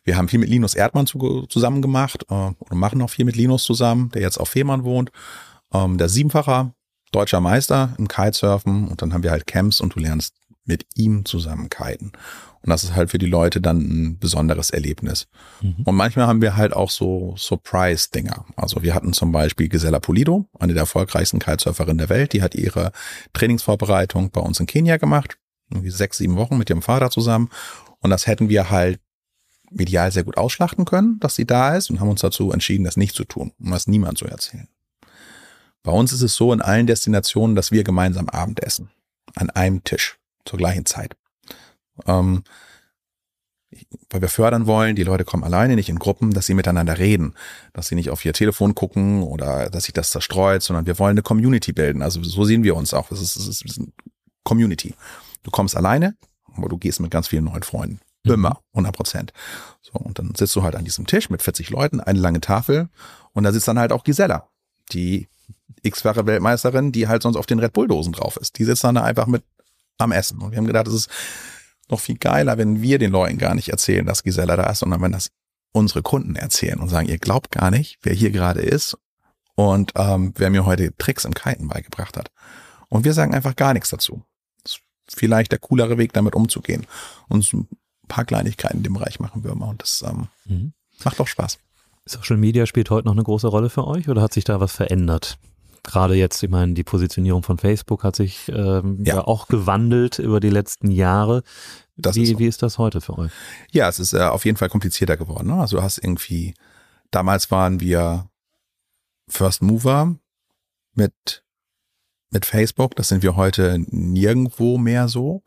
Wir 0.04 0.16
haben 0.16 0.28
viel 0.28 0.38
mit 0.38 0.48
Linus 0.48 0.74
Erdmann 0.74 1.06
zu, 1.06 1.44
zusammen 1.50 1.82
gemacht. 1.82 2.24
Äh, 2.30 2.34
und 2.34 2.72
machen 2.72 3.02
auch 3.02 3.10
viel 3.10 3.26
mit 3.26 3.36
Linus 3.36 3.62
zusammen, 3.62 4.10
der 4.14 4.22
jetzt 4.22 4.38
auf 4.38 4.48
Fehmarn 4.48 4.84
wohnt 4.84 5.10
ähm, 5.74 5.98
der 5.98 6.08
siebenfacher 6.08 6.74
deutscher 7.12 7.40
Meister 7.40 7.94
im 7.98 8.08
Kitesurfen 8.08 8.88
und 8.88 9.02
dann 9.02 9.12
haben 9.12 9.22
wir 9.22 9.30
halt 9.30 9.46
Camps 9.46 9.80
und 9.80 9.94
du 9.94 10.00
lernst 10.00 10.34
mit 10.64 10.86
ihm 10.94 11.24
zusammen 11.24 11.68
kiten. 11.68 12.12
Und 12.62 12.70
das 12.70 12.82
ist 12.82 12.94
halt 12.96 13.10
für 13.10 13.18
die 13.18 13.26
Leute 13.26 13.60
dann 13.60 13.78
ein 13.80 14.18
besonderes 14.18 14.70
Erlebnis. 14.70 15.26
Mhm. 15.60 15.82
Und 15.84 15.94
manchmal 15.94 16.26
haben 16.26 16.40
wir 16.40 16.56
halt 16.56 16.72
auch 16.72 16.88
so 16.88 17.34
Surprise-Dinger. 17.36 18.46
Also 18.56 18.82
wir 18.82 18.94
hatten 18.94 19.12
zum 19.12 19.32
Beispiel 19.32 19.68
Gisela 19.68 20.00
Polido, 20.00 20.46
eine 20.58 20.72
der 20.72 20.82
erfolgreichsten 20.82 21.40
Kitesurferinnen 21.40 21.98
der 21.98 22.08
Welt, 22.08 22.32
die 22.32 22.40
hat 22.40 22.54
ihre 22.54 22.92
Trainingsvorbereitung 23.34 24.30
bei 24.30 24.40
uns 24.40 24.58
in 24.60 24.66
Kenia 24.66 24.96
gemacht. 24.96 25.36
Irgendwie 25.70 25.90
sechs, 25.90 26.16
sieben 26.18 26.36
Wochen 26.36 26.56
mit 26.56 26.70
ihrem 26.70 26.82
Vater 26.82 27.10
zusammen. 27.10 27.50
Und 28.00 28.08
das 28.08 28.26
hätten 28.26 28.48
wir 28.48 28.70
halt 28.70 29.00
medial 29.70 30.10
sehr 30.10 30.24
gut 30.24 30.38
ausschlachten 30.38 30.86
können, 30.86 31.18
dass 31.20 31.34
sie 31.34 31.46
da 31.46 31.76
ist 31.76 31.90
und 31.90 32.00
haben 32.00 32.08
uns 32.08 32.20
dazu 32.22 32.50
entschieden, 32.50 32.84
das 32.84 32.96
nicht 32.96 33.14
zu 33.14 33.24
tun, 33.24 33.52
um 33.58 33.70
das 33.72 33.86
niemand 33.86 34.16
zu 34.16 34.24
erzählen. 34.24 34.68
Bei 35.84 35.92
uns 35.92 36.12
ist 36.12 36.22
es 36.22 36.34
so 36.34 36.52
in 36.52 36.62
allen 36.62 36.88
Destinationen, 36.88 37.54
dass 37.54 37.70
wir 37.70 37.84
gemeinsam 37.84 38.28
Abendessen. 38.28 38.90
An 39.36 39.50
einem 39.50 39.84
Tisch. 39.84 40.18
Zur 40.44 40.58
gleichen 40.58 40.86
Zeit. 40.86 41.16
Ähm, 42.06 42.42
weil 44.10 44.20
wir 44.20 44.28
fördern 44.28 44.66
wollen, 44.66 44.96
die 44.96 45.02
Leute 45.02 45.24
kommen 45.24 45.44
alleine, 45.44 45.74
nicht 45.74 45.88
in 45.88 45.98
Gruppen, 45.98 46.32
dass 46.32 46.46
sie 46.46 46.54
miteinander 46.54 46.98
reden, 46.98 47.34
dass 47.72 47.88
sie 47.88 47.94
nicht 47.94 48.10
auf 48.10 48.24
ihr 48.24 48.32
Telefon 48.32 48.74
gucken 48.74 49.22
oder 49.22 49.70
dass 49.70 49.84
sich 49.84 49.94
das 49.94 50.10
zerstreut, 50.10 50.62
sondern 50.62 50.86
wir 50.86 50.98
wollen 50.98 51.12
eine 51.12 51.22
Community 51.22 51.72
bilden. 51.72 52.02
Also 52.02 52.22
so 52.22 52.44
sehen 52.44 52.62
wir 52.62 52.76
uns 52.76 52.94
auch. 52.94 53.10
Es 53.10 53.20
ist, 53.20 53.36
es 53.36 53.62
ist 53.62 53.78
eine 53.78 53.88
Community. 54.44 54.94
Du 55.42 55.50
kommst 55.50 55.76
alleine, 55.76 56.16
aber 56.54 56.68
du 56.68 56.78
gehst 56.78 57.00
mit 57.00 57.10
ganz 57.10 57.28
vielen 57.28 57.44
neuen 57.44 57.62
Freunden. 57.62 58.00
Immer, 58.22 58.60
100 58.72 58.94
Prozent. 58.94 59.32
So, 59.82 59.92
und 59.94 60.18
dann 60.18 60.34
sitzt 60.34 60.56
du 60.56 60.62
halt 60.62 60.76
an 60.76 60.84
diesem 60.84 61.06
Tisch 61.06 61.28
mit 61.28 61.42
40 61.42 61.68
Leuten, 61.70 62.00
eine 62.00 62.18
lange 62.18 62.40
Tafel 62.40 62.88
und 63.32 63.44
da 63.44 63.52
sitzt 63.52 63.68
dann 63.68 63.78
halt 63.78 63.92
auch 63.92 64.04
Gisella, 64.04 64.48
die 64.92 65.28
x-fache 65.84 66.26
Weltmeisterin, 66.26 66.92
die 66.92 67.08
halt 67.08 67.22
sonst 67.22 67.36
auf 67.36 67.46
den 67.46 67.58
Red 67.58 67.72
Bull-Dosen 67.72 68.12
drauf 68.12 68.36
ist. 68.36 68.58
Die 68.58 68.64
sitzt 68.64 68.84
dann 68.84 68.96
da 68.96 69.04
einfach 69.04 69.26
mit 69.26 69.42
am 69.98 70.12
Essen. 70.12 70.40
Und 70.40 70.50
wir 70.50 70.58
haben 70.58 70.66
gedacht, 70.66 70.88
es 70.88 70.94
ist 70.94 71.10
noch 71.88 72.00
viel 72.00 72.16
geiler, 72.16 72.58
wenn 72.58 72.82
wir 72.82 72.98
den 72.98 73.12
Leuten 73.12 73.38
gar 73.38 73.54
nicht 73.54 73.68
erzählen, 73.68 74.06
dass 74.06 74.22
Gisela 74.22 74.56
da 74.56 74.70
ist, 74.70 74.80
sondern 74.80 75.02
wenn 75.02 75.12
das 75.12 75.30
unsere 75.72 76.02
Kunden 76.02 76.36
erzählen 76.36 76.78
und 76.78 76.88
sagen, 76.88 77.08
ihr 77.08 77.18
glaubt 77.18 77.50
gar 77.50 77.70
nicht, 77.70 77.98
wer 78.02 78.14
hier 78.14 78.30
gerade 78.30 78.60
ist 78.60 78.96
und 79.54 79.92
ähm, 79.96 80.32
wer 80.36 80.50
mir 80.50 80.66
heute 80.66 80.96
Tricks 80.96 81.24
im 81.24 81.34
Kiten 81.34 81.68
beigebracht 81.68 82.16
hat. 82.16 82.30
Und 82.88 83.04
wir 83.04 83.12
sagen 83.12 83.34
einfach 83.34 83.56
gar 83.56 83.74
nichts 83.74 83.90
dazu. 83.90 84.22
Das 84.62 84.78
ist 85.08 85.18
vielleicht 85.18 85.52
der 85.52 85.58
coolere 85.58 85.98
Weg, 85.98 86.12
damit 86.12 86.34
umzugehen. 86.34 86.86
Und 87.28 87.42
so 87.42 87.58
ein 87.58 87.68
paar 88.08 88.24
Kleinigkeiten 88.24 88.78
in 88.78 88.82
dem 88.84 88.94
Bereich 88.94 89.20
machen 89.20 89.42
wir 89.44 89.52
immer 89.52 89.68
und 89.68 89.82
das 89.82 90.04
ähm, 90.06 90.28
mhm. 90.44 90.72
macht 91.02 91.20
auch 91.20 91.26
Spaß. 91.26 91.58
Social 92.06 92.36
Media 92.36 92.66
spielt 92.66 92.90
heute 92.90 93.06
noch 93.06 93.14
eine 93.14 93.22
große 93.22 93.48
Rolle 93.48 93.70
für 93.70 93.86
euch 93.86 94.08
oder 94.08 94.22
hat 94.22 94.32
sich 94.32 94.44
da 94.44 94.60
was 94.60 94.72
verändert? 94.72 95.38
Gerade 95.84 96.14
jetzt, 96.14 96.42
ich 96.42 96.50
meine, 96.50 96.74
die 96.74 96.82
Positionierung 96.82 97.42
von 97.42 97.58
Facebook 97.58 98.02
hat 98.02 98.16
sich 98.16 98.48
ähm, 98.48 98.98
ja. 99.04 99.16
ja 99.16 99.24
auch 99.24 99.46
gewandelt 99.46 100.18
über 100.18 100.40
die 100.40 100.50
letzten 100.50 100.90
Jahre. 100.90 101.42
Das 101.96 102.16
wie, 102.16 102.22
ist 102.22 102.30
so. 102.30 102.38
wie 102.38 102.46
ist 102.46 102.62
das 102.62 102.78
heute 102.78 103.00
für 103.00 103.16
euch? 103.16 103.30
Ja, 103.70 103.88
es 103.88 104.00
ist 104.00 104.14
äh, 104.14 104.22
auf 104.22 104.44
jeden 104.44 104.56
Fall 104.56 104.68
komplizierter 104.68 105.16
geworden. 105.16 105.48
Ne? 105.48 105.54
Also 105.54 105.76
du 105.76 105.82
hast 105.82 105.98
irgendwie, 105.98 106.54
damals 107.10 107.50
waren 107.50 107.80
wir 107.80 108.28
First 109.28 109.62
Mover 109.62 110.16
mit, 110.94 111.44
mit 112.30 112.46
Facebook, 112.46 112.96
das 112.96 113.08
sind 113.08 113.22
wir 113.22 113.36
heute 113.36 113.78
nirgendwo 113.88 114.78
mehr 114.78 115.08
so, 115.08 115.42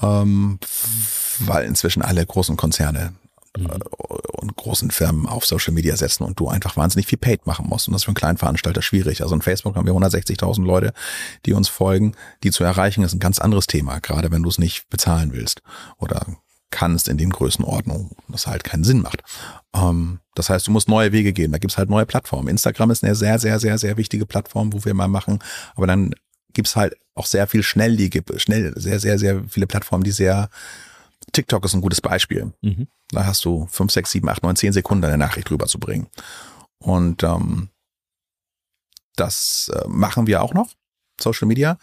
ähm, 0.00 0.58
weil 1.40 1.66
inzwischen 1.66 2.02
alle 2.02 2.24
großen 2.24 2.56
Konzerne 2.56 3.14
mhm. 3.56 3.66
und 4.32 4.56
großen 4.56 4.90
Firmen 4.90 5.26
auf 5.26 5.46
Social 5.46 5.72
Media 5.72 5.96
setzen 5.96 6.24
und 6.24 6.38
du 6.38 6.48
einfach 6.48 6.76
wahnsinnig 6.76 7.06
viel 7.06 7.18
Paid 7.18 7.46
machen 7.46 7.66
musst. 7.68 7.88
Und 7.88 7.92
das 7.92 8.00
ist 8.00 8.04
für 8.04 8.10
einen 8.10 8.16
kleinen 8.16 8.38
Veranstalter 8.38 8.82
schwierig. 8.82 9.22
Also 9.22 9.34
in 9.34 9.42
Facebook 9.42 9.76
haben 9.76 9.86
wir 9.86 9.94
160.000 9.94 10.64
Leute, 10.64 10.92
die 11.46 11.52
uns 11.52 11.68
folgen. 11.68 12.14
Die 12.42 12.50
zu 12.50 12.64
erreichen 12.64 13.02
ist 13.02 13.14
ein 13.14 13.20
ganz 13.20 13.38
anderes 13.38 13.66
Thema, 13.66 14.00
gerade 14.00 14.30
wenn 14.30 14.42
du 14.42 14.48
es 14.48 14.58
nicht 14.58 14.88
bezahlen 14.88 15.32
willst 15.32 15.62
oder 15.98 16.26
kannst 16.70 17.08
in 17.08 17.16
den 17.16 17.30
Größenordnungen, 17.30 18.10
das 18.28 18.46
halt 18.46 18.64
keinen 18.64 18.84
Sinn 18.84 19.00
macht. 19.00 19.22
Ähm, 19.74 20.20
das 20.34 20.50
heißt, 20.50 20.66
du 20.66 20.70
musst 20.70 20.88
neue 20.88 21.12
Wege 21.12 21.32
gehen. 21.32 21.52
Da 21.52 21.58
gibt's 21.58 21.78
halt 21.78 21.88
neue 21.88 22.06
Plattformen. 22.06 22.48
Instagram 22.48 22.90
ist 22.90 23.04
eine 23.04 23.14
sehr, 23.14 23.38
sehr, 23.38 23.58
sehr, 23.58 23.78
sehr 23.78 23.96
wichtige 23.96 24.26
Plattform, 24.26 24.72
wo 24.72 24.84
wir 24.84 24.94
mal 24.94 25.08
machen. 25.08 25.38
Aber 25.74 25.86
dann 25.86 26.14
gibt's 26.52 26.76
halt 26.76 26.94
auch 27.14 27.26
sehr 27.26 27.46
viel 27.46 27.62
schnellige, 27.62 28.22
schnell, 28.36 28.72
sehr, 28.76 29.00
sehr, 29.00 29.18
sehr 29.18 29.44
viele 29.48 29.66
Plattformen, 29.66 30.04
die 30.04 30.10
sehr 30.10 30.50
TikTok 31.32 31.64
ist 31.64 31.74
ein 31.74 31.80
gutes 31.80 32.00
Beispiel. 32.00 32.52
Mhm. 32.62 32.88
Da 33.10 33.26
hast 33.26 33.44
du 33.44 33.66
fünf, 33.70 33.92
sechs, 33.92 34.10
sieben, 34.10 34.28
acht, 34.28 34.42
neun, 34.42 34.56
zehn 34.56 34.72
Sekunden 34.72 35.04
eine 35.04 35.18
Nachricht 35.18 35.50
rüberzubringen. 35.50 36.08
Und 36.78 37.22
ähm, 37.22 37.70
das 39.16 39.70
äh, 39.74 39.88
machen 39.88 40.26
wir 40.26 40.42
auch 40.42 40.54
noch, 40.54 40.70
Social 41.20 41.48
Media. 41.48 41.78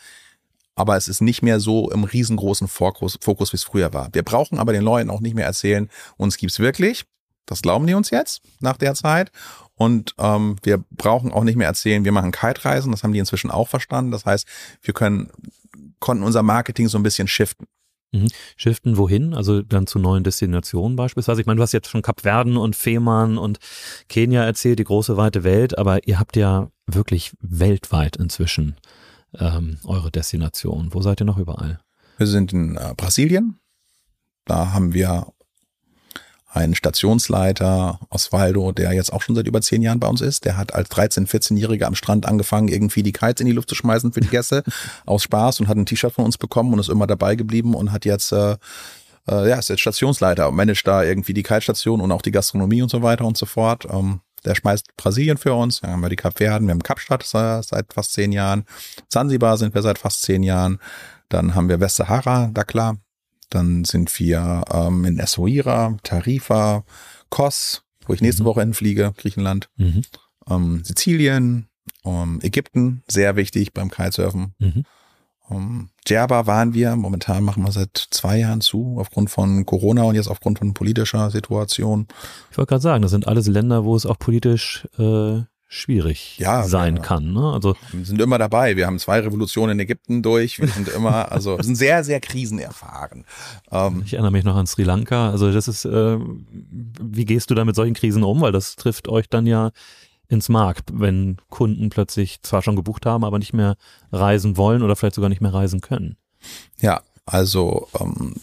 Aber 0.75 0.97
es 0.97 1.08
ist 1.08 1.21
nicht 1.21 1.41
mehr 1.41 1.60
so 1.60 1.89
im 1.91 2.03
riesengroßen 2.03 2.67
Fokus, 2.67 3.17
Fokus 3.21 3.53
wie 3.53 3.58
es 3.58 3.63
früher 3.63 3.93
war. 3.93 4.10
Wir 4.13 4.23
brauchen 4.23 4.60
aber 4.60 4.73
den 4.73 4.84
Leuten 4.84 5.10
auch 5.10 5.21
nicht 5.21 5.36
mehr 5.36 5.45
erzählen, 5.45 5.89
uns 6.17 6.38
gibt's 6.38 6.60
wirklich. 6.60 7.05
Das 7.45 7.62
glauben 7.62 7.86
die 7.88 7.93
uns 7.93 8.10
jetzt 8.10 8.41
nach 8.60 8.77
der 8.77 8.95
Zeit. 8.95 9.31
Und 9.75 10.15
ähm, 10.17 10.55
wir 10.63 10.84
brauchen 10.91 11.31
auch 11.31 11.43
nicht 11.43 11.58
mehr 11.58 11.67
erzählen, 11.67 12.03
wir 12.03 12.12
machen 12.12 12.31
Kite-Reisen. 12.31 12.91
Das 12.91 13.03
haben 13.03 13.13
die 13.13 13.19
inzwischen 13.19 13.51
auch 13.51 13.67
verstanden. 13.67 14.12
Das 14.12 14.25
heißt, 14.25 14.47
wir 14.81 14.93
können 14.93 15.29
konnten 15.99 16.23
unser 16.23 16.43
Marketing 16.43 16.88
so 16.88 16.97
ein 16.97 17.03
bisschen 17.03 17.27
shiften. 17.27 17.67
Mhm. 18.15 18.28
Shiften 18.56 18.97
wohin? 18.97 19.34
Also 19.34 19.62
dann 19.62 19.88
zu 19.88 19.99
neuen 19.99 20.23
Destinationen 20.23 20.95
beispielsweise. 20.95 21.41
Ich 21.41 21.47
meine, 21.47 21.58
du 21.58 21.63
hast 21.63 21.73
jetzt 21.73 21.89
schon 21.89 22.01
Kap 22.01 22.21
Verden 22.21 22.58
und 22.58 22.75
Fehmarn 22.75 23.38
und 23.38 23.60
Kenia 24.08 24.43
erzählt, 24.43 24.80
die 24.80 24.84
große 24.84 25.17
weite 25.17 25.43
Welt, 25.43 25.78
aber 25.78 26.08
ihr 26.08 26.19
habt 26.19 26.36
ja 26.36 26.69
wirklich 26.88 27.34
weltweit 27.41 28.15
inzwischen 28.15 28.75
ähm, 29.38 29.80
eure 29.86 30.12
Destination. 30.12 30.93
Wo 30.93 31.01
seid 31.01 31.21
ihr 31.21 31.25
noch 31.25 31.38
überall? 31.38 31.80
Wir 32.17 32.28
sind 32.28 32.54
in 32.54 32.78
äh, 32.78 32.93
Brasilien. 32.95 33.60
Da 34.45 34.71
haben 34.71 34.93
wir 34.93 35.28
ein 36.55 36.73
Stationsleiter 36.73 37.99
Osvaldo, 38.09 38.71
der 38.71 38.93
jetzt 38.93 39.11
auch 39.11 39.21
schon 39.21 39.35
seit 39.35 39.47
über 39.47 39.61
zehn 39.61 39.81
Jahren 39.81 39.99
bei 39.99 40.07
uns 40.07 40.21
ist. 40.21 40.45
Der 40.45 40.55
hat 40.55 40.73
als 40.73 40.89
13-, 40.89 41.27
14-Jähriger 41.27 41.85
am 41.85 41.95
Strand 41.95 42.25
angefangen, 42.25 42.69
irgendwie 42.69 43.03
die 43.03 43.11
Kites 43.11 43.41
in 43.41 43.47
die 43.47 43.53
Luft 43.53 43.69
zu 43.69 43.75
schmeißen 43.75 44.13
für 44.13 44.21
die 44.21 44.29
Gäste 44.29 44.63
aus 45.05 45.23
Spaß 45.23 45.59
und 45.59 45.67
hat 45.67 45.77
ein 45.77 45.85
T-Shirt 45.85 46.13
von 46.13 46.25
uns 46.25 46.37
bekommen 46.37 46.73
und 46.73 46.79
ist 46.79 46.89
immer 46.89 47.07
dabei 47.07 47.35
geblieben 47.35 47.75
und 47.75 47.91
hat 47.91 48.05
jetzt 48.05 48.31
äh, 48.31 48.55
äh, 49.27 49.49
ja, 49.49 49.57
ist 49.57 49.69
jetzt 49.69 49.81
Stationsleiter 49.81 50.47
und 50.47 50.55
managt 50.55 50.87
da 50.87 51.03
irgendwie 51.03 51.33
die 51.33 51.43
Kite-Station 51.43 51.99
und 51.99 52.11
auch 52.11 52.21
die 52.21 52.31
Gastronomie 52.31 52.81
und 52.81 52.89
so 52.89 53.01
weiter 53.01 53.25
und 53.25 53.37
so 53.37 53.45
fort. 53.45 53.85
Ähm, 53.91 54.21
der 54.45 54.55
schmeißt 54.55 54.95
Brasilien 54.95 55.37
für 55.37 55.53
uns. 55.53 55.81
Dann 55.81 55.91
haben 55.91 56.01
wir 56.01 56.09
die 56.09 56.15
Kapverden, 56.15 56.67
wir 56.67 56.73
haben 56.73 56.83
Kapstadt 56.83 57.23
seit 57.23 57.93
fast 57.93 58.13
zehn 58.13 58.31
Jahren. 58.31 58.65
Zanzibar 59.09 59.57
sind 59.57 59.73
wir 59.73 59.81
seit 59.81 59.97
fast 59.97 60.21
zehn 60.21 60.43
Jahren. 60.43 60.79
Dann 61.29 61.55
haben 61.55 61.67
wir 61.67 61.79
Westsahara, 61.79 62.49
da 62.53 62.63
klar. 62.63 62.97
Dann 63.49 63.86
sind 63.86 64.17
wir 64.19 64.63
ähm, 64.71 65.05
in 65.05 65.19
Essaouira, 65.19 65.97
Tarifa, 66.03 66.84
Kos, 67.29 67.84
wo 68.08 68.13
ich 68.13 68.21
nächste 68.21 68.43
mhm. 68.43 68.47
Woche 68.47 68.62
hinfliege, 68.62 69.13
Griechenland, 69.17 69.69
mhm. 69.77 70.01
ähm, 70.49 70.84
Sizilien, 70.84 71.67
ähm, 72.03 72.39
Ägypten, 72.41 73.03
sehr 73.08 73.36
wichtig 73.36 73.73
beim 73.73 73.89
Kitesurfen. 73.89 74.53
Mhm. 74.60 74.84
Um, 75.47 75.58
ähm, 75.58 75.89
Djerba 76.08 76.47
waren 76.47 76.73
wir, 76.73 76.95
momentan 76.95 77.43
machen 77.43 77.63
wir 77.63 77.71
seit 77.71 78.08
zwei 78.12 78.39
Jahren 78.39 78.62
zu, 78.62 78.97
aufgrund 78.99 79.29
von 79.29 79.65
Corona 79.65 80.03
und 80.03 80.15
jetzt 80.15 80.27
aufgrund 80.27 80.60
von 80.60 80.73
politischer 80.73 81.29
Situation. 81.31 82.08
Ich 82.51 82.58
wollte 82.58 82.69
gerade 82.69 82.81
sagen, 82.81 83.01
das 83.01 83.12
sind 83.12 83.27
alles 83.27 83.47
Länder, 83.47 83.86
wo 83.86 83.95
es 83.95 84.05
auch 84.05 84.19
politisch 84.19 84.88
äh, 84.97 85.41
schwierig 85.67 86.38
ja, 86.38 86.63
sein 86.63 86.97
ja. 86.97 87.01
kann. 87.01 87.34
Ne? 87.34 87.51
Also 87.51 87.75
wir 87.91 88.06
sind 88.06 88.21
immer 88.21 88.38
dabei. 88.38 88.75
Wir 88.75 88.86
haben 88.86 88.99
zwei 88.99 89.19
Revolutionen 89.19 89.73
in 89.73 89.80
Ägypten 89.80 90.21
durch. 90.21 90.60
Wir 90.60 90.67
sind 90.67 90.88
immer, 90.89 91.32
also 91.32 91.58
wir 91.58 91.63
sind 91.63 91.75
sehr, 91.75 92.04
sehr 92.04 92.19
krisenerfahren. 92.19 93.25
Ähm, 93.71 94.04
ich 94.06 94.13
erinnere 94.13 94.32
mich 94.32 94.43
noch 94.43 94.56
an 94.56 94.67
Sri 94.67 94.84
Lanka. 94.84 95.32
Also 95.32 95.51
das 95.51 95.67
ist, 95.67 95.86
äh, 95.86 96.17
wie 96.19 97.25
gehst 97.25 97.49
du 97.49 97.56
da 97.56 97.65
mit 97.65 97.75
solchen 97.75 97.95
Krisen 97.95 98.23
um? 98.23 98.41
Weil 98.41 98.51
das 98.51 98.75
trifft 98.75 99.08
euch 99.08 99.28
dann 99.30 99.47
ja 99.47 99.71
ins 100.28 100.49
Mark, 100.49 100.80
wenn 100.91 101.38
Kunden 101.49 101.89
plötzlich 101.89 102.41
zwar 102.41 102.62
schon 102.62 102.75
gebucht 102.75 103.06
haben, 103.06 103.23
aber 103.23 103.39
nicht 103.39 103.54
mehr 103.54 103.75
reisen 104.12 104.58
wollen 104.58 104.82
oder 104.82 104.95
vielleicht 104.95 105.15
sogar 105.15 105.30
nicht 105.30 105.41
mehr 105.41 105.54
reisen 105.54 105.82
können. 105.82 106.17
Ja, 106.80 107.01
also 107.25 107.88
ähm, 107.99 108.36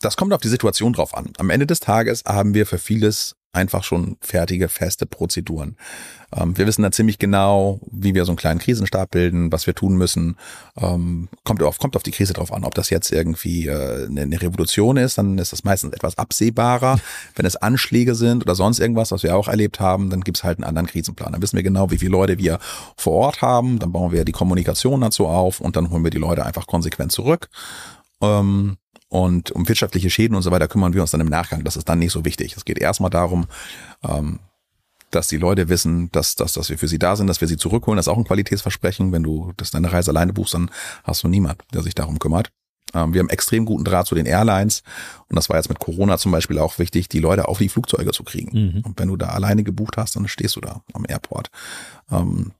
das 0.00 0.16
kommt 0.16 0.32
auf 0.32 0.40
die 0.40 0.48
Situation 0.48 0.92
drauf 0.92 1.14
an. 1.14 1.32
Am 1.38 1.50
Ende 1.50 1.66
des 1.66 1.80
Tages 1.80 2.24
haben 2.26 2.54
wir 2.54 2.66
für 2.66 2.78
vieles 2.78 3.36
einfach 3.54 3.84
schon 3.84 4.16
fertige, 4.20 4.68
feste 4.68 5.06
Prozeduren. 5.06 5.76
Ähm, 6.34 6.56
wir 6.56 6.66
wissen 6.66 6.82
da 6.82 6.90
ziemlich 6.90 7.18
genau, 7.18 7.80
wie 7.90 8.14
wir 8.14 8.24
so 8.24 8.32
einen 8.32 8.36
kleinen 8.36 8.60
Krisenstab 8.60 9.10
bilden, 9.10 9.52
was 9.52 9.66
wir 9.66 9.74
tun 9.74 9.96
müssen. 9.96 10.36
Ähm, 10.76 11.28
kommt, 11.44 11.62
auf, 11.62 11.78
kommt 11.78 11.96
auf 11.96 12.02
die 12.02 12.10
Krise 12.10 12.32
drauf 12.32 12.52
an. 12.52 12.64
Ob 12.64 12.74
das 12.74 12.90
jetzt 12.90 13.12
irgendwie 13.12 13.68
äh, 13.68 14.06
eine, 14.06 14.22
eine 14.22 14.42
Revolution 14.42 14.96
ist, 14.96 15.18
dann 15.18 15.38
ist 15.38 15.52
das 15.52 15.64
meistens 15.64 15.92
etwas 15.92 16.18
absehbarer. 16.18 16.98
Wenn 17.36 17.46
es 17.46 17.56
Anschläge 17.56 18.14
sind 18.14 18.42
oder 18.42 18.54
sonst 18.54 18.80
irgendwas, 18.80 19.12
was 19.12 19.22
wir 19.22 19.36
auch 19.36 19.48
erlebt 19.48 19.80
haben, 19.80 20.10
dann 20.10 20.22
gibt's 20.22 20.44
halt 20.44 20.58
einen 20.58 20.64
anderen 20.64 20.86
Krisenplan. 20.86 21.32
Dann 21.32 21.42
wissen 21.42 21.56
wir 21.56 21.62
genau, 21.62 21.90
wie 21.90 21.98
viele 21.98 22.12
Leute 22.12 22.38
wir 22.38 22.58
vor 22.96 23.14
Ort 23.14 23.42
haben. 23.42 23.78
Dann 23.78 23.92
bauen 23.92 24.12
wir 24.12 24.24
die 24.24 24.32
Kommunikation 24.32 25.00
dazu 25.00 25.26
auf 25.26 25.60
und 25.60 25.76
dann 25.76 25.90
holen 25.90 26.04
wir 26.04 26.10
die 26.10 26.18
Leute 26.18 26.44
einfach 26.44 26.66
konsequent 26.66 27.12
zurück. 27.12 27.48
Ähm, 28.20 28.76
und 29.14 29.52
um 29.52 29.68
wirtschaftliche 29.68 30.10
Schäden 30.10 30.36
und 30.36 30.42
so 30.42 30.50
weiter 30.50 30.66
kümmern 30.66 30.92
wir 30.92 31.00
uns 31.00 31.12
dann 31.12 31.20
im 31.20 31.28
Nachgang. 31.28 31.62
Das 31.62 31.76
ist 31.76 31.88
dann 31.88 32.00
nicht 32.00 32.10
so 32.10 32.24
wichtig. 32.24 32.56
Es 32.56 32.64
geht 32.64 32.80
erstmal 32.80 33.10
darum, 33.10 33.46
ähm, 34.02 34.40
dass 35.12 35.28
die 35.28 35.36
Leute 35.36 35.68
wissen, 35.68 36.10
dass, 36.10 36.34
dass, 36.34 36.54
dass 36.54 36.68
wir 36.68 36.78
für 36.78 36.88
sie 36.88 36.98
da 36.98 37.14
sind, 37.14 37.28
dass 37.28 37.40
wir 37.40 37.46
sie 37.46 37.56
zurückholen. 37.56 37.96
Das 37.96 38.08
ist 38.08 38.12
auch 38.12 38.18
ein 38.18 38.24
Qualitätsversprechen. 38.24 39.12
Wenn 39.12 39.22
du 39.22 39.52
das 39.56 39.70
deine 39.70 39.92
Reise 39.92 40.10
alleine 40.10 40.32
buchst, 40.32 40.54
dann 40.54 40.68
hast 41.04 41.22
du 41.22 41.28
niemand, 41.28 41.62
der 41.72 41.82
sich 41.82 41.94
darum 41.94 42.18
kümmert. 42.18 42.50
Ähm, 42.92 43.14
wir 43.14 43.20
haben 43.20 43.28
extrem 43.28 43.66
guten 43.66 43.84
Draht 43.84 44.08
zu 44.08 44.16
den 44.16 44.26
Airlines. 44.26 44.82
Und 45.28 45.36
das 45.36 45.48
war 45.48 45.58
jetzt 45.58 45.68
mit 45.68 45.78
Corona 45.78 46.18
zum 46.18 46.32
Beispiel 46.32 46.58
auch 46.58 46.80
wichtig, 46.80 47.08
die 47.08 47.20
Leute 47.20 47.46
auf 47.46 47.58
die 47.58 47.68
Flugzeuge 47.68 48.10
zu 48.10 48.24
kriegen. 48.24 48.50
Mhm. 48.50 48.80
Und 48.80 48.98
wenn 48.98 49.06
du 49.06 49.16
da 49.16 49.28
alleine 49.28 49.62
gebucht 49.62 49.96
hast, 49.96 50.16
dann 50.16 50.26
stehst 50.26 50.56
du 50.56 50.60
da 50.60 50.82
am 50.92 51.04
Airport. 51.06 51.50
Ähm, 52.10 52.50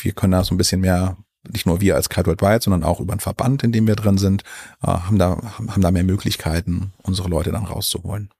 wir 0.00 0.10
können 0.14 0.32
da 0.32 0.42
so 0.42 0.52
ein 0.52 0.58
bisschen 0.58 0.80
mehr 0.80 1.16
nicht 1.50 1.66
nur 1.66 1.80
wir 1.80 1.96
als 1.96 2.08
Kite 2.08 2.26
Worldwide, 2.26 2.62
sondern 2.62 2.84
auch 2.84 3.00
über 3.00 3.12
einen 3.12 3.20
Verband, 3.20 3.62
in 3.62 3.72
dem 3.72 3.86
wir 3.86 3.96
drin 3.96 4.18
sind, 4.18 4.42
äh, 4.82 4.86
haben 4.86 5.18
da 5.18 5.40
haben 5.56 5.80
da 5.80 5.90
mehr 5.90 6.04
Möglichkeiten, 6.04 6.92
unsere 7.02 7.28
Leute 7.28 7.52
dann 7.52 7.64
rauszuholen. 7.64 8.30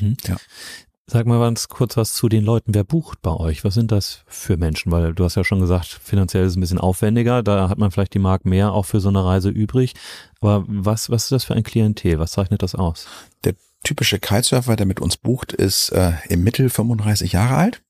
Mhm. 0.00 0.16
Ja. 0.26 0.36
Sag 1.06 1.26
mal 1.26 1.40
ganz 1.40 1.66
kurz 1.66 1.96
was 1.96 2.12
zu 2.12 2.28
den 2.28 2.44
Leuten. 2.44 2.72
Wer 2.72 2.84
bucht 2.84 3.20
bei 3.20 3.32
euch? 3.32 3.64
Was 3.64 3.74
sind 3.74 3.90
das 3.90 4.22
für 4.28 4.56
Menschen? 4.56 4.92
Weil 4.92 5.12
du 5.12 5.24
hast 5.24 5.34
ja 5.34 5.42
schon 5.42 5.58
gesagt, 5.58 5.88
finanziell 5.88 6.44
ist 6.44 6.52
es 6.52 6.56
ein 6.56 6.60
bisschen 6.60 6.78
aufwendiger. 6.78 7.42
Da 7.42 7.68
hat 7.68 7.78
man 7.78 7.90
vielleicht 7.90 8.14
die 8.14 8.20
Mark 8.20 8.44
mehr 8.44 8.72
auch 8.72 8.84
für 8.84 9.00
so 9.00 9.08
eine 9.08 9.24
Reise 9.24 9.48
übrig. 9.48 9.94
Aber 10.40 10.64
was, 10.68 11.10
was 11.10 11.24
ist 11.24 11.32
das 11.32 11.44
für 11.44 11.54
ein 11.54 11.64
Klientel? 11.64 12.20
Was 12.20 12.30
zeichnet 12.32 12.62
das 12.62 12.76
aus? 12.76 13.08
Der 13.42 13.54
typische 13.82 14.20
Kitesurfer, 14.20 14.76
der 14.76 14.86
mit 14.86 15.00
uns 15.00 15.16
bucht, 15.16 15.52
ist 15.52 15.90
äh, 15.90 16.12
im 16.28 16.44
Mittel 16.44 16.70
35 16.70 17.32
Jahre 17.32 17.56
alt. 17.56 17.82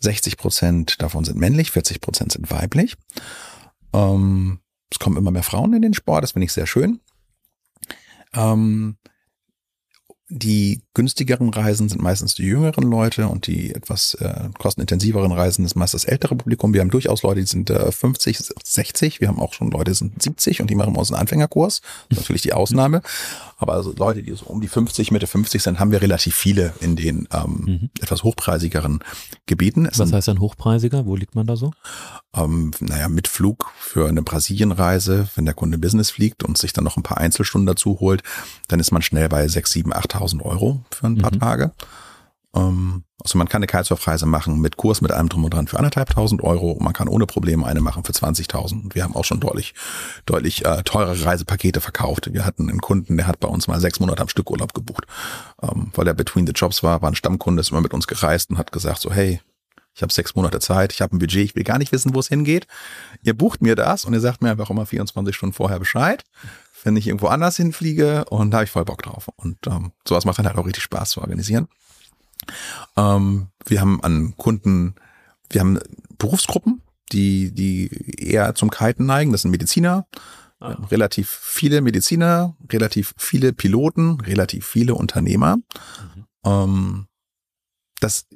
60 0.00 0.36
Prozent 0.36 1.00
davon 1.00 1.24
sind 1.24 1.38
männlich, 1.38 1.70
40 1.70 2.02
Prozent 2.02 2.32
sind 2.32 2.50
weiblich. 2.50 2.96
Ähm, 3.94 4.58
es 4.90 4.98
kommen 4.98 5.16
immer 5.16 5.30
mehr 5.30 5.42
Frauen 5.42 5.72
in 5.72 5.82
den 5.82 5.94
Sport, 5.94 6.24
das 6.24 6.32
finde 6.32 6.44
ich 6.44 6.52
sehr 6.52 6.66
schön. 6.66 7.00
Ähm, 8.34 8.96
die 10.28 10.82
günstigeren 10.94 11.50
Reisen 11.50 11.90
sind 11.90 12.00
meistens 12.00 12.34
die 12.34 12.44
jüngeren 12.44 12.84
Leute 12.84 13.28
und 13.28 13.46
die 13.46 13.74
etwas 13.74 14.14
äh, 14.14 14.48
kostenintensiveren 14.58 15.32
Reisen 15.32 15.66
ist 15.66 15.74
meist 15.74 15.92
das 15.92 16.04
ältere 16.04 16.34
Publikum. 16.34 16.72
Wir 16.72 16.80
haben 16.80 16.90
durchaus 16.90 17.22
Leute, 17.22 17.40
die 17.40 17.46
sind 17.46 17.68
äh, 17.68 17.92
50, 17.92 18.38
60. 18.64 19.20
Wir 19.20 19.28
haben 19.28 19.38
auch 19.38 19.52
schon 19.52 19.70
Leute, 19.70 19.90
die 19.90 19.96
sind 19.96 20.22
70 20.22 20.62
und 20.62 20.70
die 20.70 20.76
machen 20.76 20.96
uns 20.96 21.10
einen 21.12 21.20
Anfängerkurs. 21.20 21.82
Das 22.08 22.18
ist 22.18 22.24
natürlich 22.24 22.42
die 22.42 22.54
Ausnahme. 22.54 23.02
Aber 23.58 23.74
also 23.74 23.92
Leute, 23.96 24.22
die 24.22 24.32
so 24.32 24.46
um 24.46 24.60
die 24.60 24.68
50, 24.68 25.10
Mitte 25.10 25.26
50 25.26 25.62
sind, 25.62 25.78
haben 25.78 25.90
wir 25.90 26.00
relativ 26.00 26.34
viele 26.34 26.72
in 26.80 26.96
den 26.96 27.28
ähm, 27.32 27.64
mhm. 27.66 27.90
etwas 28.00 28.22
hochpreisigeren 28.22 29.00
Gebieten. 29.46 29.86
Es 29.86 29.98
Was 29.98 30.12
heißt 30.12 30.28
dann 30.28 30.40
hochpreisiger? 30.40 31.06
Wo 31.06 31.16
liegt 31.16 31.34
man 31.34 31.46
da 31.46 31.56
so? 31.56 31.72
Ähm, 32.34 32.72
naja, 32.80 33.08
mit 33.08 33.28
Flug 33.28 33.70
für 33.78 34.08
eine 34.08 34.22
Brasilienreise, 34.22 35.28
wenn 35.34 35.44
der 35.44 35.54
Kunde 35.54 35.78
Business 35.78 36.10
fliegt 36.10 36.42
und 36.42 36.58
sich 36.58 36.72
dann 36.72 36.84
noch 36.84 36.96
ein 36.96 37.02
paar 37.02 37.18
Einzelstunden 37.18 37.66
dazu 37.66 38.00
holt, 38.00 38.22
dann 38.68 38.80
ist 38.80 38.90
man 38.90 39.02
schnell 39.02 39.28
bei 39.28 39.46
6, 39.46 39.70
7, 39.70 39.92
8.000 40.14 40.42
Euro 40.42 40.80
für 40.90 41.06
ein 41.06 41.18
paar 41.18 41.34
mhm. 41.34 41.40
Tage. 41.40 41.72
Ähm, 42.54 43.04
also 43.22 43.38
man 43.38 43.48
kann 43.48 43.60
eine 43.60 43.66
Kitesurf-Reise 43.66 44.26
machen 44.26 44.60
mit 44.60 44.76
Kurs, 44.76 45.00
mit 45.00 45.10
allem 45.10 45.28
drum 45.28 45.44
und 45.44 45.54
dran 45.54 45.66
für 45.66 45.78
anderthalbtausend 45.78 46.42
Euro. 46.42 46.76
Man 46.80 46.92
kann 46.92 47.08
ohne 47.08 47.26
Probleme 47.26 47.64
eine 47.66 47.80
machen 47.80 48.04
für 48.04 48.12
20.000. 48.12 48.82
Und 48.84 48.94
wir 48.94 49.02
haben 49.02 49.16
auch 49.16 49.24
schon 49.24 49.40
deutlich, 49.40 49.74
deutlich 50.26 50.64
äh, 50.64 50.82
teurere 50.82 51.24
Reisepakete 51.24 51.80
verkauft. 51.80 52.32
Wir 52.32 52.44
hatten 52.44 52.68
einen 52.68 52.80
Kunden, 52.80 53.16
der 53.16 53.26
hat 53.26 53.40
bei 53.40 53.48
uns 53.48 53.66
mal 53.66 53.80
sechs 53.80 53.98
Monate 53.98 54.20
am 54.20 54.28
Stück 54.28 54.50
Urlaub 54.50 54.74
gebucht, 54.74 55.06
ähm, 55.62 55.90
weil 55.94 56.06
er 56.06 56.14
between 56.14 56.46
the 56.46 56.52
jobs 56.52 56.82
war, 56.82 57.00
war 57.02 57.10
ein 57.10 57.14
Stammkunde, 57.14 57.60
ist 57.60 57.70
immer 57.70 57.80
mit 57.80 57.94
uns 57.94 58.06
gereist 58.06 58.50
und 58.50 58.58
hat 58.58 58.72
gesagt 58.72 59.00
so, 59.00 59.10
hey, 59.10 59.40
ich 59.94 60.02
habe 60.02 60.12
sechs 60.12 60.34
Monate 60.34 60.58
Zeit, 60.58 60.92
ich 60.92 61.00
habe 61.00 61.16
ein 61.16 61.20
Budget, 61.20 61.44
ich 61.44 61.54
will 61.54 61.62
gar 61.62 61.78
nicht 61.78 61.92
wissen, 61.92 62.14
wo 62.14 62.20
es 62.20 62.28
hingeht. 62.28 62.66
Ihr 63.22 63.34
bucht 63.34 63.62
mir 63.62 63.76
das 63.76 64.04
und 64.04 64.12
ihr 64.12 64.20
sagt 64.20 64.42
mir 64.42 64.50
einfach 64.50 64.68
immer 64.68 64.86
24 64.86 65.34
Stunden 65.34 65.54
vorher 65.54 65.78
Bescheid, 65.78 66.24
wenn 66.84 66.96
ich 66.96 67.08
irgendwo 67.08 67.26
anders 67.26 67.56
hinfliege 67.56 68.26
und 68.26 68.50
da 68.50 68.58
habe 68.58 68.64
ich 68.66 68.70
voll 68.70 68.84
Bock 68.84 69.02
drauf. 69.02 69.28
Und 69.36 69.58
ähm, 69.66 69.92
sowas 70.06 70.24
macht 70.24 70.38
dann 70.38 70.46
halt 70.46 70.56
auch 70.56 70.66
richtig 70.66 70.84
Spaß 70.84 71.10
zu 71.10 71.20
organisieren. 71.22 71.66
Ähm, 72.96 73.48
wir 73.66 73.80
haben 73.80 74.02
an 74.04 74.36
Kunden, 74.36 74.94
wir 75.50 75.62
haben 75.62 75.80
Berufsgruppen, 76.18 76.82
die, 77.10 77.52
die 77.52 77.88
eher 78.18 78.54
zum 78.54 78.70
Kiten 78.70 79.06
neigen. 79.06 79.32
Das 79.32 79.42
sind 79.42 79.50
Mediziner, 79.50 80.06
ah. 80.60 80.76
relativ 80.90 81.28
viele 81.28 81.80
Mediziner, 81.80 82.54
relativ 82.70 83.14
viele 83.16 83.54
Piloten, 83.54 84.20
relativ 84.20 84.66
viele 84.66 84.94
Unternehmer. 84.94 85.56
Mhm. 85.56 86.26
Ähm, 86.44 87.06
das 88.00 88.26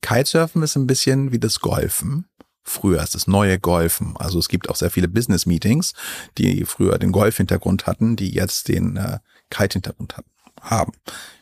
Kitesurfen 0.00 0.64
ist 0.64 0.74
ein 0.74 0.88
bisschen 0.88 1.30
wie 1.30 1.38
das 1.38 1.60
Golfen. 1.60 2.26
Früher 2.62 3.02
ist 3.02 3.14
das 3.14 3.26
neue 3.26 3.58
Golfen. 3.58 4.16
Also 4.16 4.38
es 4.38 4.48
gibt 4.48 4.70
auch 4.70 4.76
sehr 4.76 4.90
viele 4.90 5.08
Business 5.08 5.46
Meetings, 5.46 5.94
die 6.38 6.64
früher 6.64 6.98
den 6.98 7.12
Golf-Hintergrund 7.12 7.86
hatten, 7.86 8.16
die 8.16 8.30
jetzt 8.30 8.68
den 8.68 8.96
äh, 8.96 9.18
Kite-Hintergrund 9.50 10.16
haben. 10.60 10.92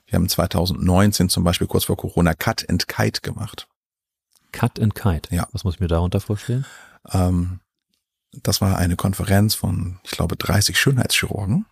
Wir 0.06 0.16
haben 0.16 0.28
2019 0.28 1.28
zum 1.28 1.44
Beispiel 1.44 1.66
kurz 1.66 1.84
vor 1.84 1.96
Corona 1.96 2.34
Cut 2.34 2.68
and 2.68 2.88
Kite 2.88 3.20
gemacht. 3.20 3.68
Cut 4.52 4.80
and 4.80 4.94
Kite? 4.94 5.34
Ja. 5.34 5.46
Was 5.52 5.62
muss 5.62 5.74
ich 5.74 5.80
mir 5.80 5.88
darunter 5.88 6.20
vorstellen? 6.20 6.66
Ähm, 7.12 7.60
das 8.32 8.60
war 8.60 8.78
eine 8.78 8.96
Konferenz 8.96 9.54
von, 9.54 9.98
ich 10.04 10.12
glaube, 10.12 10.36
30 10.36 10.78
Schönheitschirurgen. 10.78 11.66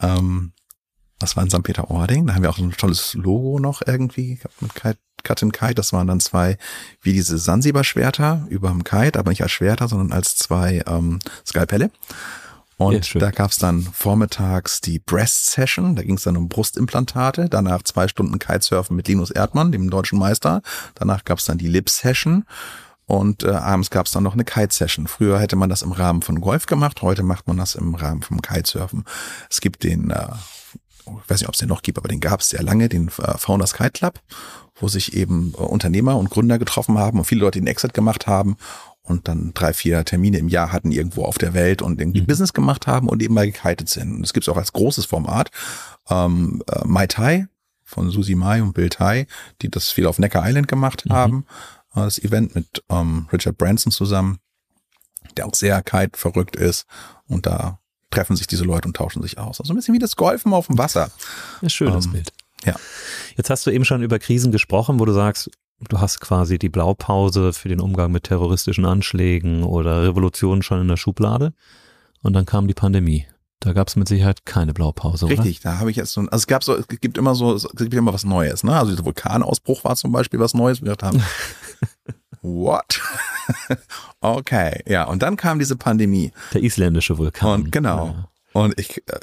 Ähm, 0.00 0.52
das 1.22 1.36
war 1.36 1.44
in 1.44 1.50
St. 1.50 1.62
Peter-Ording. 1.62 2.26
Da 2.26 2.34
haben 2.34 2.42
wir 2.42 2.50
auch 2.50 2.58
ein 2.58 2.72
tolles 2.72 3.14
Logo 3.14 3.58
noch 3.58 3.82
irgendwie 3.86 4.38
mit 4.60 4.74
Kite, 4.74 4.98
Cut 5.22 5.42
and 5.42 5.52
Kite. 5.52 5.74
Das 5.74 5.92
waren 5.92 6.08
dann 6.08 6.20
zwei, 6.20 6.58
wie 7.00 7.12
diese 7.12 7.38
Sansibar-Schwerter 7.38 8.46
über 8.48 8.68
dem 8.68 8.84
Kite, 8.84 9.18
aber 9.18 9.30
nicht 9.30 9.42
als 9.42 9.52
Schwerter, 9.52 9.88
sondern 9.88 10.12
als 10.12 10.36
zwei 10.36 10.82
ähm, 10.86 11.20
Skalpelle. 11.46 11.90
Und 12.76 13.14
ja, 13.14 13.20
da 13.20 13.30
gab's 13.30 13.58
dann 13.58 13.82
vormittags 13.82 14.80
die 14.80 14.98
Breast 14.98 15.50
Session, 15.50 15.94
da 15.94 16.02
ging 16.02 16.16
es 16.16 16.24
dann 16.24 16.36
um 16.36 16.48
Brustimplantate, 16.48 17.48
danach 17.48 17.82
zwei 17.82 18.08
Stunden 18.08 18.40
Kitesurfen 18.40 18.96
mit 18.96 19.06
Linus 19.06 19.30
Erdmann, 19.30 19.70
dem 19.70 19.88
deutschen 19.88 20.18
Meister. 20.18 20.62
Danach 20.96 21.24
gab's 21.24 21.44
dann 21.44 21.58
die 21.58 21.68
Lip 21.68 21.88
Session 21.88 22.44
und 23.06 23.44
äh, 23.44 23.50
abends 23.50 23.90
gab's 23.90 24.10
dann 24.10 24.24
noch 24.24 24.32
eine 24.32 24.44
Kite-Session. 24.44 25.06
Früher 25.06 25.38
hätte 25.38 25.54
man 25.54 25.68
das 25.68 25.82
im 25.82 25.92
Rahmen 25.92 26.22
von 26.22 26.40
Golf 26.40 26.66
gemacht, 26.66 27.02
heute 27.02 27.22
macht 27.22 27.46
man 27.46 27.58
das 27.58 27.76
im 27.76 27.94
Rahmen 27.94 28.22
vom 28.22 28.42
Kitesurfen. 28.42 29.04
Es 29.48 29.60
gibt 29.60 29.84
den, 29.84 30.10
äh, 30.10 30.26
ich 31.06 31.30
weiß 31.30 31.40
nicht, 31.40 31.48
ob 31.48 31.54
es 31.54 31.60
den 31.60 31.68
noch 31.68 31.82
gibt, 31.82 31.98
aber 31.98 32.08
den 32.08 32.20
gab's 32.20 32.50
sehr 32.50 32.62
lange, 32.62 32.88
den 32.88 33.08
äh, 33.08 33.38
Founders 33.38 33.74
Kite 33.74 33.92
Club, 33.92 34.20
wo 34.76 34.88
sich 34.88 35.14
eben 35.14 35.54
äh, 35.54 35.62
Unternehmer 35.62 36.16
und 36.16 36.30
Gründer 36.30 36.58
getroffen 36.58 36.98
haben 36.98 37.18
und 37.18 37.24
viele 37.24 37.42
Leute 37.42 37.58
den 37.60 37.66
Exit 37.66 37.94
gemacht 37.94 38.26
haben 38.26 38.56
und 39.02 39.28
dann 39.28 39.52
drei, 39.54 39.72
vier 39.72 40.04
Termine 40.04 40.38
im 40.38 40.48
Jahr 40.48 40.72
hatten 40.72 40.92
irgendwo 40.92 41.24
auf 41.24 41.38
der 41.38 41.54
Welt 41.54 41.82
und 41.82 42.00
irgendwie 42.00 42.22
mhm. 42.22 42.26
Business 42.26 42.52
gemacht 42.52 42.86
haben 42.86 43.08
und 43.08 43.22
eben 43.22 43.34
mal 43.34 43.50
gekitet 43.50 43.88
sind. 43.88 44.14
Und 44.14 44.22
das 44.22 44.32
gibt's 44.32 44.48
auch 44.48 44.56
als 44.56 44.72
großes 44.72 45.06
Format. 45.06 45.50
Ähm, 46.08 46.62
äh, 46.70 46.84
Mai 46.84 47.06
Tai 47.06 47.46
von 47.82 48.10
Susi 48.10 48.34
Mai 48.34 48.62
und 48.62 48.72
Bill 48.74 48.88
Tai, 48.88 49.26
die 49.60 49.70
das 49.70 49.90
viel 49.90 50.06
auf 50.06 50.18
Necker 50.18 50.42
Island 50.44 50.68
gemacht 50.68 51.04
mhm. 51.06 51.12
haben. 51.12 51.46
Äh, 51.94 52.00
das 52.00 52.18
Event 52.18 52.54
mit 52.54 52.82
ähm, 52.88 53.28
Richard 53.32 53.58
Branson 53.58 53.92
zusammen, 53.92 54.38
der 55.36 55.46
auch 55.46 55.54
sehr 55.54 55.82
kite 55.82 56.16
verrückt 56.18 56.56
ist. 56.56 56.86
Und 57.26 57.46
da 57.46 57.80
treffen 58.12 58.36
sich 58.36 58.46
diese 58.46 58.64
Leute 58.64 58.86
und 58.86 58.96
tauschen 58.96 59.22
sich 59.22 59.38
aus. 59.38 59.60
Also 59.60 59.72
ein 59.72 59.76
bisschen 59.76 59.94
wie 59.94 59.98
das 59.98 60.16
Golfen 60.16 60.52
auf 60.52 60.68
dem 60.68 60.78
Wasser. 60.78 61.10
Ja, 61.60 61.68
schönes 61.68 62.06
ähm, 62.06 62.12
Bild. 62.12 62.32
Ja. 62.64 62.76
Jetzt 63.36 63.50
hast 63.50 63.66
du 63.66 63.70
eben 63.70 63.84
schon 63.84 64.02
über 64.02 64.18
Krisen 64.18 64.52
gesprochen, 64.52 65.00
wo 65.00 65.04
du 65.04 65.12
sagst, 65.12 65.50
du 65.88 66.00
hast 66.00 66.20
quasi 66.20 66.58
die 66.58 66.68
Blaupause 66.68 67.52
für 67.52 67.68
den 67.68 67.80
Umgang 67.80 68.12
mit 68.12 68.24
terroristischen 68.24 68.84
Anschlägen 68.84 69.64
oder 69.64 70.04
Revolutionen 70.04 70.62
schon 70.62 70.80
in 70.80 70.88
der 70.88 70.96
Schublade. 70.96 71.54
Und 72.22 72.34
dann 72.34 72.46
kam 72.46 72.68
die 72.68 72.74
Pandemie. 72.74 73.26
Da 73.58 73.72
gab 73.72 73.86
es 73.86 73.94
mit 73.94 74.08
Sicherheit 74.08 74.44
keine 74.44 74.74
Blaupause, 74.74 75.28
Richtig, 75.28 75.60
oder? 75.60 75.70
da 75.70 75.78
habe 75.78 75.90
ich 75.90 75.96
jetzt 75.96 76.12
so, 76.12 76.20
also 76.22 76.30
es 76.32 76.46
gab 76.48 76.64
so, 76.64 76.76
es 76.76 76.88
gibt 76.88 77.16
immer 77.16 77.36
so, 77.36 77.54
es 77.54 77.68
gibt 77.76 77.94
immer 77.94 78.12
was 78.12 78.24
Neues, 78.24 78.64
ne? 78.64 78.76
Also 78.76 78.90
dieser 78.90 79.04
Vulkanausbruch 79.04 79.84
war 79.84 79.94
zum 79.94 80.10
Beispiel 80.10 80.40
was 80.40 80.52
Neues. 80.52 80.82
Wir 80.82 80.96
haben, 81.00 81.22
what? 82.42 83.00
okay, 84.20 84.82
ja, 84.86 85.04
und 85.04 85.22
dann 85.22 85.36
kam 85.36 85.58
diese 85.58 85.76
Pandemie. 85.76 86.32
Der 86.52 86.62
isländische 86.62 87.18
Vulkan. 87.18 87.62
Und 87.62 87.72
genau. 87.72 88.06
Ja. 88.06 88.28
Und 88.52 88.78
ich, 88.78 88.98
äh, 89.08 89.20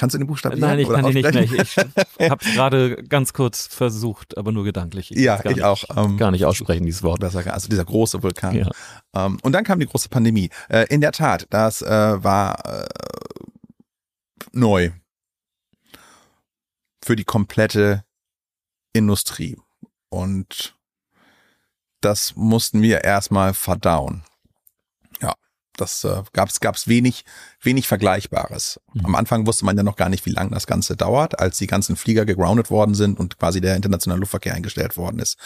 Kannst 0.00 0.14
du 0.14 0.18
den 0.18 0.28
Buchstaben 0.28 0.58
Nein, 0.58 0.78
ich 0.78 0.88
kann 0.88 1.04
den 1.04 1.12
nicht 1.12 1.52
mehr. 1.52 1.62
Ich, 1.62 1.76
ich 2.18 2.30
habe 2.30 2.44
gerade 2.54 3.02
ganz 3.04 3.34
kurz 3.34 3.66
versucht, 3.66 4.38
aber 4.38 4.50
nur 4.50 4.64
gedanklich. 4.64 5.10
Ich 5.10 5.18
ja, 5.18 5.38
ich 5.44 5.62
auch. 5.62 5.84
Ähm, 5.94 6.16
gar 6.16 6.30
nicht 6.30 6.46
aussprechen, 6.46 6.86
dieses 6.86 7.02
Wort. 7.02 7.20
Besser, 7.20 7.52
also 7.52 7.68
dieser 7.68 7.84
große 7.84 8.22
Vulkan. 8.22 8.54
Ja. 8.54 8.70
Ähm, 9.14 9.38
und 9.42 9.52
dann 9.52 9.62
kam 9.62 9.78
die 9.78 9.86
große 9.86 10.08
Pandemie. 10.08 10.48
Äh, 10.70 10.86
in 10.88 11.02
der 11.02 11.12
Tat, 11.12 11.46
das 11.50 11.82
äh, 11.82 12.24
war 12.24 12.64
äh, 12.64 12.88
neu 14.52 14.90
für 17.04 17.14
die 17.14 17.24
komplette 17.24 18.04
Industrie. 18.94 19.58
Und 20.08 20.76
das 22.00 22.34
mussten 22.36 22.82
wir 22.82 23.04
erstmal 23.04 23.54
verdauen 23.54 24.24
das 25.80 26.04
äh, 26.04 26.22
gab's 26.32 26.60
gab's 26.60 26.88
wenig 26.88 27.24
wenig 27.62 27.88
Vergleichbares. 27.88 28.80
Mhm. 28.92 29.06
Am 29.06 29.14
Anfang 29.14 29.46
wusste 29.46 29.64
man 29.64 29.76
ja 29.76 29.82
noch 29.82 29.96
gar 29.96 30.08
nicht, 30.08 30.26
wie 30.26 30.30
lange 30.30 30.50
das 30.50 30.66
Ganze 30.66 30.96
dauert, 30.96 31.38
als 31.38 31.58
die 31.58 31.66
ganzen 31.66 31.96
Flieger 31.96 32.24
gegroundet 32.24 32.70
worden 32.70 32.94
sind 32.94 33.18
und 33.18 33.38
quasi 33.38 33.60
der 33.60 33.76
internationale 33.76 34.20
Luftverkehr 34.20 34.54
eingestellt 34.54 34.96
worden 34.96 35.18
ist. 35.18 35.38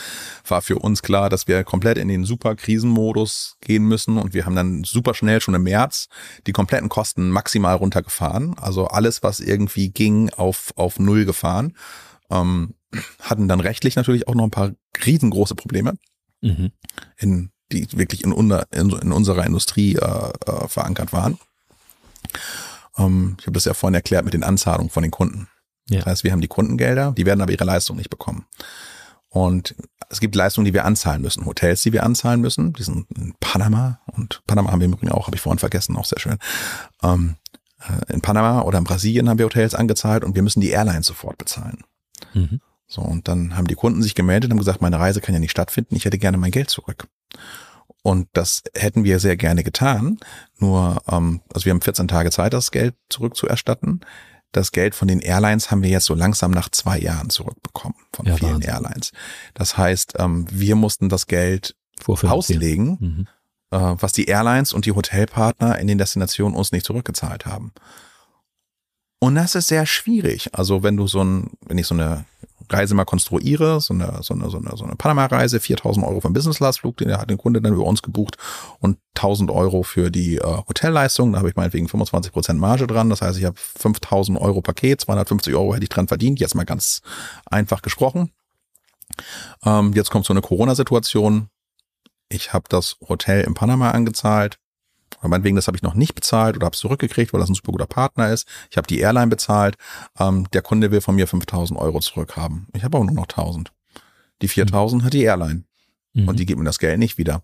War 0.47 0.63
für 0.63 0.79
uns 0.79 1.03
klar, 1.03 1.29
dass 1.31 1.49
wir 1.49 1.65
komplett 1.65 1.99
in 1.99 2.09
den 2.09 2.25
super 2.25 2.57
Krisenmodus 2.57 3.57
gehen 3.61 3.85
müssen 3.85 4.19
und 4.19 4.35
wir 4.35 4.47
haben 4.47 4.57
dann 4.57 4.85
super 4.85 5.15
schnell 5.15 5.41
schon 5.41 5.55
im 5.55 5.63
März 5.63 6.09
die 6.47 6.53
kompletten 6.53 6.89
Kosten 6.89 7.31
maximal 7.31 7.77
runtergefahren, 7.77 8.59
also 8.59 8.87
alles 8.87 9.23
was 9.23 9.41
irgendwie 9.41 9.91
ging 9.91 10.31
auf 10.31 10.73
auf 10.77 10.99
null 10.99 11.25
gefahren. 11.25 11.77
Ähm, 12.31 12.75
hatten 13.21 13.49
dann 13.49 13.61
rechtlich 13.61 13.97
natürlich 13.97 14.29
auch 14.29 14.35
noch 14.35 14.45
ein 14.45 14.51
paar 14.51 14.73
riesengroße 15.05 15.55
Probleme. 15.55 15.95
Mhm. 16.45 16.73
In 17.17 17.51
die 17.73 17.87
wirklich 17.93 18.25
in, 18.25 18.33
unser, 18.33 18.71
in, 18.73 18.91
in 18.91 19.13
unserer 19.13 19.45
Industrie 19.45 19.97
äh, 19.97 20.33
äh, 20.47 20.69
verankert 20.69 21.13
waren. 21.13 21.39
Ähm, 22.97 23.37
ich 23.41 23.47
habe 23.47 23.55
das 23.55 23.65
ja 23.65 23.75
vorhin 23.75 23.95
erklärt 23.95 24.25
mit 24.25 24.35
den 24.35 24.45
Anzahlungen 24.45 24.91
von 24.91 25.03
den 25.03 25.11
Kunden. 25.11 25.49
Ja. 25.89 25.99
Das 25.99 26.07
heißt, 26.07 26.25
wir 26.25 26.33
haben 26.33 26.41
die 26.41 26.49
Kundengelder, 26.49 27.13
die 27.13 27.27
werden 27.27 27.41
aber 27.41 27.53
ihre 27.53 27.65
Leistung 27.65 27.97
nicht 27.97 28.11
bekommen. 28.11 28.47
Und 29.29 29.75
es 30.11 30.21
gibt 30.21 30.37
Leistungen, 30.37 30.65
die 30.65 30.75
wir 30.75 30.85
anzahlen 30.85 31.23
müssen, 31.23 31.45
Hotels, 31.45 31.83
die 31.83 31.93
wir 31.93 32.05
anzahlen 32.05 32.41
müssen. 32.41 32.73
Die 32.75 32.85
sind 32.85 33.07
in 33.17 33.35
Panama 33.41 34.01
und 34.07 34.43
Panama 34.47 34.71
haben 34.71 34.81
wir 34.81 34.87
im 34.87 34.93
Übrigen 34.93 35.11
auch, 35.11 35.27
habe 35.27 35.37
ich 35.37 35.43
vorhin 35.43 35.59
vergessen, 35.59 35.97
auch 35.97 36.05
sehr 36.05 36.21
schön. 36.21 36.39
Ähm, 37.03 37.37
äh, 37.81 38.13
in 38.13 38.21
Panama 38.21 38.63
oder 38.63 38.79
in 38.79 38.85
Brasilien 38.85 39.29
haben 39.29 39.39
wir 39.39 39.47
Hotels 39.47 39.75
angezahlt 39.75 40.23
und 40.23 40.37
wir 40.37 40.43
müssen 40.43 40.61
die 40.61 40.71
Airlines 40.71 41.07
sofort 41.07 41.37
bezahlen. 41.39 41.83
Mhm. 42.33 42.61
So, 42.95 43.01
und 43.03 43.27
dann 43.27 43.57
haben 43.57 43.67
die 43.67 43.75
Kunden 43.75 44.03
sich 44.03 44.15
gemeldet 44.15 44.49
und 44.49 44.53
haben 44.53 44.59
gesagt, 44.61 44.81
meine 44.81 45.01
Reise 45.01 45.21
kann 45.21 45.35
ja 45.35 45.41
nicht 45.41 45.51
stattfinden, 45.51 45.97
ich 45.97 46.05
hätte 46.05 46.17
gerne 46.19 46.37
mein 46.37 46.53
Geld 46.53 46.71
zurück. 46.71 47.09
Und 48.03 48.29
das 48.35 48.63
hätten 48.75 49.03
wir 49.03 49.19
sehr 49.19 49.37
gerne 49.37 49.65
getan. 49.65 50.19
Nur, 50.59 51.03
ähm, 51.11 51.41
also 51.53 51.65
wir 51.65 51.73
haben 51.73 51.81
14 51.81 52.07
Tage 52.07 52.31
Zeit, 52.31 52.53
das 52.53 52.71
Geld 52.71 52.95
zurückzuerstatten. 53.09 54.01
das 54.53 54.71
Geld 54.71 54.95
von 54.95 55.09
den 55.09 55.19
Airlines 55.19 55.73
haben 55.73 55.83
wir 55.83 55.91
jetzt 55.91 56.05
so 56.05 56.15
langsam 56.15 56.53
nach 56.53 56.69
zwei 56.69 56.97
Jahren 57.01 57.29
zurückbekommen 57.31 57.97
von 58.13 58.27
Ja, 58.27 58.37
vielen 58.37 58.53
Wahnsinn. 58.63 58.71
Airlines. 58.71 59.11
Das 59.55 59.77
heißt, 59.77 60.15
ähm, 60.21 60.47
wir 60.49 60.77
mussten 60.77 61.09
das 61.09 61.27
Geld 61.27 61.75
Vorfinanzieren. 62.01 62.61
auslegen, 62.61 62.97
Mhm. 63.01 63.27
äh, 63.73 63.97
was 64.01 64.13
die 64.13 64.27
Airlines 64.27 64.73
und 64.73 64.87
die 64.87 64.93
Hotelpartner 64.93 65.81
in 65.81 65.89
den 65.89 65.99
Destinationen 65.99 66.57
uns 66.57 66.71
nicht 66.71 66.87
zurückgezahlt 66.87 67.47
haben. 67.47 67.73
Und 69.19 69.35
das 69.35 69.57
ist 69.57 69.67
sehr 69.69 69.87
schwierig. 69.87 70.51
Also 70.55 70.85
wenn 70.85 70.97
du 70.97 71.09
so 71.09 71.25
ein, 71.25 71.51
wenn 71.67 71.79
ich 71.79 71.87
so 71.89 71.95
eine 71.95 72.25
Reise 72.71 72.95
mal 72.95 73.05
konstruiere, 73.05 73.81
so 73.81 73.95
eine, 73.95 74.19
so 74.23 74.35
eine, 74.35 74.51
so 74.51 74.59
eine, 74.59 74.77
so 74.77 74.85
eine 74.85 74.97
Panama-Reise, 74.97 75.61
4000 75.61 76.07
Euro 76.07 76.21
für 76.21 76.27
einen 76.27 76.35
Business-Class-Flug, 76.35 76.97
den 76.97 77.17
hat 77.17 77.31
der 77.31 77.37
Kunde 77.37 77.61
dann 77.61 77.75
über 77.75 77.85
uns 77.85 78.03
gebucht 78.03 78.37
und 78.81 78.99
1000 79.17 79.51
Euro 79.51 79.83
für 79.83 80.11
die 80.11 80.37
äh, 80.37 80.43
Hotelleistung. 80.69 81.33
Da 81.33 81.39
habe 81.39 81.49
ich 81.49 81.57
meinetwegen 81.57 81.89
25 81.89 82.33
Prozent 82.33 82.61
Marge 82.61 82.87
dran. 82.87 83.11
Das 83.11 83.23
heißt, 83.23 83.39
ich 83.39 83.45
habe 83.45 83.57
5000 83.59 84.41
Euro 84.41 84.61
Paket, 84.61 85.01
250 85.01 85.55
Euro 85.55 85.75
hätte 85.75 85.85
ich 85.85 85.91
dran 85.91 86.09
verdient. 86.09 86.41
Jetzt 86.41 86.55
mal 86.55 86.65
ganz 86.65 87.03
einfach 87.47 87.83
gesprochen. 87.83 88.33
Ähm, 89.65 89.93
jetzt 89.95 90.11
kommt 90.11 90.27
so 90.27 90.33
eine 90.33 90.43
Corona-Situation. 90.43 91.49
Ich 92.29 92.53
habe 92.53 92.65
das 92.69 92.97
Hotel 93.09 93.45
in 93.45 93.55
Panama 93.55 93.91
angezahlt. 93.91 94.59
Oder 95.21 95.29
meinetwegen, 95.29 95.57
das 95.57 95.67
habe 95.67 95.77
ich 95.77 95.83
noch 95.83 95.95
nicht 95.95 96.15
bezahlt 96.15 96.57
oder 96.57 96.67
habe 96.67 96.75
es 96.75 96.81
zurückgekriegt, 96.81 97.33
weil 97.33 97.41
das 97.41 97.49
ein 97.49 97.55
super 97.55 97.73
guter 97.73 97.87
Partner 97.87 98.31
ist. 98.31 98.47
Ich 98.71 98.77
habe 98.77 98.87
die 98.87 98.99
Airline 99.01 99.29
bezahlt. 99.29 99.77
Ähm, 100.19 100.49
der 100.53 100.63
Kunde 100.63 100.91
will 100.91 101.01
von 101.01 101.15
mir 101.15 101.27
5000 101.27 101.79
Euro 101.79 102.01
zurückhaben. 102.01 102.67
Ich 102.75 102.85
habe 102.85 102.97
aber 102.97 103.07
nur 103.07 103.15
noch 103.15 103.29
1000. 103.29 103.73
Die 104.43 104.49
4000 104.49 105.05
hat 105.05 105.13
die 105.13 105.23
Airline 105.23 105.65
Mhm. 106.15 106.29
und 106.29 106.39
die 106.39 106.47
gibt 106.47 106.59
mir 106.59 106.65
das 106.65 106.79
Geld 106.79 106.99
nicht 106.99 107.19
wieder. 107.19 107.43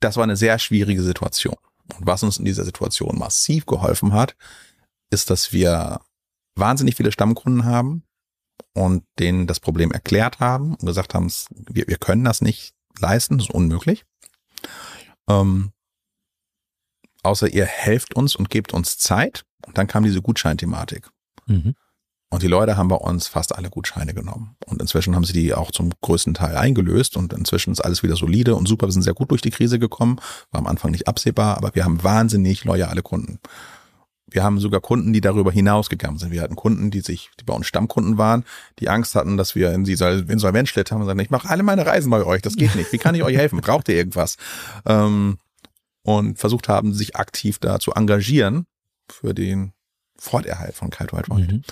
Das 0.00 0.16
war 0.16 0.24
eine 0.24 0.36
sehr 0.36 0.58
schwierige 0.58 1.02
Situation. 1.02 1.56
Und 1.98 2.06
was 2.06 2.22
uns 2.22 2.38
in 2.38 2.44
dieser 2.44 2.64
Situation 2.64 3.18
massiv 3.18 3.66
geholfen 3.66 4.12
hat, 4.12 4.36
ist, 5.10 5.30
dass 5.30 5.52
wir 5.52 6.00
wahnsinnig 6.56 6.94
viele 6.96 7.12
Stammkunden 7.12 7.64
haben 7.64 8.02
und 8.74 9.04
denen 9.18 9.46
das 9.46 9.60
Problem 9.60 9.92
erklärt 9.92 10.40
haben 10.40 10.74
und 10.74 10.86
gesagt 10.86 11.14
haben, 11.14 11.32
wir, 11.50 11.86
wir 11.86 11.96
können 11.96 12.24
das 12.24 12.42
nicht 12.42 12.74
leisten, 12.98 13.38
das 13.38 13.48
ist 13.48 13.54
unmöglich. 13.54 14.04
Ähm, 15.28 15.72
außer 17.26 17.48
ihr 17.48 17.66
helft 17.66 18.14
uns 18.14 18.36
und 18.36 18.48
gebt 18.50 18.72
uns 18.72 18.98
Zeit. 18.98 19.44
Und 19.66 19.76
dann 19.76 19.86
kam 19.86 20.04
diese 20.04 20.22
Gutscheinthematik. 20.22 21.08
Mhm. 21.46 21.74
Und 22.28 22.42
die 22.42 22.48
Leute 22.48 22.76
haben 22.76 22.88
bei 22.88 22.96
uns 22.96 23.28
fast 23.28 23.54
alle 23.54 23.70
Gutscheine 23.70 24.12
genommen. 24.12 24.56
Und 24.66 24.80
inzwischen 24.80 25.14
haben 25.14 25.24
sie 25.24 25.32
die 25.32 25.54
auch 25.54 25.70
zum 25.70 25.92
größten 26.00 26.34
Teil 26.34 26.56
eingelöst. 26.56 27.16
Und 27.16 27.32
inzwischen 27.32 27.72
ist 27.72 27.80
alles 27.80 28.02
wieder 28.02 28.16
solide 28.16 28.54
und 28.54 28.66
super. 28.66 28.86
Wir 28.88 28.92
sind 28.92 29.02
sehr 29.02 29.14
gut 29.14 29.30
durch 29.30 29.42
die 29.42 29.50
Krise 29.50 29.78
gekommen. 29.78 30.20
War 30.50 30.60
am 30.60 30.66
Anfang 30.66 30.90
nicht 30.90 31.06
absehbar, 31.08 31.56
aber 31.56 31.74
wir 31.74 31.84
haben 31.84 32.02
wahnsinnig 32.02 32.64
loyale 32.64 33.02
Kunden. 33.02 33.38
Wir 34.28 34.42
haben 34.42 34.58
sogar 34.58 34.80
Kunden, 34.80 35.12
die 35.12 35.20
darüber 35.20 35.52
hinausgegangen 35.52 36.18
sind. 36.18 36.32
Wir 36.32 36.42
hatten 36.42 36.56
Kunden, 36.56 36.90
die 36.90 37.00
sich, 37.00 37.30
die 37.38 37.44
bei 37.44 37.54
uns 37.54 37.68
Stammkunden 37.68 38.18
waren, 38.18 38.44
die 38.80 38.88
Angst 38.88 39.14
hatten, 39.14 39.36
dass 39.36 39.54
wir 39.54 39.72
in 39.72 39.84
die 39.84 39.94
Sol- 39.94 40.26
Insolvenzschritt 40.28 40.90
haben 40.90 41.02
und 41.02 41.06
sagen, 41.06 41.20
ich 41.20 41.30
mache 41.30 41.48
alle 41.48 41.62
meine 41.62 41.86
Reisen 41.86 42.10
bei 42.10 42.24
euch, 42.24 42.42
das 42.42 42.56
geht 42.56 42.74
nicht. 42.74 42.92
Wie 42.92 42.98
kann 42.98 43.14
ich 43.14 43.22
euch 43.22 43.36
helfen? 43.36 43.60
Braucht 43.60 43.88
ihr 43.88 43.94
irgendwas? 43.94 44.36
Ähm, 44.84 45.38
und 46.06 46.38
versucht 46.38 46.68
haben, 46.68 46.94
sich 46.94 47.16
aktiv 47.16 47.58
da 47.58 47.80
zu 47.80 47.92
engagieren 47.92 48.66
für 49.10 49.34
den 49.34 49.72
Forterhalt 50.16 50.74
von 50.74 50.90
Kite 50.90 51.16
White 51.16 51.30
White. 51.30 51.52
Mhm. 51.52 51.62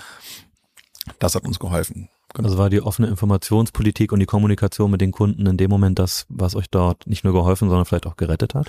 Das 1.20 1.36
hat 1.36 1.44
uns 1.44 1.60
geholfen. 1.60 2.08
Genau. 2.34 2.48
Also 2.48 2.58
war 2.58 2.68
die 2.68 2.80
offene 2.80 3.06
Informationspolitik 3.06 4.10
und 4.10 4.18
die 4.18 4.26
Kommunikation 4.26 4.90
mit 4.90 5.00
den 5.00 5.12
Kunden 5.12 5.46
in 5.46 5.56
dem 5.56 5.70
Moment 5.70 6.00
das, 6.00 6.26
was 6.28 6.56
euch 6.56 6.68
dort 6.68 7.06
nicht 7.06 7.22
nur 7.22 7.32
geholfen, 7.32 7.68
sondern 7.68 7.84
vielleicht 7.86 8.06
auch 8.06 8.16
gerettet 8.16 8.56
hat? 8.56 8.66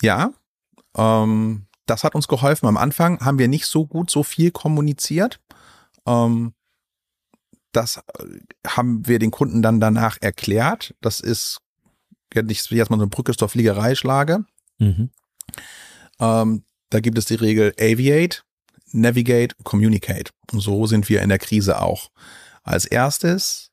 Ja, 0.00 0.32
ähm, 0.96 1.66
das 1.84 2.02
hat 2.02 2.14
uns 2.14 2.26
geholfen. 2.26 2.66
Am 2.66 2.78
Anfang 2.78 3.20
haben 3.20 3.38
wir 3.38 3.48
nicht 3.48 3.66
so 3.66 3.86
gut 3.86 4.10
so 4.10 4.22
viel 4.22 4.52
kommuniziert. 4.52 5.38
Ähm, 6.06 6.54
das 7.72 7.98
äh, 7.98 8.38
haben 8.66 9.06
wir 9.06 9.18
den 9.18 9.30
Kunden 9.30 9.60
dann 9.60 9.80
danach 9.80 10.16
erklärt. 10.22 10.94
Das 11.02 11.20
ist, 11.20 11.60
ich 12.34 12.70
jetzt 12.70 12.90
mal 12.90 12.96
so 12.96 13.02
eine 13.02 13.10
Brücke 13.10 13.34
zur 13.36 13.48
Fliegerei 13.48 13.94
schlage. 13.94 14.44
Mhm. 14.78 15.10
Ähm, 16.20 16.64
da 16.90 17.00
gibt 17.00 17.18
es 17.18 17.26
die 17.26 17.34
Regel 17.34 17.74
Aviate, 17.78 18.42
Navigate, 18.92 19.54
Communicate. 19.64 20.30
Und 20.52 20.60
so 20.60 20.86
sind 20.86 21.08
wir 21.08 21.22
in 21.22 21.28
der 21.28 21.38
Krise 21.38 21.80
auch. 21.80 22.10
Als 22.62 22.84
erstes 22.84 23.70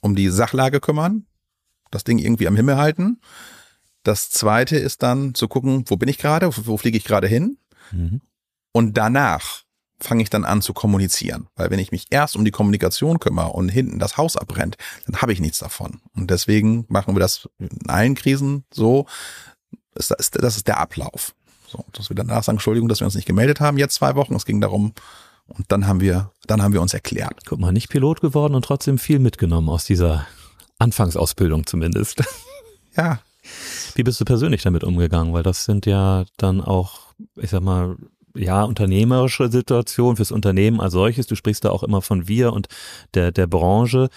um 0.00 0.14
die 0.14 0.28
Sachlage 0.28 0.80
kümmern, 0.80 1.26
das 1.90 2.04
Ding 2.04 2.18
irgendwie 2.18 2.46
am 2.46 2.56
Himmel 2.56 2.76
halten. 2.76 3.20
Das 4.02 4.30
zweite 4.30 4.76
ist 4.76 5.02
dann 5.02 5.34
zu 5.34 5.48
gucken, 5.48 5.84
wo 5.86 5.96
bin 5.96 6.08
ich 6.08 6.18
gerade, 6.18 6.50
wo, 6.66 6.76
fliege 6.76 6.98
ich 6.98 7.04
gerade 7.04 7.26
hin? 7.26 7.56
Mhm. 7.90 8.20
Und 8.72 8.94
danach 8.98 9.63
fange 10.00 10.22
ich 10.22 10.30
dann 10.30 10.44
an 10.44 10.62
zu 10.62 10.72
kommunizieren. 10.72 11.46
Weil 11.56 11.70
wenn 11.70 11.78
ich 11.78 11.92
mich 11.92 12.06
erst 12.10 12.36
um 12.36 12.44
die 12.44 12.50
Kommunikation 12.50 13.20
kümmere 13.20 13.50
und 13.50 13.68
hinten 13.68 13.98
das 13.98 14.16
Haus 14.16 14.36
abbrennt, 14.36 14.76
dann 15.06 15.20
habe 15.22 15.32
ich 15.32 15.40
nichts 15.40 15.58
davon. 15.58 16.00
Und 16.14 16.30
deswegen 16.30 16.84
machen 16.88 17.14
wir 17.14 17.20
das 17.20 17.48
in 17.58 17.88
allen 17.88 18.14
Krisen 18.14 18.64
so. 18.72 19.06
Das 19.94 20.10
ist, 20.10 20.42
das 20.42 20.56
ist 20.56 20.66
der 20.66 20.78
Ablauf. 20.78 21.34
So, 21.68 21.84
dass 21.92 22.10
wir 22.10 22.16
danach 22.16 22.42
sagen, 22.42 22.56
Entschuldigung, 22.56 22.88
dass 22.88 23.00
wir 23.00 23.06
uns 23.06 23.14
nicht 23.14 23.26
gemeldet 23.26 23.60
haben, 23.60 23.78
jetzt 23.78 23.94
zwei 23.94 24.14
Wochen. 24.16 24.34
Es 24.34 24.44
ging 24.44 24.60
darum, 24.60 24.94
und 25.46 25.70
dann 25.70 25.86
haben 25.86 26.00
wir, 26.00 26.30
dann 26.46 26.62
haben 26.62 26.72
wir 26.72 26.82
uns 26.82 26.94
erklärt. 26.94 27.40
Guck 27.46 27.60
mal, 27.60 27.72
nicht 27.72 27.88
Pilot 27.88 28.20
geworden 28.20 28.54
und 28.54 28.64
trotzdem 28.64 28.98
viel 28.98 29.18
mitgenommen 29.18 29.68
aus 29.68 29.84
dieser 29.84 30.26
Anfangsausbildung 30.78 31.66
zumindest. 31.66 32.22
Ja, 32.96 33.18
Wie 33.96 34.04
bist 34.04 34.20
du 34.20 34.24
persönlich 34.24 34.62
damit 34.62 34.84
umgegangen? 34.84 35.32
Weil 35.32 35.42
das 35.42 35.64
sind 35.64 35.84
ja 35.84 36.26
dann 36.36 36.60
auch, 36.60 37.00
ich 37.34 37.50
sag 37.50 37.60
mal, 37.60 37.96
ja, 38.34 38.64
unternehmerische 38.64 39.50
Situationen 39.50 40.16
fürs 40.16 40.32
Unternehmen 40.32 40.80
als 40.80 40.92
solches. 40.92 41.26
Du 41.26 41.36
sprichst 41.36 41.64
da 41.64 41.70
auch 41.70 41.82
immer 41.82 42.02
von 42.02 42.28
wir 42.28 42.52
und 42.52 42.68
der, 43.14 43.32
der 43.32 43.46
Branche. 43.46 44.08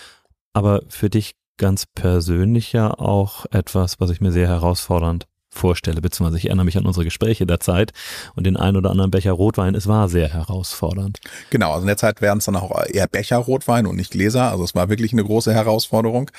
Aber 0.54 0.82
für 0.90 1.10
dich 1.10 1.36
ganz 1.58 1.86
persönlich 1.86 2.74
ja 2.74 2.92
auch 2.92 3.46
etwas, 3.52 4.00
was 4.00 4.10
ich 4.10 4.22
mir 4.22 4.32
sehr 4.32 4.48
herausfordernd 4.48 5.28
vorstelle, 5.50 6.02
beziehungsweise 6.02 6.38
ich 6.38 6.46
erinnere 6.46 6.66
mich 6.66 6.78
an 6.78 6.86
unsere 6.86 7.04
Gespräche 7.04 7.46
der 7.46 7.60
Zeit 7.60 7.92
und 8.36 8.46
den 8.46 8.58
einen 8.58 8.78
oder 8.78 8.92
anderen 8.92 9.12
Becher 9.12 9.32
Rotwein. 9.32 9.76
Es 9.76 9.88
war 9.88 10.08
sehr 10.08 10.30
herausfordernd. 10.30 11.20
Genau, 11.50 11.72
also 11.72 11.82
in 11.82 11.88
der 11.88 11.98
Zeit 11.98 12.22
werden 12.22 12.38
es 12.38 12.46
dann 12.46 12.56
auch 12.56 12.72
eher 12.88 13.08
Becher 13.08 13.38
Rotwein 13.38 13.88
und 13.88 13.96
nicht 13.96 14.12
Gläser. 14.12 14.52
Also 14.52 14.64
es 14.64 14.76
war 14.76 14.90
wirklich 14.90 15.14
eine 15.14 15.24
große 15.24 15.54
Herausforderung. 15.54 16.30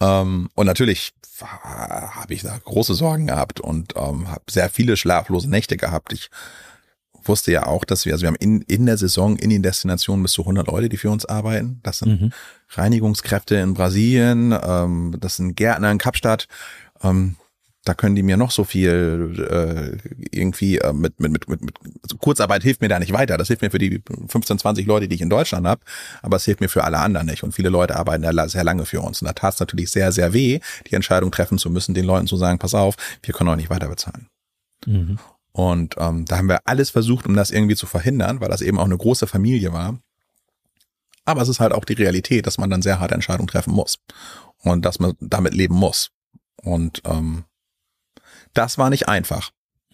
Ähm, 0.00 0.48
und 0.54 0.66
natürlich 0.66 1.12
habe 1.40 2.32
ich 2.34 2.42
da 2.42 2.56
große 2.64 2.94
Sorgen 2.94 3.26
gehabt 3.26 3.60
und 3.60 3.94
ähm, 3.96 4.30
habe 4.30 4.42
sehr 4.48 4.70
viele 4.70 4.96
schlaflose 4.96 5.50
Nächte 5.50 5.76
gehabt. 5.76 6.12
Ich 6.12 6.30
wusste 7.28 7.52
ja 7.52 7.66
auch, 7.66 7.84
dass 7.84 8.04
wir, 8.04 8.12
also 8.12 8.22
wir 8.22 8.28
haben 8.28 8.36
in, 8.36 8.62
in 8.62 8.86
der 8.86 8.96
Saison 8.96 9.36
in 9.36 9.50
den 9.50 9.62
Destinationen 9.62 10.22
bis 10.22 10.32
zu 10.32 10.42
100 10.42 10.66
Leute, 10.66 10.88
die 10.88 10.96
für 10.96 11.10
uns 11.10 11.26
arbeiten. 11.26 11.80
Das 11.82 11.98
sind 11.98 12.20
Mhm. 12.20 12.32
Reinigungskräfte 12.70 13.56
in 13.56 13.74
Brasilien, 13.74 14.54
ähm, 14.62 15.16
das 15.18 15.36
sind 15.36 15.56
Gärtner 15.56 15.90
in 15.90 15.98
Kapstadt. 15.98 16.46
Ähm, 17.02 17.36
da 17.84 17.94
können 17.94 18.14
die 18.14 18.22
mir 18.22 18.36
noch 18.36 18.52
so 18.52 18.62
viel 18.62 19.44
äh, 19.50 19.98
irgendwie 20.30 20.78
äh, 20.78 20.92
mit, 20.92 21.18
mit, 21.18 21.32
mit, 21.32 21.48
mit, 21.48 21.62
mit 21.62 21.74
also 22.02 22.16
Kurzarbeit 22.16 22.62
hilft 22.62 22.80
mir 22.80 22.88
da 22.88 23.00
nicht 23.00 23.12
weiter. 23.12 23.36
Das 23.36 23.48
hilft 23.48 23.62
mir 23.62 23.70
für 23.70 23.78
die 23.78 24.00
15, 24.28 24.58
20 24.58 24.86
Leute, 24.86 25.08
die 25.08 25.16
ich 25.16 25.20
in 25.20 25.30
Deutschland 25.30 25.66
habe, 25.66 25.82
aber 26.22 26.36
es 26.36 26.44
hilft 26.44 26.60
mir 26.60 26.68
für 26.68 26.84
alle 26.84 26.98
anderen 26.98 27.26
nicht. 27.26 27.42
Und 27.42 27.52
viele 27.52 27.70
Leute 27.70 27.96
arbeiten 27.96 28.22
da 28.22 28.48
sehr 28.48 28.62
lange 28.62 28.86
für 28.86 29.00
uns. 29.00 29.20
Und 29.20 29.26
da 29.26 29.32
tat 29.32 29.54
es 29.54 29.60
natürlich 29.60 29.90
sehr, 29.90 30.12
sehr 30.12 30.32
weh, 30.32 30.60
die 30.88 30.94
Entscheidung 30.94 31.32
treffen 31.32 31.58
zu 31.58 31.70
müssen, 31.70 31.92
den 31.92 32.04
Leuten 32.04 32.28
zu 32.28 32.36
sagen, 32.36 32.60
pass 32.60 32.74
auf, 32.74 32.94
wir 33.22 33.34
können 33.34 33.50
euch 33.50 33.56
nicht 33.56 33.70
weiter 33.70 33.88
bezahlen. 33.88 34.28
Mhm. 34.86 35.18
Und 35.52 35.96
ähm, 35.98 36.24
da 36.24 36.38
haben 36.38 36.48
wir 36.48 36.66
alles 36.66 36.90
versucht, 36.90 37.26
um 37.26 37.34
das 37.34 37.50
irgendwie 37.50 37.76
zu 37.76 37.86
verhindern, 37.86 38.40
weil 38.40 38.48
das 38.48 38.62
eben 38.62 38.78
auch 38.78 38.86
eine 38.86 38.96
große 38.96 39.26
Familie 39.26 39.72
war. 39.72 39.98
Aber 41.24 41.42
es 41.42 41.48
ist 41.48 41.60
halt 41.60 41.72
auch 41.72 41.84
die 41.84 41.92
Realität, 41.92 42.46
dass 42.46 42.58
man 42.58 42.70
dann 42.70 42.82
sehr 42.82 42.98
harte 42.98 43.14
Entscheidungen 43.14 43.48
treffen 43.48 43.72
muss 43.72 43.98
und 44.58 44.84
dass 44.84 44.98
man 44.98 45.14
damit 45.20 45.54
leben 45.54 45.74
muss. 45.74 46.10
Und 46.62 47.02
ähm, 47.04 47.44
das 48.54 48.78
war 48.78 48.90
nicht 48.90 49.08
einfach. 49.08 49.50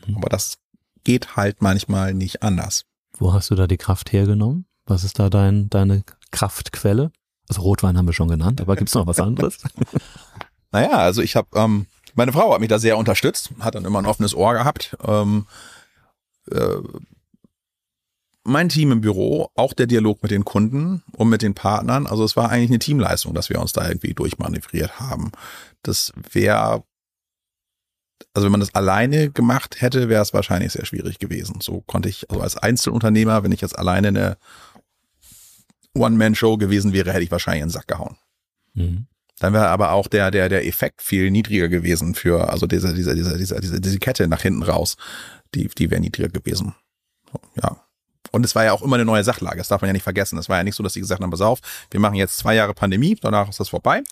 Mhm. 0.06 0.16
Aber 0.16 0.28
das 0.28 0.58
geht 1.04 1.36
halt 1.36 1.60
manchmal 1.60 2.14
nicht 2.14 2.42
anders. 2.42 2.84
Wo 3.16 3.32
hast 3.32 3.50
du 3.50 3.54
da 3.54 3.66
die 3.66 3.76
Kraft 3.76 4.12
hergenommen? 4.12 4.66
Was 4.86 5.04
ist 5.04 5.18
da 5.18 5.28
dein, 5.28 5.68
deine 5.68 6.04
Kraftquelle? 6.30 7.10
Also 7.48 7.62
Rotwein 7.62 7.96
haben 7.98 8.06
wir 8.06 8.12
schon 8.12 8.28
genannt, 8.28 8.60
aber 8.60 8.76
gibt's 8.76 8.94
noch 8.94 9.06
was 9.06 9.20
anderes? 9.20 9.58
Naja, 10.70 10.98
also 10.98 11.22
ich 11.22 11.34
habe, 11.34 11.48
ähm, 11.54 11.86
meine 12.18 12.32
Frau 12.32 12.52
hat 12.52 12.60
mich 12.60 12.68
da 12.68 12.78
sehr 12.78 12.98
unterstützt, 12.98 13.52
hat 13.60 13.76
dann 13.76 13.84
immer 13.84 14.00
ein 14.00 14.06
offenes 14.06 14.34
Ohr 14.34 14.52
gehabt. 14.52 14.96
Ähm, 15.06 15.46
äh, 16.50 16.78
mein 18.42 18.68
Team 18.68 18.90
im 18.90 19.00
Büro, 19.00 19.50
auch 19.54 19.72
der 19.72 19.86
Dialog 19.86 20.22
mit 20.22 20.32
den 20.32 20.44
Kunden 20.44 21.04
und 21.12 21.28
mit 21.28 21.42
den 21.42 21.54
Partnern. 21.54 22.06
Also 22.06 22.24
es 22.24 22.36
war 22.36 22.50
eigentlich 22.50 22.70
eine 22.70 22.80
Teamleistung, 22.80 23.34
dass 23.34 23.50
wir 23.50 23.60
uns 23.60 23.72
da 23.72 23.86
irgendwie 23.86 24.14
durchmanövriert 24.14 24.98
haben. 24.98 25.30
Das 25.82 26.12
wäre, 26.32 26.82
also 28.34 28.46
wenn 28.46 28.52
man 28.52 28.60
das 28.60 28.74
alleine 28.74 29.30
gemacht 29.30 29.80
hätte, 29.80 30.08
wäre 30.08 30.22
es 30.22 30.34
wahrscheinlich 30.34 30.72
sehr 30.72 30.86
schwierig 30.86 31.20
gewesen. 31.20 31.60
So 31.60 31.82
konnte 31.82 32.08
ich, 32.08 32.28
also 32.30 32.42
als 32.42 32.56
Einzelunternehmer, 32.56 33.44
wenn 33.44 33.52
ich 33.52 33.60
jetzt 33.60 33.78
alleine 33.78 34.08
eine 34.08 34.38
One-Man-Show 35.94 36.56
gewesen 36.56 36.92
wäre, 36.92 37.12
hätte 37.12 37.22
ich 37.22 37.30
wahrscheinlich 37.30 37.62
in 37.62 37.68
den 37.68 37.72
Sack 37.72 37.86
gehauen. 37.86 38.16
Mhm. 38.74 39.06
Dann 39.40 39.52
wäre 39.52 39.68
aber 39.68 39.92
auch 39.92 40.08
der, 40.08 40.30
der, 40.30 40.48
der 40.48 40.66
Effekt 40.66 41.02
viel 41.02 41.30
niedriger 41.30 41.68
gewesen 41.68 42.14
für, 42.14 42.50
also 42.50 42.66
diese, 42.66 42.94
diese, 42.94 43.14
diese, 43.14 43.36
diese, 43.38 43.60
diese, 43.60 43.80
diese 43.80 43.98
Kette 43.98 44.28
nach 44.28 44.42
hinten 44.42 44.62
raus, 44.62 44.96
die, 45.54 45.68
die 45.68 45.90
wäre 45.90 46.00
niedriger 46.00 46.28
gewesen. 46.28 46.74
Ja. 47.60 47.76
Und 48.30 48.44
es 48.44 48.54
war 48.54 48.64
ja 48.64 48.72
auch 48.72 48.82
immer 48.82 48.96
eine 48.96 49.04
neue 49.04 49.24
Sachlage, 49.24 49.58
das 49.58 49.68
darf 49.68 49.80
man 49.80 49.88
ja 49.88 49.92
nicht 49.92 50.02
vergessen. 50.02 50.38
Es 50.38 50.48
war 50.48 50.58
ja 50.58 50.64
nicht 50.64 50.74
so, 50.74 50.82
dass 50.82 50.92
die 50.92 51.00
gesagt 51.00 51.22
haben, 51.22 51.30
pass 51.30 51.40
auf, 51.40 51.60
wir 51.90 52.00
machen 52.00 52.14
jetzt 52.14 52.36
zwei 52.36 52.54
Jahre 52.54 52.74
Pandemie, 52.74 53.16
danach 53.20 53.48
ist 53.48 53.60
das 53.60 53.70
vorbei. 53.70 54.02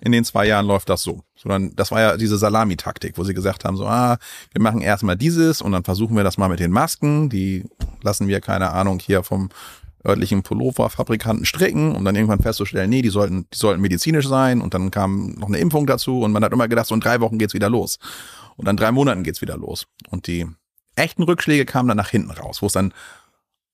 In 0.00 0.12
den 0.12 0.24
zwei 0.24 0.46
Jahren 0.46 0.66
läuft 0.66 0.88
das 0.88 1.02
so. 1.02 1.22
Sondern 1.36 1.74
das 1.76 1.90
war 1.90 2.00
ja 2.00 2.16
diese 2.16 2.36
Salamitaktik, 2.36 3.16
wo 3.16 3.24
sie 3.24 3.34
gesagt 3.34 3.64
haben, 3.64 3.76
so, 3.76 3.86
ah, 3.86 4.18
wir 4.52 4.60
machen 4.60 4.80
erstmal 4.80 5.16
dieses 5.16 5.62
und 5.62 5.72
dann 5.72 5.84
versuchen 5.84 6.16
wir 6.16 6.24
das 6.24 6.38
mal 6.38 6.48
mit 6.48 6.60
den 6.60 6.70
Masken, 6.70 7.30
die 7.30 7.64
lassen 8.02 8.28
wir, 8.28 8.40
keine 8.40 8.72
Ahnung, 8.72 8.98
hier 8.98 9.22
vom 9.22 9.48
örtlichen 10.04 10.42
Pulloverfabrikanten 10.42 11.44
stricken, 11.44 11.94
um 11.94 12.04
dann 12.04 12.14
irgendwann 12.14 12.40
festzustellen, 12.40 12.90
nee, 12.90 13.02
die 13.02 13.08
sollten, 13.08 13.46
die 13.52 13.58
sollten 13.58 13.80
medizinisch 13.80 14.26
sein 14.26 14.60
und 14.60 14.74
dann 14.74 14.90
kam 14.90 15.34
noch 15.38 15.48
eine 15.48 15.58
Impfung 15.58 15.86
dazu 15.86 16.20
und 16.20 16.32
man 16.32 16.44
hat 16.44 16.52
immer 16.52 16.68
gedacht, 16.68 16.86
so 16.86 16.94
in 16.94 17.00
drei 17.00 17.20
Wochen 17.20 17.38
geht's 17.38 17.54
wieder 17.54 17.70
los. 17.70 17.98
Und 18.56 18.66
dann 18.66 18.76
drei 18.76 18.92
Monaten 18.92 19.22
geht's 19.22 19.40
wieder 19.40 19.56
los. 19.56 19.86
Und 20.10 20.26
die 20.26 20.46
echten 20.96 21.22
Rückschläge 21.22 21.64
kamen 21.64 21.88
dann 21.88 21.96
nach 21.96 22.10
hinten 22.10 22.30
raus, 22.30 22.62
wo 22.62 22.66
es 22.66 22.72
dann 22.72 22.92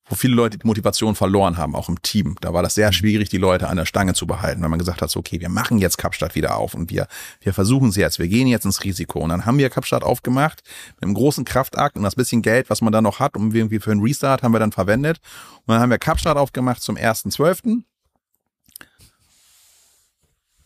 wo 0.09 0.15
viele 0.15 0.35
Leute 0.35 0.59
die 0.59 0.67
Motivation 0.67 1.15
verloren 1.15 1.57
haben, 1.57 1.75
auch 1.75 1.89
im 1.89 2.01
Team. 2.03 2.37
Da 2.41 2.53
war 2.55 2.63
das 2.63 2.75
sehr 2.75 2.93
schwierig, 2.93 3.29
die 3.29 3.37
Leute 3.37 3.69
an 3.69 3.77
der 3.77 3.85
Stange 3.85 4.15
zu 4.15 4.27
behalten, 4.27 4.63
weil 4.63 4.69
man 4.69 4.79
gesagt 4.79 5.03
hat, 5.03 5.11
so, 5.11 5.21
okay, 5.21 5.41
wir 5.41 5.49
machen 5.49 5.79
jetzt 5.79 5.99
Kapstadt 5.99 6.35
wieder 6.35 6.57
auf 6.57 6.75
und 6.75 6.91
wir, 6.91 7.07
wir 7.41 7.53
versuchen 7.53 7.91
es 7.91 7.97
jetzt, 7.97 8.19
wir 8.19 8.29
gehen 8.29 8.47
jetzt 8.47 8.65
ins 8.65 8.85
Risiko. 8.85 9.21
Und 9.21 9.31
dann 9.31 9.45
haben 9.45 9.59
wir 9.59 9.71
Kapstadt 9.71 10.03
aufgemacht 10.03 10.63
mit 10.97 11.05
einem 11.05 11.15
großen 11.15 11.45
Kraftakt 11.45 11.97
und 11.97 12.03
das 12.03 12.15
bisschen 12.15 12.43
Geld, 12.43 12.71
was 12.71 12.81
man 12.81 12.93
da 12.93 13.01
noch 13.01 13.21
hat, 13.21 13.37
um 13.37 13.55
irgendwie 13.55 13.81
für 13.81 13.93
einen 13.93 14.03
Restart, 14.03 14.43
haben 14.43 14.53
wir 14.53 14.61
dann 14.61 14.73
verwendet. 14.73 15.19
Und 15.67 15.75
dann 15.75 15.81
haben 15.81 15.91
wir 15.91 15.99
Kapstadt 15.99 16.37
aufgemacht 16.37 16.83
zum 16.83 16.97
1.12. 16.97 17.83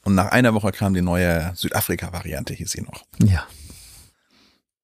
Und 0.04 0.14
nach 0.14 0.32
einer 0.32 0.54
Woche 0.54 0.72
kam 0.72 0.94
die 0.94 1.02
neue 1.02 1.52
Südafrika-Variante, 1.54 2.54
hieß 2.54 2.70
sie 2.70 2.82
noch. 2.82 3.04
Ja. 3.22 3.46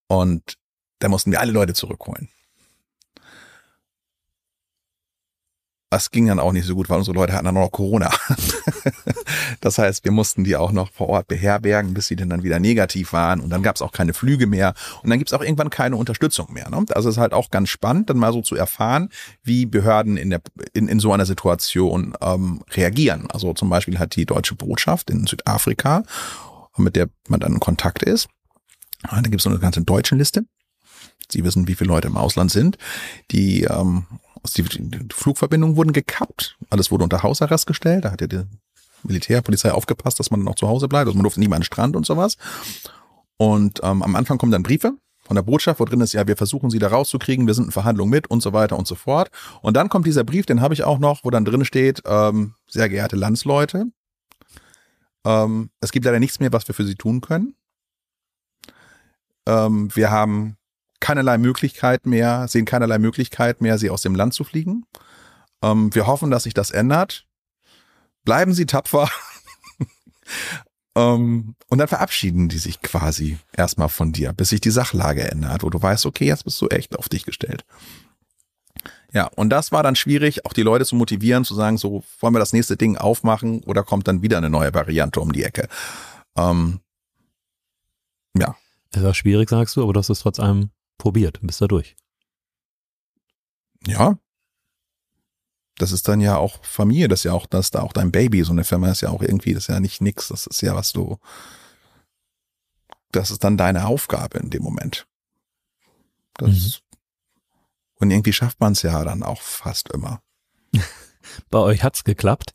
Und 0.07 0.59
da 1.01 1.09
mussten 1.09 1.31
wir 1.31 1.41
alle 1.41 1.53
Leute 1.53 1.75
zurückholen. 1.75 2.29
Das 5.91 6.11
ging 6.11 6.27
dann 6.27 6.39
auch 6.39 6.53
nicht 6.53 6.67
so 6.67 6.75
gut, 6.75 6.91
weil 6.91 6.99
unsere 6.99 7.15
Leute 7.15 7.33
hatten 7.33 7.47
dann 7.47 7.55
noch 7.55 7.73
Corona. 7.73 8.11
das 9.61 9.79
heißt, 9.79 10.05
wir 10.05 10.13
mussten 10.13 10.45
die 10.45 10.55
auch 10.55 10.71
noch 10.71 10.93
vor 10.93 11.09
Ort 11.09 11.29
beherbergen, 11.29 11.95
bis 11.95 12.09
sie 12.09 12.17
dann 12.17 12.43
wieder 12.43 12.61
negativ 12.61 13.15
waren. 13.15 13.41
Und 13.41 13.49
dann 13.49 13.63
gab 13.63 13.77
es 13.77 13.81
auch 13.81 13.93
keine 13.93 14.13
Flüge 14.13 14.47
mehr. 14.47 14.75
Und 15.03 15.09
dann 15.09 15.19
gibt 15.19 15.31
es 15.31 15.35
auch 15.35 15.41
irgendwann 15.41 15.71
keine 15.71 15.97
Unterstützung 15.97 16.53
mehr. 16.53 16.69
Ne? 16.69 16.85
Also 16.91 17.09
es 17.09 17.17
ist 17.17 17.21
halt 17.21 17.33
auch 17.33 17.49
ganz 17.51 17.71
spannend, 17.71 18.11
dann 18.11 18.19
mal 18.19 18.35
so 18.35 18.43
zu 18.43 18.55
erfahren, 18.55 19.09
wie 19.43 19.65
Behörden 19.65 20.19
in, 20.19 20.29
der, 20.29 20.43
in, 20.75 20.89
in 20.89 21.01
so 21.01 21.11
einer 21.11 21.25
Situation 21.25 22.15
ähm, 22.21 22.63
reagieren. 22.73 23.27
Also 23.31 23.55
zum 23.55 23.71
Beispiel 23.71 23.99
hat 23.99 24.15
die 24.15 24.27
deutsche 24.27 24.57
Botschaft 24.57 25.09
in 25.09 25.27
Südafrika, 25.27 26.03
mit 26.77 26.97
der 26.97 27.09
man 27.29 27.41
dann 27.41 27.55
in 27.55 27.61
Kontakt 27.61 28.03
ist. 28.03 28.29
Da 29.03 29.21
gibt 29.23 29.37
es 29.37 29.45
so 29.45 29.51
eine 29.51 29.59
ganze 29.59 29.81
deutschen 29.81 30.19
Liste. 30.19 30.45
Sie 31.31 31.45
wissen, 31.45 31.69
wie 31.69 31.75
viele 31.75 31.89
Leute 31.89 32.09
im 32.09 32.17
Ausland 32.17 32.51
sind. 32.51 32.79
Die 33.31 33.65
ähm, 33.65 34.07
die, 34.57 34.63
die 34.63 35.09
Flugverbindungen 35.13 35.77
wurden 35.77 35.93
gekappt, 35.93 36.57
alles 36.71 36.91
wurde 36.91 37.05
unter 37.05 37.23
Hausarrest 37.23 37.67
gestellt, 37.67 38.05
da 38.05 38.13
hat 38.13 38.21
ja 38.21 38.27
die 38.27 38.43
Militärpolizei 39.03 39.73
aufgepasst, 39.73 40.19
dass 40.19 40.31
man 40.31 40.43
noch 40.43 40.57
zu 40.57 40.69
Hause 40.69 40.89
bleibt, 40.89 41.07
also 41.07 41.17
man 41.17 41.25
durfte 41.25 41.41
nie 41.41 41.49
mehr 41.49 41.57
an 41.57 41.63
den 41.63 41.67
Strand 41.67 41.97
und 41.97 42.07
sowas. 42.07 42.37
Und 43.37 43.81
ähm, 43.83 44.03
am 44.03 44.17
Anfang 44.17 44.39
kommen 44.39 44.53
dann 44.53 44.65
Briefe 44.65 44.95
von 45.21 45.37
der 45.37 45.43
Botschaft, 45.43 45.79
wo 45.79 45.85
drin 45.85 46.01
ist, 46.01 46.13
ja, 46.13 46.27
wir 46.27 46.37
versuchen 46.37 46.71
sie 46.71 46.79
da 46.79 46.89
rauszukriegen, 46.89 47.47
wir 47.47 47.55
sind 47.55 47.67
in 47.67 47.71
Verhandlungen 47.73 48.11
mit 48.11 48.29
und 48.29 48.43
so 48.43 48.53
weiter 48.53 48.77
und 48.77 48.89
so 48.89 48.95
fort. 48.95 49.31
Und 49.63 49.77
dann 49.77 49.89
kommt 49.89 50.07
dieser 50.07 50.25
Brief, 50.25 50.47
den 50.47 50.61
habe 50.61 50.75
ich 50.75 50.85
auch 50.85 50.99
noch, 50.99 51.25
wo 51.25 51.31
dann 51.31 51.45
drin 51.45 51.65
steht, 51.65 52.03
ähm, 52.07 52.55
sehr 52.67 52.89
geehrte 52.89 53.17
Landsleute, 53.17 53.87
ähm, 55.25 55.71
es 55.81 55.93
gibt 55.93 56.05
leider 56.05 56.21
nichts 56.21 56.41
mehr, 56.41 56.53
was 56.53 56.67
wir 56.69 56.75
für 56.75 56.85
sie 56.85 56.95
tun 56.95 57.21
können. 57.21 57.55
Ähm, 59.47 59.95
wir 59.95 60.11
haben 60.11 60.58
keinerlei 61.01 61.39
Möglichkeit 61.39 62.07
mehr, 62.07 62.49
sehen 62.49 62.65
keinerlei 62.65 62.99
Möglichkeit 62.99 63.61
mehr, 63.61 63.79
sie 63.79 63.91
aus 63.91 64.03
dem 64.03 64.15
Land 64.15 64.35
zu 64.35 64.45
fliegen. 64.45 64.85
Ähm, 65.63 65.95
wir 65.95 66.07
hoffen, 66.07 66.31
dass 66.31 66.45
sich 66.45 66.55
das 66.55 66.71
ändert. 66.71 67.27
Bleiben 68.25 68.53
Sie 68.53 68.67
tapfer. 68.67 69.09
ähm, 70.97 71.55
und 71.69 71.79
dann 71.79 71.89
verabschieden 71.89 72.49
die 72.49 72.59
sich 72.59 72.83
quasi 72.83 73.39
erstmal 73.53 73.89
von 73.89 74.13
dir, 74.13 74.33
bis 74.33 74.51
sich 74.51 74.61
die 74.61 74.71
Sachlage 74.71 75.31
ändert, 75.31 75.63
wo 75.63 75.71
du 75.71 75.81
weißt, 75.81 76.07
okay, 76.07 76.27
jetzt 76.27 76.45
bist 76.45 76.61
du 76.61 76.69
echt 76.69 76.99
auf 76.99 77.09
dich 77.09 77.25
gestellt. 77.25 77.65
Ja, 79.13 79.27
und 79.37 79.51
das 79.51 79.73
war 79.73 79.83
dann 79.83 79.97
schwierig, 79.97 80.45
auch 80.45 80.53
die 80.53 80.63
Leute 80.63 80.85
zu 80.85 80.95
motivieren, 80.95 81.45
zu 81.45 81.55
sagen, 81.55 81.79
so 81.79 82.05
wollen 82.21 82.35
wir 82.35 82.41
das 82.41 82.53
nächste 82.53 82.77
Ding 82.77 82.99
aufmachen 82.99 83.63
oder 83.65 83.83
kommt 83.83 84.07
dann 84.07 84.23
wieder 84.23 84.37
eine 84.37 84.51
neue 84.51 84.75
Variante 84.75 85.21
um 85.21 85.33
die 85.33 85.45
Ecke. 85.45 85.69
Ähm, 86.37 86.81
ja. 88.37 88.55
Es 88.93 89.03
war 89.03 89.15
schwierig, 89.15 89.49
sagst 89.49 89.77
du, 89.77 89.83
aber 89.83 89.95
das 89.95 90.11
ist 90.11 90.21
trotz 90.21 90.39
allem 90.39 90.71
probiert, 90.99 91.39
bist 91.43 91.61
da 91.61 91.67
durch. 91.67 91.97
Ja. 93.87 94.19
Das 95.77 95.93
ist 95.93 96.09
dann 96.09 96.21
ja 96.21 96.37
auch 96.37 96.65
Familie, 96.65 97.07
das 97.07 97.21
ist 97.21 97.25
ja 97.25 97.33
auch, 97.33 97.47
das 97.47 97.67
ist 97.67 97.75
da 97.77 97.83
auch 97.83 97.93
dein 97.93 98.11
Baby. 98.11 98.43
So 98.43 98.51
eine 98.51 98.65
Firma 98.65 98.91
ist 98.91 99.01
ja 99.01 99.11
auch 99.11 99.23
irgendwie, 99.23 99.55
das 99.55 99.65
ist 99.65 99.69
ja 99.69 99.81
nicht 99.81 100.01
nix, 100.01 100.29
das 100.29 100.47
ist 100.49 100.61
ja 100.61 100.75
was 100.75 100.93
du, 100.93 101.19
das 103.13 103.31
ist 103.31 103.45
dann 103.45 103.57
deine 103.57 103.87
Aufgabe 103.87 104.39
in 104.39 104.51
dem 104.51 104.63
Moment. 104.63 105.07
Das, 106.35 106.51
mhm. 106.51 106.73
Und 108.01 108.11
irgendwie 108.11 108.33
schafft 108.33 108.61
man 108.61 108.73
es 108.73 108.83
ja 108.83 109.05
dann 109.05 109.23
auch 109.23 109.43
fast 109.43 109.91
immer. 109.93 110.23
Bei 111.51 111.59
euch 111.59 111.83
hat's 111.83 112.05
geklappt. 112.05 112.53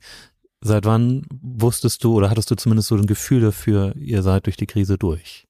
Seit 0.62 0.86
wann 0.86 1.26
wusstest 1.42 2.04
du 2.04 2.16
oder 2.16 2.30
hattest 2.30 2.50
du 2.50 2.56
zumindest 2.56 2.88
so 2.88 2.96
ein 2.96 3.06
Gefühl 3.06 3.42
dafür, 3.42 3.96
ihr 3.98 4.24
seid 4.24 4.46
durch 4.46 4.56
die 4.56 4.68
Krise 4.68 4.98
durch? 4.98 5.48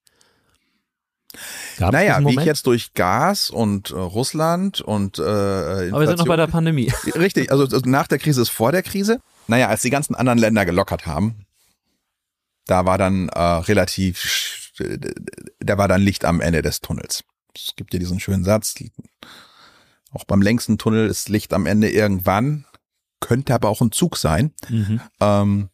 Gab's 1.78 1.92
naja, 1.92 2.24
wie 2.24 2.38
ich 2.38 2.44
jetzt 2.44 2.66
durch 2.66 2.94
Gas 2.94 3.50
und 3.50 3.90
äh, 3.90 3.94
Russland 3.94 4.80
und 4.80 5.18
äh, 5.18 5.22
Aber 5.22 6.00
wir 6.00 6.06
sind 6.06 6.18
noch 6.18 6.26
bei 6.26 6.36
der 6.36 6.46
Pandemie. 6.46 6.92
Richtig, 7.14 7.50
also, 7.50 7.64
also 7.64 7.82
nach 7.84 8.06
der 8.06 8.18
Krise 8.18 8.42
ist 8.42 8.50
vor 8.50 8.72
der 8.72 8.82
Krise. 8.82 9.20
Naja, 9.46 9.68
als 9.68 9.82
die 9.82 9.90
ganzen 9.90 10.14
anderen 10.14 10.38
Länder 10.38 10.64
gelockert 10.64 11.06
haben, 11.06 11.46
da 12.66 12.86
war 12.86 12.98
dann 12.98 13.28
äh, 13.28 13.40
relativ, 13.40 14.72
da 15.60 15.78
war 15.78 15.88
dann 15.88 16.00
Licht 16.00 16.24
am 16.24 16.40
Ende 16.40 16.62
des 16.62 16.80
Tunnels. 16.80 17.24
Es 17.54 17.74
gibt 17.76 17.92
ja 17.92 17.98
diesen 17.98 18.20
schönen 18.20 18.44
Satz, 18.44 18.74
auch 20.12 20.24
beim 20.24 20.42
längsten 20.42 20.78
Tunnel 20.78 21.08
ist 21.08 21.28
Licht 21.28 21.52
am 21.52 21.66
Ende 21.66 21.90
irgendwann, 21.90 22.64
könnte 23.20 23.54
aber 23.54 23.68
auch 23.68 23.80
ein 23.80 23.92
Zug 23.92 24.16
sein. 24.16 24.52
Mhm. 24.68 25.00
Ähm, 25.20 25.68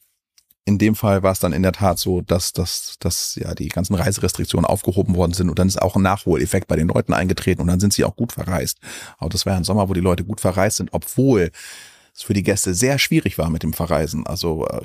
in 0.70 0.78
dem 0.78 0.94
Fall 0.94 1.22
war 1.22 1.32
es 1.32 1.40
dann 1.40 1.52
in 1.52 1.62
der 1.62 1.72
Tat 1.72 1.98
so, 1.98 2.20
dass, 2.20 2.52
dass, 2.52 2.96
dass 3.00 3.34
ja 3.34 3.54
die 3.54 3.68
ganzen 3.68 3.94
Reiserestriktionen 3.94 4.64
aufgehoben 4.64 5.16
worden 5.16 5.32
sind 5.32 5.50
und 5.50 5.58
dann 5.58 5.66
ist 5.68 5.82
auch 5.82 5.96
ein 5.96 6.02
Nachholeffekt 6.02 6.68
bei 6.68 6.76
den 6.76 6.88
Leuten 6.88 7.12
eingetreten 7.12 7.60
und 7.60 7.66
dann 7.66 7.80
sind 7.80 7.92
sie 7.92 8.04
auch 8.04 8.14
gut 8.14 8.32
verreist. 8.32 8.78
Aber 9.18 9.28
das 9.28 9.44
war 9.46 9.52
ja 9.52 9.56
ein 9.58 9.64
Sommer, 9.64 9.88
wo 9.88 9.94
die 9.94 10.00
Leute 10.00 10.24
gut 10.24 10.40
verreist 10.40 10.76
sind, 10.76 10.90
obwohl 10.92 11.50
es 12.14 12.22
für 12.22 12.34
die 12.34 12.44
Gäste 12.44 12.72
sehr 12.74 12.98
schwierig 12.98 13.36
war 13.36 13.50
mit 13.50 13.64
dem 13.64 13.72
Verreisen. 13.72 14.26
Also 14.26 14.66
äh, 14.68 14.82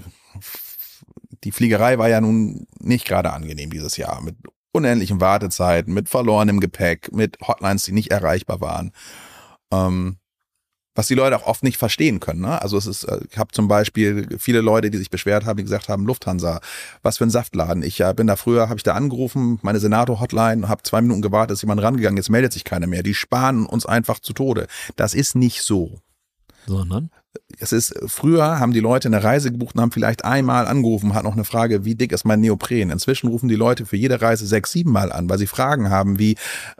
die 1.43 1.51
Fliegerei 1.51 1.99
war 1.99 2.09
ja 2.09 2.19
nun 2.19 2.65
nicht 2.79 3.05
gerade 3.05 3.31
angenehm 3.31 3.69
dieses 3.69 3.95
Jahr 3.97 4.21
mit 4.21 4.35
unendlichen 4.71 5.21
Wartezeiten, 5.21 5.93
mit 5.93 6.09
verlorenem 6.09 6.59
Gepäck, 6.59 7.11
mit 7.13 7.37
Hotlines, 7.47 7.85
die 7.85 7.91
nicht 7.91 8.11
erreichbar 8.11 8.59
waren. 8.59 8.91
Ähm, 9.71 10.17
was 10.95 11.07
die 11.07 11.13
Leute 11.13 11.37
auch 11.37 11.45
oft 11.45 11.63
nicht 11.63 11.77
verstehen 11.77 12.19
können. 12.19 12.41
Ne? 12.41 12.61
Also 12.61 12.77
es 12.77 12.87
ist, 12.87 13.03
äh, 13.03 13.19
ich 13.29 13.37
habe 13.37 13.51
zum 13.51 13.67
Beispiel 13.67 14.27
viele 14.39 14.61
Leute, 14.61 14.89
die 14.89 14.97
sich 14.97 15.09
beschwert 15.09 15.45
haben, 15.45 15.57
die 15.57 15.63
gesagt 15.63 15.89
haben, 15.89 16.05
Lufthansa, 16.05 16.61
was 17.03 17.17
für 17.17 17.25
ein 17.25 17.29
Saftladen. 17.29 17.83
Ich 17.83 17.99
äh, 17.99 18.13
bin 18.15 18.27
da 18.27 18.35
früher, 18.35 18.69
habe 18.69 18.77
ich 18.77 18.83
da 18.83 18.93
angerufen, 18.93 19.59
meine 19.61 19.79
Senator-Hotline, 19.79 20.67
habe 20.67 20.83
zwei 20.83 21.01
Minuten 21.01 21.21
gewartet, 21.21 21.55
ist 21.55 21.61
jemand 21.61 21.81
rangegangen, 21.81 22.17
jetzt 22.17 22.29
meldet 22.29 22.53
sich 22.53 22.63
keiner 22.63 22.87
mehr. 22.87 23.03
Die 23.03 23.13
sparen 23.13 23.65
uns 23.65 23.85
einfach 23.85 24.19
zu 24.19 24.33
Tode. 24.33 24.67
Das 24.95 25.13
ist 25.13 25.35
nicht 25.35 25.61
so. 25.61 25.99
Sondern? 26.65 27.11
Es 27.59 27.71
ist, 27.71 27.95
früher 28.07 28.59
haben 28.59 28.73
die 28.73 28.79
Leute 28.79 29.07
eine 29.07 29.23
Reise 29.23 29.51
gebucht 29.51 29.75
und 29.75 29.81
haben 29.81 29.91
vielleicht 29.91 30.25
einmal 30.25 30.67
angerufen, 30.67 31.13
hat 31.13 31.23
noch 31.23 31.33
eine 31.33 31.45
Frage, 31.45 31.85
wie 31.85 31.95
dick 31.95 32.11
ist 32.11 32.25
mein 32.25 32.41
Neopren? 32.41 32.89
Inzwischen 32.89 33.27
rufen 33.27 33.47
die 33.47 33.55
Leute 33.55 33.85
für 33.85 33.97
jede 33.97 34.21
Reise 34.21 34.45
sechs, 34.45 34.71
sieben 34.71 34.91
Mal 34.91 35.11
an, 35.11 35.29
weil 35.29 35.37
sie 35.37 35.47
Fragen 35.47 35.89
haben 35.89 36.19
wie, 36.19 36.35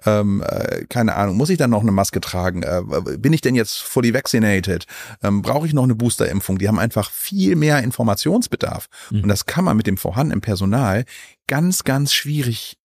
ähm, 0.06 0.44
äh, 0.46 0.86
keine 0.86 1.16
Ahnung, 1.16 1.38
muss 1.38 1.50
ich 1.50 1.58
dann 1.58 1.70
noch 1.70 1.82
eine 1.82 1.92
Maske 1.92 2.22
tragen? 2.22 2.64
Äh, 2.64 2.82
bin 3.18 3.34
ich 3.34 3.42
denn 3.42 3.56
jetzt 3.56 3.82
fully 3.82 4.14
vaccinated? 4.14 4.86
Ähm, 5.24 5.42
Brauche 5.42 5.68
ich 5.68 5.74
noch 5.74 5.84
eine 5.84 5.96
Boosterimpfung? 5.96 6.58
Die 6.58 6.68
haben 6.68 6.80
einfach 6.80 7.12
viel 7.12 7.56
mehr 7.56 7.84
Informationsbedarf. 7.84 8.88
Mhm. 9.12 9.24
Und 9.24 9.30
das 9.30 9.46
kann 9.46 9.66
man 9.66 9.78
mit 9.78 9.88
dem 9.88 9.98
vorhandenen 9.98 10.42
Personal 10.42 11.06
ganz, 11.48 11.84
ganz 11.84 12.14
schwierig 12.14 12.78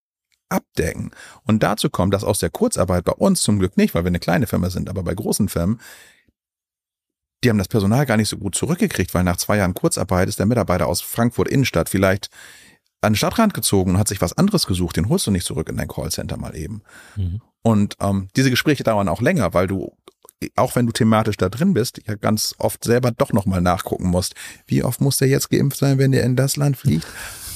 abdecken. 0.48 1.12
Und 1.46 1.62
dazu 1.62 1.90
kommt, 1.90 2.12
dass 2.12 2.24
aus 2.24 2.40
der 2.40 2.50
Kurzarbeit 2.50 3.04
bei 3.04 3.12
uns 3.12 3.42
zum 3.42 3.58
Glück 3.58 3.76
nicht, 3.76 3.94
weil 3.94 4.04
wir 4.04 4.08
eine 4.08 4.18
kleine 4.18 4.46
Firma 4.46 4.68
sind, 4.70 4.90
aber 4.90 5.02
bei 5.02 5.14
großen 5.14 5.48
Firmen 5.48 5.80
die 7.42 7.48
haben 7.48 7.58
das 7.58 7.68
Personal 7.68 8.06
gar 8.06 8.16
nicht 8.16 8.28
so 8.28 8.36
gut 8.36 8.54
zurückgekriegt, 8.54 9.14
weil 9.14 9.24
nach 9.24 9.36
zwei 9.36 9.56
Jahren 9.56 9.74
Kurzarbeit 9.74 10.28
ist 10.28 10.38
der 10.38 10.46
Mitarbeiter 10.46 10.86
aus 10.86 11.00
Frankfurt 11.00 11.48
Innenstadt 11.48 11.88
vielleicht 11.88 12.28
an 13.00 13.12
den 13.12 13.16
Stadtrand 13.16 13.54
gezogen 13.54 13.92
und 13.92 13.98
hat 13.98 14.08
sich 14.08 14.20
was 14.20 14.36
anderes 14.36 14.66
gesucht, 14.66 14.96
den 14.96 15.08
holst 15.08 15.26
du 15.26 15.30
nicht 15.30 15.46
zurück 15.46 15.68
in 15.68 15.76
dein 15.76 15.88
Callcenter 15.88 16.36
mal 16.36 16.54
eben. 16.54 16.82
Mhm. 17.16 17.40
Und 17.62 17.96
ähm, 18.00 18.28
diese 18.36 18.50
Gespräche 18.50 18.84
dauern 18.84 19.08
auch 19.08 19.22
länger, 19.22 19.54
weil 19.54 19.66
du, 19.66 19.96
auch 20.56 20.76
wenn 20.76 20.86
du 20.86 20.92
thematisch 20.92 21.36
da 21.36 21.48
drin 21.48 21.74
bist, 21.74 22.00
ja 22.06 22.14
ganz 22.14 22.54
oft 22.58 22.84
selber 22.84 23.10
doch 23.10 23.32
nochmal 23.32 23.62
nachgucken 23.62 24.08
musst. 24.08 24.34
Wie 24.66 24.82
oft 24.82 25.00
muss 25.00 25.18
der 25.18 25.28
jetzt 25.28 25.50
geimpft 25.50 25.78
sein, 25.78 25.98
wenn 25.98 26.12
der 26.12 26.24
in 26.24 26.36
das 26.36 26.56
Land 26.56 26.76
fliegt? 26.76 27.06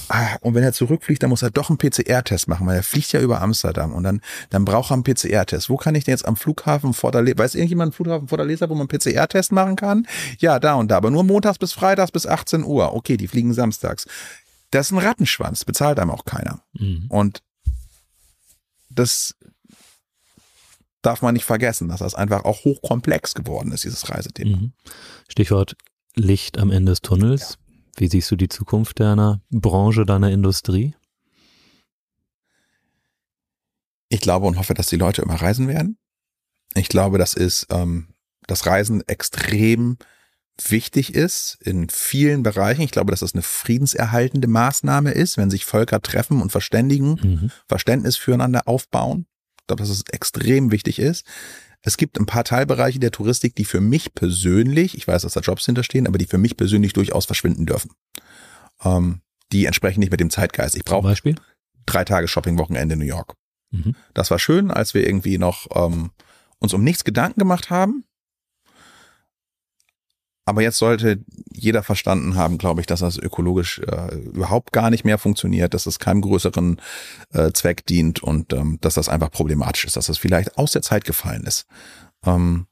Ah, 0.09 0.37
und 0.41 0.53
wenn 0.53 0.63
er 0.63 0.73
zurückfliegt, 0.73 1.23
dann 1.23 1.29
muss 1.29 1.41
er 1.41 1.51
doch 1.51 1.69
einen 1.69 1.77
PCR-Test 1.77 2.47
machen, 2.47 2.67
weil 2.67 2.75
er 2.75 2.83
fliegt 2.83 3.11
ja 3.11 3.21
über 3.21 3.41
Amsterdam 3.41 3.93
und 3.93 4.03
dann, 4.03 4.21
dann 4.49 4.65
braucht 4.65 4.91
er 4.91 4.95
einen 4.95 5.03
PCR-Test. 5.03 5.69
Wo 5.69 5.77
kann 5.77 5.95
ich 5.95 6.03
denn 6.03 6.13
jetzt 6.13 6.25
am 6.25 6.35
Flughafen 6.35 6.93
Fortaleza, 6.93 7.37
weiß 7.37 7.55
irgendjemand 7.55 7.89
am 7.89 7.93
Flughafen 7.93 8.27
Fortaleza, 8.27 8.69
wo 8.69 8.75
man 8.75 8.87
einen 8.89 8.99
PCR-Test 8.99 9.51
machen 9.51 9.75
kann? 9.75 10.07
Ja, 10.39 10.59
da 10.59 10.75
und 10.75 10.89
da, 10.89 10.97
aber 10.97 11.11
nur 11.11 11.23
montags 11.23 11.57
bis 11.57 11.73
freitags 11.73 12.11
bis 12.11 12.27
18 12.27 12.63
Uhr. 12.63 12.93
Okay, 12.93 13.17
die 13.17 13.27
fliegen 13.27 13.53
samstags. 13.53 14.07
Das 14.71 14.87
ist 14.87 14.91
ein 14.91 14.97
Rattenschwanz, 14.99 15.65
bezahlt 15.65 15.99
einem 15.99 16.11
auch 16.11 16.25
keiner. 16.25 16.61
Mhm. 16.73 17.05
Und 17.09 17.41
das 18.89 19.35
darf 21.01 21.21
man 21.21 21.33
nicht 21.33 21.45
vergessen, 21.45 21.87
dass 21.87 21.99
das 21.99 22.15
einfach 22.15 22.45
auch 22.45 22.63
hochkomplex 22.63 23.35
geworden 23.35 23.71
ist, 23.71 23.83
dieses 23.83 24.09
Reisethema. 24.09 24.57
Mhm. 24.57 24.73
Stichwort 25.29 25.75
Licht 26.15 26.57
am 26.57 26.71
Ende 26.71 26.93
des 26.93 27.01
Tunnels. 27.01 27.57
Wie 27.95 28.07
siehst 28.07 28.29
du 28.31 28.35
die 28.35 28.49
Zukunft 28.49 28.99
deiner 28.99 29.41
Branche, 29.49 30.05
deiner 30.05 30.31
Industrie? 30.31 30.95
Ich 34.09 34.21
glaube 34.21 34.45
und 34.47 34.57
hoffe, 34.57 34.73
dass 34.73 34.87
die 34.87 34.97
Leute 34.97 35.21
immer 35.21 35.35
reisen 35.41 35.67
werden. 35.67 35.97
Ich 36.75 36.89
glaube, 36.89 37.17
dass 37.17 37.33
ist, 37.33 37.67
ähm, 37.71 38.07
das 38.47 38.65
Reisen 38.65 39.01
extrem 39.07 39.97
wichtig 40.69 41.13
ist 41.15 41.57
in 41.61 41.89
vielen 41.89 42.43
Bereichen. 42.43 42.81
Ich 42.81 42.91
glaube, 42.91 43.11
dass 43.11 43.21
das 43.21 43.33
eine 43.33 43.41
friedenserhaltende 43.41 44.47
Maßnahme 44.47 45.11
ist, 45.11 45.37
wenn 45.37 45.49
sich 45.49 45.65
Völker 45.65 46.01
treffen 46.01 46.41
und 46.41 46.51
verständigen, 46.51 47.19
Mhm. 47.21 47.51
Verständnis 47.67 48.15
füreinander 48.15 48.67
aufbauen. 48.67 49.25
Ich 49.61 49.67
glaube, 49.67 49.81
dass 49.81 49.89
es 49.89 50.03
extrem 50.11 50.71
wichtig 50.71 50.99
ist. 50.99 51.25
Es 51.85 51.97
gibt 51.97 52.19
ein 52.19 52.25
paar 52.25 52.43
Teilbereiche 52.43 52.99
der 52.99 53.11
Touristik, 53.11 53.55
die 53.55 53.63
für 53.63 53.79
mich 53.79 54.13
persönlich, 54.15 54.97
ich 54.97 55.07
weiß, 55.07 55.21
dass 55.21 55.33
da 55.33 55.39
Jobs 55.39 55.65
hinterstehen, 55.65 56.07
aber 56.07 56.17
die 56.17 56.25
für 56.25 56.39
mich 56.39 56.57
persönlich 56.57 56.93
durchaus 56.93 57.25
verschwinden 57.25 57.65
dürfen. 57.65 57.91
Ähm, 58.83 59.21
die 59.51 59.65
entsprechen 59.65 59.99
nicht 59.99 60.11
mit 60.11 60.19
dem 60.19 60.31
Zeitgeist. 60.31 60.75
Ich 60.75 60.83
brauche 60.83 61.07
Beispiel? 61.07 61.35
drei 61.85 62.03
Tage 62.03 62.27
Shoppingwochenende 62.27 62.93
in 62.93 62.99
New 62.99 63.05
York. 63.05 63.35
Mhm. 63.71 63.95
Das 64.13 64.31
war 64.31 64.39
schön, 64.39 64.71
als 64.71 64.93
wir 64.93 65.05
irgendwie 65.05 65.37
noch 65.37 65.67
ähm, 65.75 66.11
uns 66.59 66.73
um 66.73 66.83
nichts 66.83 67.03
Gedanken 67.03 67.39
gemacht 67.39 67.69
haben. 67.69 68.05
Aber 70.45 70.61
jetzt 70.61 70.77
sollte 70.77 71.23
jeder 71.51 71.81
verstanden 71.81 72.35
haben, 72.35 72.59
glaube 72.59 72.79
ich, 72.79 72.87
dass 72.87 72.99
das 72.99 73.17
ökologisch 73.17 73.79
äh, 73.79 74.15
überhaupt 74.15 74.71
gar 74.71 74.91
nicht 74.91 75.03
mehr 75.03 75.17
funktioniert, 75.17 75.73
dass 75.73 75.87
es 75.87 75.97
keinem 75.97 76.21
größeren 76.21 76.79
äh, 77.33 77.51
Zweck 77.51 77.85
dient 77.87 78.21
und 78.21 78.53
ähm, 78.53 78.77
dass 78.81 78.93
das 78.93 79.09
einfach 79.09 79.31
problematisch 79.31 79.85
ist, 79.85 79.97
dass 79.97 80.05
das 80.05 80.19
vielleicht 80.19 80.57
aus 80.57 80.71
der 80.71 80.83
Zeit 80.83 81.03
gefallen 81.03 81.45
ist. 81.45 81.65
Ähm, 82.23 82.67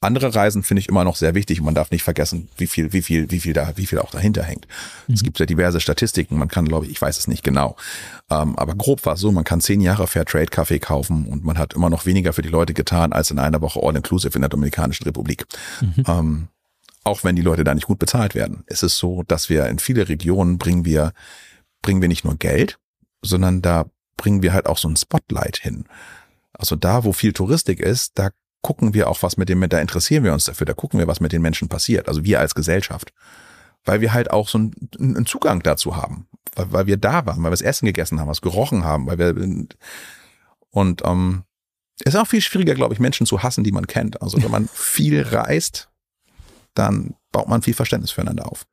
andere 0.00 0.32
Reisen 0.34 0.62
finde 0.62 0.80
ich 0.80 0.88
immer 0.88 1.02
noch 1.02 1.16
sehr 1.16 1.34
wichtig 1.34 1.58
und 1.58 1.64
man 1.64 1.74
darf 1.74 1.90
nicht 1.90 2.04
vergessen, 2.04 2.48
wie 2.56 2.68
viel, 2.68 2.92
wie 2.92 3.02
viel, 3.02 3.30
wie 3.32 3.40
viel 3.40 3.52
da, 3.52 3.72
wie 3.76 3.86
viel 3.86 3.98
auch 3.98 4.10
dahinter 4.12 4.44
hängt. 4.44 4.68
Es 5.08 5.22
Mhm. 5.22 5.24
gibt 5.24 5.38
ja 5.40 5.46
diverse 5.46 5.80
Statistiken. 5.80 6.38
Man 6.38 6.48
kann, 6.48 6.66
glaube 6.68 6.86
ich, 6.86 6.92
ich 6.92 7.02
weiß 7.02 7.18
es 7.18 7.26
nicht 7.26 7.42
genau, 7.42 7.76
ähm, 8.30 8.56
aber 8.56 8.74
grob 8.76 9.04
war 9.06 9.14
es 9.14 9.20
so, 9.20 9.32
man 9.32 9.44
kann 9.44 9.60
zehn 9.60 9.80
Jahre 9.80 10.06
Fairtrade 10.06 10.46
Kaffee 10.46 10.78
kaufen 10.78 11.26
und 11.26 11.44
man 11.44 11.58
hat 11.58 11.74
immer 11.74 11.90
noch 11.90 12.06
weniger 12.06 12.32
für 12.32 12.42
die 12.42 12.48
Leute 12.48 12.74
getan 12.74 13.12
als 13.12 13.30
in 13.32 13.38
einer 13.40 13.60
Woche 13.60 13.80
All-Inclusive 13.82 14.34
in 14.36 14.42
der 14.42 14.48
Dominikanischen 14.50 15.04
Republik. 15.04 15.46
Mhm. 15.80 16.04
Ähm, 16.06 16.48
auch 17.04 17.24
wenn 17.24 17.36
die 17.36 17.42
Leute 17.42 17.64
da 17.64 17.74
nicht 17.74 17.86
gut 17.86 17.98
bezahlt 17.98 18.34
werden. 18.34 18.64
Es 18.66 18.82
ist 18.82 18.98
so, 18.98 19.22
dass 19.26 19.48
wir 19.48 19.66
in 19.66 19.78
viele 19.78 20.08
Regionen 20.08 20.58
bringen 20.58 20.84
wir, 20.84 21.12
bringen 21.82 22.02
wir 22.02 22.08
nicht 22.08 22.24
nur 22.24 22.36
Geld, 22.36 22.78
sondern 23.22 23.62
da 23.62 23.86
bringen 24.16 24.42
wir 24.42 24.52
halt 24.52 24.66
auch 24.66 24.78
so 24.78 24.88
ein 24.88 24.96
Spotlight 24.96 25.56
hin. 25.58 25.86
Also 26.52 26.76
da, 26.76 27.04
wo 27.04 27.12
viel 27.12 27.32
Touristik 27.32 27.80
ist, 27.80 28.12
da 28.18 28.30
gucken 28.62 28.94
wir 28.94 29.08
auch, 29.08 29.22
was 29.22 29.36
mit 29.36 29.48
dem, 29.48 29.66
da 29.68 29.80
interessieren 29.80 30.24
wir 30.24 30.32
uns 30.32 30.44
dafür, 30.44 30.66
da 30.66 30.74
gucken 30.74 30.98
wir, 30.98 31.06
was 31.06 31.20
mit 31.20 31.32
den 31.32 31.42
Menschen 31.42 31.68
passiert. 31.68 32.08
Also 32.08 32.24
wir 32.24 32.40
als 32.40 32.54
Gesellschaft. 32.54 33.12
Weil 33.84 34.00
wir 34.00 34.12
halt 34.12 34.30
auch 34.30 34.48
so 34.48 34.58
einen, 34.58 34.74
einen 34.98 35.26
Zugang 35.26 35.62
dazu 35.62 35.96
haben. 35.96 36.26
Weil, 36.54 36.72
weil 36.72 36.86
wir 36.86 36.96
da 36.96 37.24
waren, 37.26 37.38
weil 37.38 37.50
wir 37.50 37.50
das 37.50 37.62
Essen 37.62 37.86
gegessen 37.86 38.20
haben, 38.20 38.28
was 38.28 38.40
gerochen 38.40 38.84
haben, 38.84 39.06
weil 39.06 39.18
wir, 39.18 39.34
und, 40.70 41.02
ähm, 41.04 41.44
es 42.04 42.14
ist 42.14 42.20
auch 42.20 42.26
viel 42.26 42.40
schwieriger, 42.40 42.74
glaube 42.74 42.94
ich, 42.94 43.00
Menschen 43.00 43.26
zu 43.26 43.42
hassen, 43.42 43.64
die 43.64 43.72
man 43.72 43.86
kennt. 43.86 44.22
Also 44.22 44.42
wenn 44.42 44.50
man 44.50 44.68
viel 44.72 45.22
reist, 45.22 45.88
dann 46.74 47.14
baut 47.32 47.48
man 47.48 47.62
viel 47.62 47.74
Verständnis 47.74 48.12
füreinander 48.12 48.50
auf. 48.50 48.66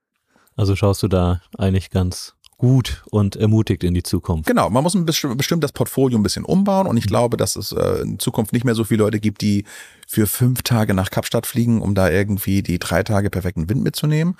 Also 0.56 0.76
schaust 0.76 1.04
du 1.04 1.08
da 1.08 1.42
eigentlich 1.58 1.90
ganz 1.90 2.35
gut 2.66 3.04
und 3.12 3.36
ermutigt 3.36 3.84
in 3.84 3.94
die 3.94 4.02
Zukunft. 4.02 4.48
Genau, 4.48 4.72
man 4.72 4.82
muss 4.82 4.96
ein 4.96 5.06
bisschen, 5.06 5.38
bestimmt 5.38 5.64
das 5.64 5.72
Portfolio 5.72 6.18
ein 6.18 6.24
bisschen 6.24 6.44
umbauen 6.44 6.88
und 6.88 6.98
ich 6.98 7.06
glaube, 7.06 7.38
dass 7.38 7.56
es 7.56 7.72
äh, 7.72 8.02
in 8.02 8.18
Zukunft 8.18 8.54
nicht 8.54 8.66
mehr 8.66 8.74
so 8.74 8.84
viele 8.84 9.04
Leute 9.04 9.20
gibt, 9.20 9.42
die 9.42 9.66
für 10.08 10.26
fünf 10.26 10.64
Tage 10.64 10.96
nach 10.96 11.12
Kapstadt 11.12 11.46
fliegen, 11.46 11.80
um 11.80 11.94
da 11.94 12.10
irgendwie 12.10 12.64
die 12.64 12.80
drei 12.80 13.04
Tage 13.04 13.30
perfekten 13.30 13.70
Wind 13.70 13.84
mitzunehmen. 13.84 14.36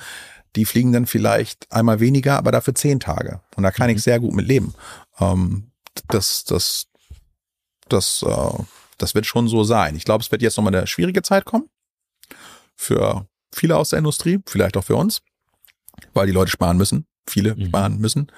Die 0.56 0.66
fliegen 0.66 0.92
dann 0.92 1.06
vielleicht 1.06 1.72
einmal 1.72 2.00
weniger, 2.00 2.36
aber 2.40 2.52
dafür 2.52 2.74
zehn 2.74 3.00
Tage. 3.00 3.42
Und 3.56 3.62
da 3.62 3.70
kann 3.70 3.92
ich 3.92 4.02
sehr 4.02 4.20
gut 4.20 4.34
mit 4.34 4.48
leben. 4.48 4.74
Ähm, 5.20 5.70
das, 6.08 6.46
das, 6.46 6.88
das, 7.90 8.26
äh, 8.28 8.64
das 8.98 9.14
wird 9.14 9.28
schon 9.28 9.48
so 9.48 9.64
sein. 9.64 9.96
Ich 9.96 10.04
glaube, 10.04 10.24
es 10.24 10.32
wird 10.32 10.42
jetzt 10.42 10.58
nochmal 10.58 10.74
eine 10.74 10.88
schwierige 10.88 11.22
Zeit 11.22 11.46
kommen. 11.46 11.70
Für 12.76 13.28
viele 13.54 13.78
aus 13.78 13.90
der 13.90 14.00
Industrie, 14.00 14.40
vielleicht 14.48 14.78
auch 14.78 14.84
für 14.84 14.96
uns, 14.96 15.22
weil 16.16 16.26
die 16.26 16.34
Leute 16.34 16.50
sparen 16.50 16.78
müssen. 16.78 17.06
Viele 17.28 17.56
Mhm. 17.56 17.66
sparen 17.68 17.98
müssen 18.00 18.32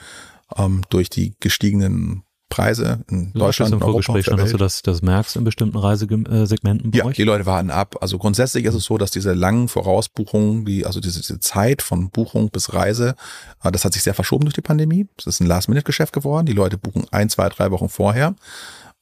ähm, 0.57 0.83
durch 0.89 1.09
die 1.09 1.35
gestiegenen 1.39 2.23
Preise 2.49 3.03
in 3.09 3.33
Du 3.33 3.41
hast 3.41 3.59
Deutschland 3.59 3.73
im 3.73 3.77
und 3.79 3.83
Europa. 3.83 4.03
Vorgespräch 4.03 4.25
schon, 4.25 4.38
dass 4.38 4.51
du 4.51 4.57
das, 4.57 4.81
das 4.81 5.01
merkst 5.01 5.35
in 5.35 5.43
bestimmten 5.43 5.77
Reisesegmenten 5.77 6.91
bei 6.91 6.97
Ja, 6.99 7.09
die 7.09 7.23
Leute 7.23 7.45
warten 7.45 7.69
ab. 7.71 7.97
Also 7.99 8.17
grundsätzlich 8.17 8.63
ist 8.63 8.73
es 8.73 8.85
so, 8.85 8.97
dass 8.97 9.11
diese 9.11 9.33
langen 9.33 9.67
Vorausbuchungen, 9.67 10.63
die, 10.63 10.85
also 10.85 11.01
diese, 11.01 11.19
diese 11.19 11.41
Zeit 11.41 11.81
von 11.81 12.09
Buchung 12.09 12.49
bis 12.49 12.73
Reise, 12.73 13.15
äh, 13.63 13.71
das 13.71 13.83
hat 13.83 13.91
sich 13.91 14.03
sehr 14.03 14.13
verschoben 14.13 14.45
durch 14.45 14.53
die 14.53 14.61
Pandemie. 14.61 15.07
Es 15.17 15.27
ist 15.27 15.41
ein 15.41 15.47
Last-Minute-Geschäft 15.47 16.13
geworden. 16.13 16.45
Die 16.45 16.53
Leute 16.53 16.77
buchen 16.77 17.05
ein, 17.11 17.29
zwei, 17.29 17.49
drei 17.49 17.69
Wochen 17.71 17.89
vorher, 17.89 18.35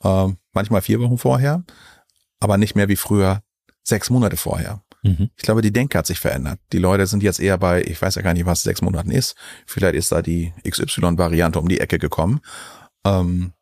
äh, 0.03 0.27
manchmal 0.53 0.81
vier 0.81 0.99
Wochen 0.99 1.19
vorher, 1.19 1.63
aber 2.39 2.57
nicht 2.57 2.75
mehr 2.75 2.89
wie 2.89 2.95
früher 2.95 3.43
sechs 3.83 4.09
Monate 4.09 4.37
vorher. 4.37 4.81
Mhm. 5.05 5.29
Ich 5.35 5.43
glaube, 5.43 5.61
die 5.61 5.71
Denke 5.71 5.97
hat 5.97 6.07
sich 6.07 6.19
verändert. 6.19 6.59
Die 6.73 6.79
Leute 6.79 7.05
sind 7.05 7.21
jetzt 7.21 7.39
eher 7.39 7.57
bei, 7.59 7.83
ich 7.83 8.01
weiß 8.01 8.15
ja 8.15 8.21
gar 8.23 8.33
nicht, 8.33 8.45
was 8.47 8.63
sechs 8.63 8.81
Monaten 8.81 9.11
ist. 9.11 9.35
Vielleicht 9.67 9.95
ist 9.95 10.11
da 10.11 10.21
die 10.23 10.51
XY-Variante 10.67 11.59
um 11.59 11.67
die 11.69 11.79
Ecke 11.79 11.99
gekommen. 11.99 12.41
Ähm, 13.05 13.53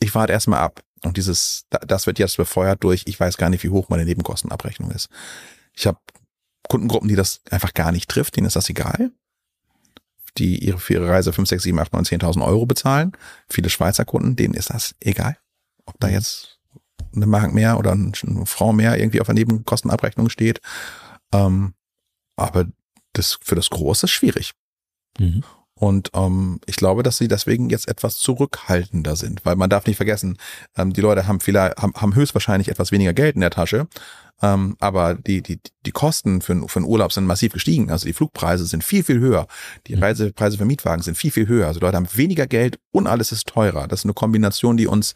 ich 0.00 0.14
warte 0.14 0.32
erstmal 0.32 0.60
ab. 0.60 0.82
Und 1.02 1.18
dieses, 1.18 1.66
da- 1.68 1.80
das 1.80 2.06
wird 2.06 2.18
jetzt 2.18 2.38
befeuert 2.38 2.82
durch, 2.82 3.02
ich 3.06 3.20
weiß 3.20 3.36
gar 3.36 3.50
nicht, 3.50 3.62
wie 3.62 3.68
hoch 3.68 3.90
meine 3.90 4.06
Nebenkostenabrechnung 4.06 4.90
ist. 4.90 5.10
Ich 5.74 5.86
habe 5.86 5.98
Kundengruppen, 6.66 7.08
die 7.10 7.14
das 7.16 7.42
einfach 7.50 7.74
gar 7.74 7.92
nicht 7.92 8.08
trifft, 8.08 8.36
denen 8.36 8.46
ist 8.46 8.56
das 8.56 8.70
egal. 8.70 9.10
Die 10.38 10.64
ihre, 10.64 10.78
für 10.78 10.94
ihre 10.94 11.08
Reise 11.10 11.34
5, 11.34 11.46
6, 11.46 11.62
7, 11.62 11.78
8, 11.78 11.92
9, 11.92 12.04
10.000 12.04 12.42
Euro 12.42 12.64
bezahlen. 12.64 13.12
Viele 13.50 13.68
Schweizer 13.68 14.06
Kunden, 14.06 14.34
denen 14.34 14.54
ist 14.54 14.70
das 14.70 14.94
egal. 15.00 15.36
Ob 15.84 16.00
da 16.00 16.08
jetzt 16.08 16.53
eine 17.14 17.26
Mark 17.26 17.52
mehr 17.54 17.78
oder 17.78 17.92
eine 17.92 18.12
Frau 18.46 18.72
mehr 18.72 18.98
irgendwie 18.98 19.20
auf 19.20 19.26
der 19.26 19.34
Nebenkostenabrechnung 19.34 20.28
steht. 20.28 20.60
Ähm, 21.32 21.74
aber 22.36 22.66
das 23.12 23.38
für 23.42 23.54
das 23.54 23.70
Große 23.70 24.06
ist 24.06 24.10
schwierig. 24.12 24.52
Mhm. 25.18 25.44
Und 25.76 26.10
ähm, 26.14 26.60
ich 26.66 26.76
glaube, 26.76 27.02
dass 27.02 27.18
sie 27.18 27.26
deswegen 27.26 27.68
jetzt 27.68 27.88
etwas 27.88 28.18
zurückhaltender 28.18 29.16
sind, 29.16 29.44
weil 29.44 29.56
man 29.56 29.68
darf 29.68 29.86
nicht 29.86 29.96
vergessen, 29.96 30.38
ähm, 30.76 30.92
die 30.92 31.00
Leute 31.00 31.26
haben 31.26 31.40
vielleicht 31.40 31.78
haben, 31.78 31.94
haben 31.94 32.14
höchstwahrscheinlich 32.14 32.68
etwas 32.68 32.92
weniger 32.92 33.12
Geld 33.12 33.34
in 33.34 33.40
der 33.40 33.50
Tasche, 33.50 33.88
ähm, 34.40 34.76
aber 34.78 35.14
die 35.14 35.42
die 35.42 35.60
die 35.84 35.90
Kosten 35.90 36.42
für, 36.42 36.68
für 36.68 36.78
einen 36.78 36.86
Urlaub 36.86 37.12
sind 37.12 37.26
massiv 37.26 37.52
gestiegen. 37.52 37.90
Also 37.90 38.06
die 38.06 38.12
Flugpreise 38.12 38.66
sind 38.66 38.84
viel 38.84 39.02
viel 39.02 39.18
höher, 39.18 39.48
die 39.88 39.96
Mhm. 39.96 40.02
Reisepreise 40.04 40.58
für 40.58 40.64
Mietwagen 40.64 41.02
sind 41.02 41.16
viel 41.16 41.32
viel 41.32 41.48
höher. 41.48 41.66
Also 41.66 41.80
die 41.80 41.86
Leute 41.86 41.96
haben 41.96 42.08
weniger 42.14 42.46
Geld 42.46 42.78
und 42.92 43.08
alles 43.08 43.32
ist 43.32 43.48
teurer. 43.48 43.88
Das 43.88 44.00
ist 44.00 44.04
eine 44.04 44.14
Kombination, 44.14 44.76
die 44.76 44.86
uns 44.86 45.14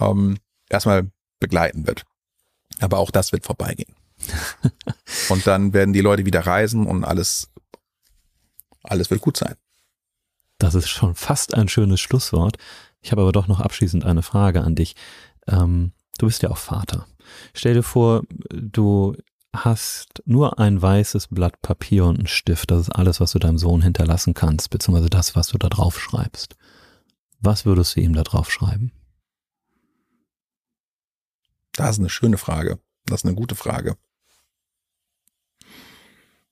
ähm, 0.00 0.36
erstmal 0.72 1.10
begleiten 1.38 1.86
wird. 1.86 2.04
Aber 2.80 2.98
auch 2.98 3.10
das 3.10 3.32
wird 3.32 3.44
vorbeigehen. 3.44 3.94
und 5.28 5.46
dann 5.46 5.72
werden 5.72 5.92
die 5.92 6.00
Leute 6.00 6.24
wieder 6.24 6.46
reisen 6.46 6.86
und 6.86 7.04
alles 7.04 7.52
alles 8.82 9.10
wird 9.10 9.20
gut 9.20 9.36
sein. 9.36 9.54
Das 10.58 10.74
ist 10.74 10.88
schon 10.88 11.14
fast 11.14 11.54
ein 11.54 11.68
schönes 11.68 12.00
Schlusswort. 12.00 12.56
Ich 13.00 13.10
habe 13.10 13.22
aber 13.22 13.32
doch 13.32 13.48
noch 13.48 13.60
abschließend 13.60 14.04
eine 14.04 14.22
Frage 14.22 14.62
an 14.62 14.74
dich. 14.74 14.94
Ähm, 15.48 15.92
du 16.18 16.26
bist 16.26 16.42
ja 16.42 16.50
auch 16.50 16.58
Vater. 16.58 17.06
Stell 17.54 17.74
dir 17.74 17.82
vor, 17.82 18.22
du 18.50 19.16
hast 19.54 20.22
nur 20.24 20.58
ein 20.58 20.80
weißes 20.80 21.28
Blatt 21.28 21.60
Papier 21.62 22.06
und 22.06 22.18
einen 22.18 22.26
Stift. 22.26 22.70
Das 22.70 22.82
ist 22.82 22.90
alles, 22.90 23.20
was 23.20 23.32
du 23.32 23.38
deinem 23.38 23.58
Sohn 23.58 23.82
hinterlassen 23.82 24.34
kannst, 24.34 24.70
beziehungsweise 24.70 25.10
das, 25.10 25.36
was 25.36 25.48
du 25.48 25.58
da 25.58 25.68
drauf 25.68 26.00
schreibst. 26.00 26.54
Was 27.40 27.66
würdest 27.66 27.96
du 27.96 28.00
ihm 28.00 28.14
da 28.14 28.22
drauf 28.22 28.50
schreiben? 28.50 28.92
Das 31.74 31.90
ist 31.90 31.98
eine 31.98 32.10
schöne 32.10 32.38
Frage. 32.38 32.78
Das 33.06 33.20
ist 33.20 33.26
eine 33.26 33.34
gute 33.34 33.54
Frage. 33.54 33.96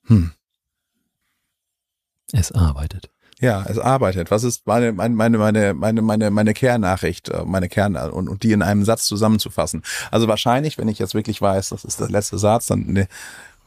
Hm. 0.07 0.33
Es 2.33 2.53
arbeitet. 2.53 3.11
Ja, 3.41 3.65
es 3.67 3.79
arbeitet. 3.79 4.31
Was 4.31 4.45
ist 4.45 4.67
meine, 4.67 4.93
meine, 4.93 5.15
meine, 5.15 5.39
meine, 5.39 5.75
meine, 5.75 6.03
meine, 6.03 6.31
meine 6.31 6.53
Kernnachricht, 6.53 7.31
äh, 7.31 7.45
meine 7.47 7.69
Kern 7.69 7.97
und, 7.97 8.29
und 8.29 8.43
die 8.43 8.53
in 8.53 8.63
einem 8.63 8.85
Satz 8.85 9.07
zusammenzufassen? 9.07 9.83
Also 10.11 10.29
wahrscheinlich, 10.29 10.77
wenn 10.77 10.89
ich 10.89 10.99
jetzt 10.99 11.15
wirklich 11.15 11.41
weiß, 11.41 11.71
das 11.71 11.85
ist 11.85 12.01
der 12.01 12.11
letzte 12.11 12.39
Satz, 12.39 12.67
dann 12.67 12.87
ne, 12.87 13.09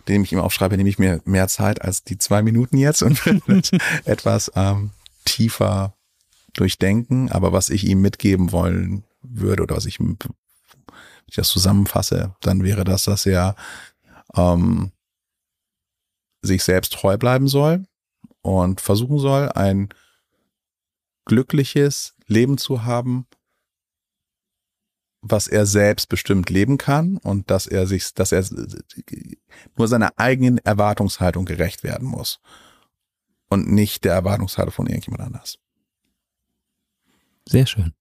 den 0.08 0.24
ich 0.24 0.32
ihm 0.32 0.39
aufschreibe, 0.39 0.78
nehme 0.78 0.89
ich 0.89 0.99
mir 0.99 1.22
mehr 1.26 1.47
Zeit 1.47 1.82
als 1.82 2.04
die 2.04 2.20
zwei 2.20 2.43
Minuten 2.43 2.78
jetzt 2.78 3.01
und 3.01 3.20
etwas 4.06 4.51
ähm, 4.56 4.91
tiefer 5.26 5.95
durchdenken. 6.54 7.32
Aber 7.32 7.51
was 7.51 7.72
ich 7.72 7.86
ihm 7.86 8.01
mitgeben 8.01 8.51
wollen 8.51 9.04
würde 9.24 9.64
oder 9.64 9.76
was 9.76 9.88
ich, 9.88 9.99
wenn 11.24 11.30
ich 11.30 11.36
das 11.36 11.49
zusammenfasse, 11.49 12.36
dann 12.41 12.63
wäre 12.63 12.84
das, 12.84 13.05
dass 13.05 13.26
er 13.26 13.55
ähm, 14.36 14.91
sich 16.41 16.63
selbst 16.63 16.93
treu 16.93 17.17
bleiben 17.17 17.47
soll 17.47 17.86
und 18.41 18.82
versuchen 18.82 19.19
soll, 19.19 19.49
ein 19.49 19.89
glückliches 21.26 22.15
Leben 22.28 22.57
zu 22.57 22.84
haben, 22.84 23.26
was 25.21 25.47
er 25.47 25.65
selbst 25.65 26.09
bestimmt 26.09 26.49
leben 26.49 26.78
kann 26.78 27.15
und 27.17 27.49
dass 27.49 27.65
er 27.65 27.88
sich, 27.88 28.13
dass 28.13 28.34
er 28.34 28.45
nur 29.78 29.88
seiner 29.88 30.11
eigenen 30.17 30.57
Erwartungshaltung 30.57 31.45
gerecht 31.45 31.84
werden 31.84 32.07
muss 32.07 32.41
und 33.47 33.71
nicht 33.71 34.03
der 34.03 34.13
Erwartungshaltung 34.13 34.74
von 34.74 34.88
irgendjemand 34.88 35.24
anders. 35.24 35.59
Sehr 37.47 37.65
schön. 37.65 37.93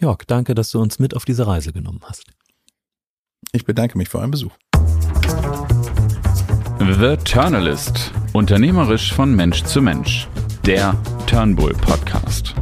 Jörg, 0.00 0.24
danke, 0.26 0.54
dass 0.54 0.70
du 0.70 0.80
uns 0.80 0.98
mit 0.98 1.14
auf 1.14 1.24
diese 1.24 1.46
Reise 1.46 1.72
genommen 1.72 2.00
hast. 2.04 2.24
Ich 3.52 3.64
bedanke 3.64 3.96
mich 3.96 4.08
für 4.08 4.18
euren 4.18 4.30
Besuch. 4.30 4.52
The 6.78 7.16
Turnalist. 7.24 8.12
Unternehmerisch 8.32 9.12
von 9.12 9.34
Mensch 9.34 9.62
zu 9.62 9.80
Mensch. 9.80 10.28
Der 10.66 10.94
Turnbull 11.26 11.74
Podcast. 11.74 12.54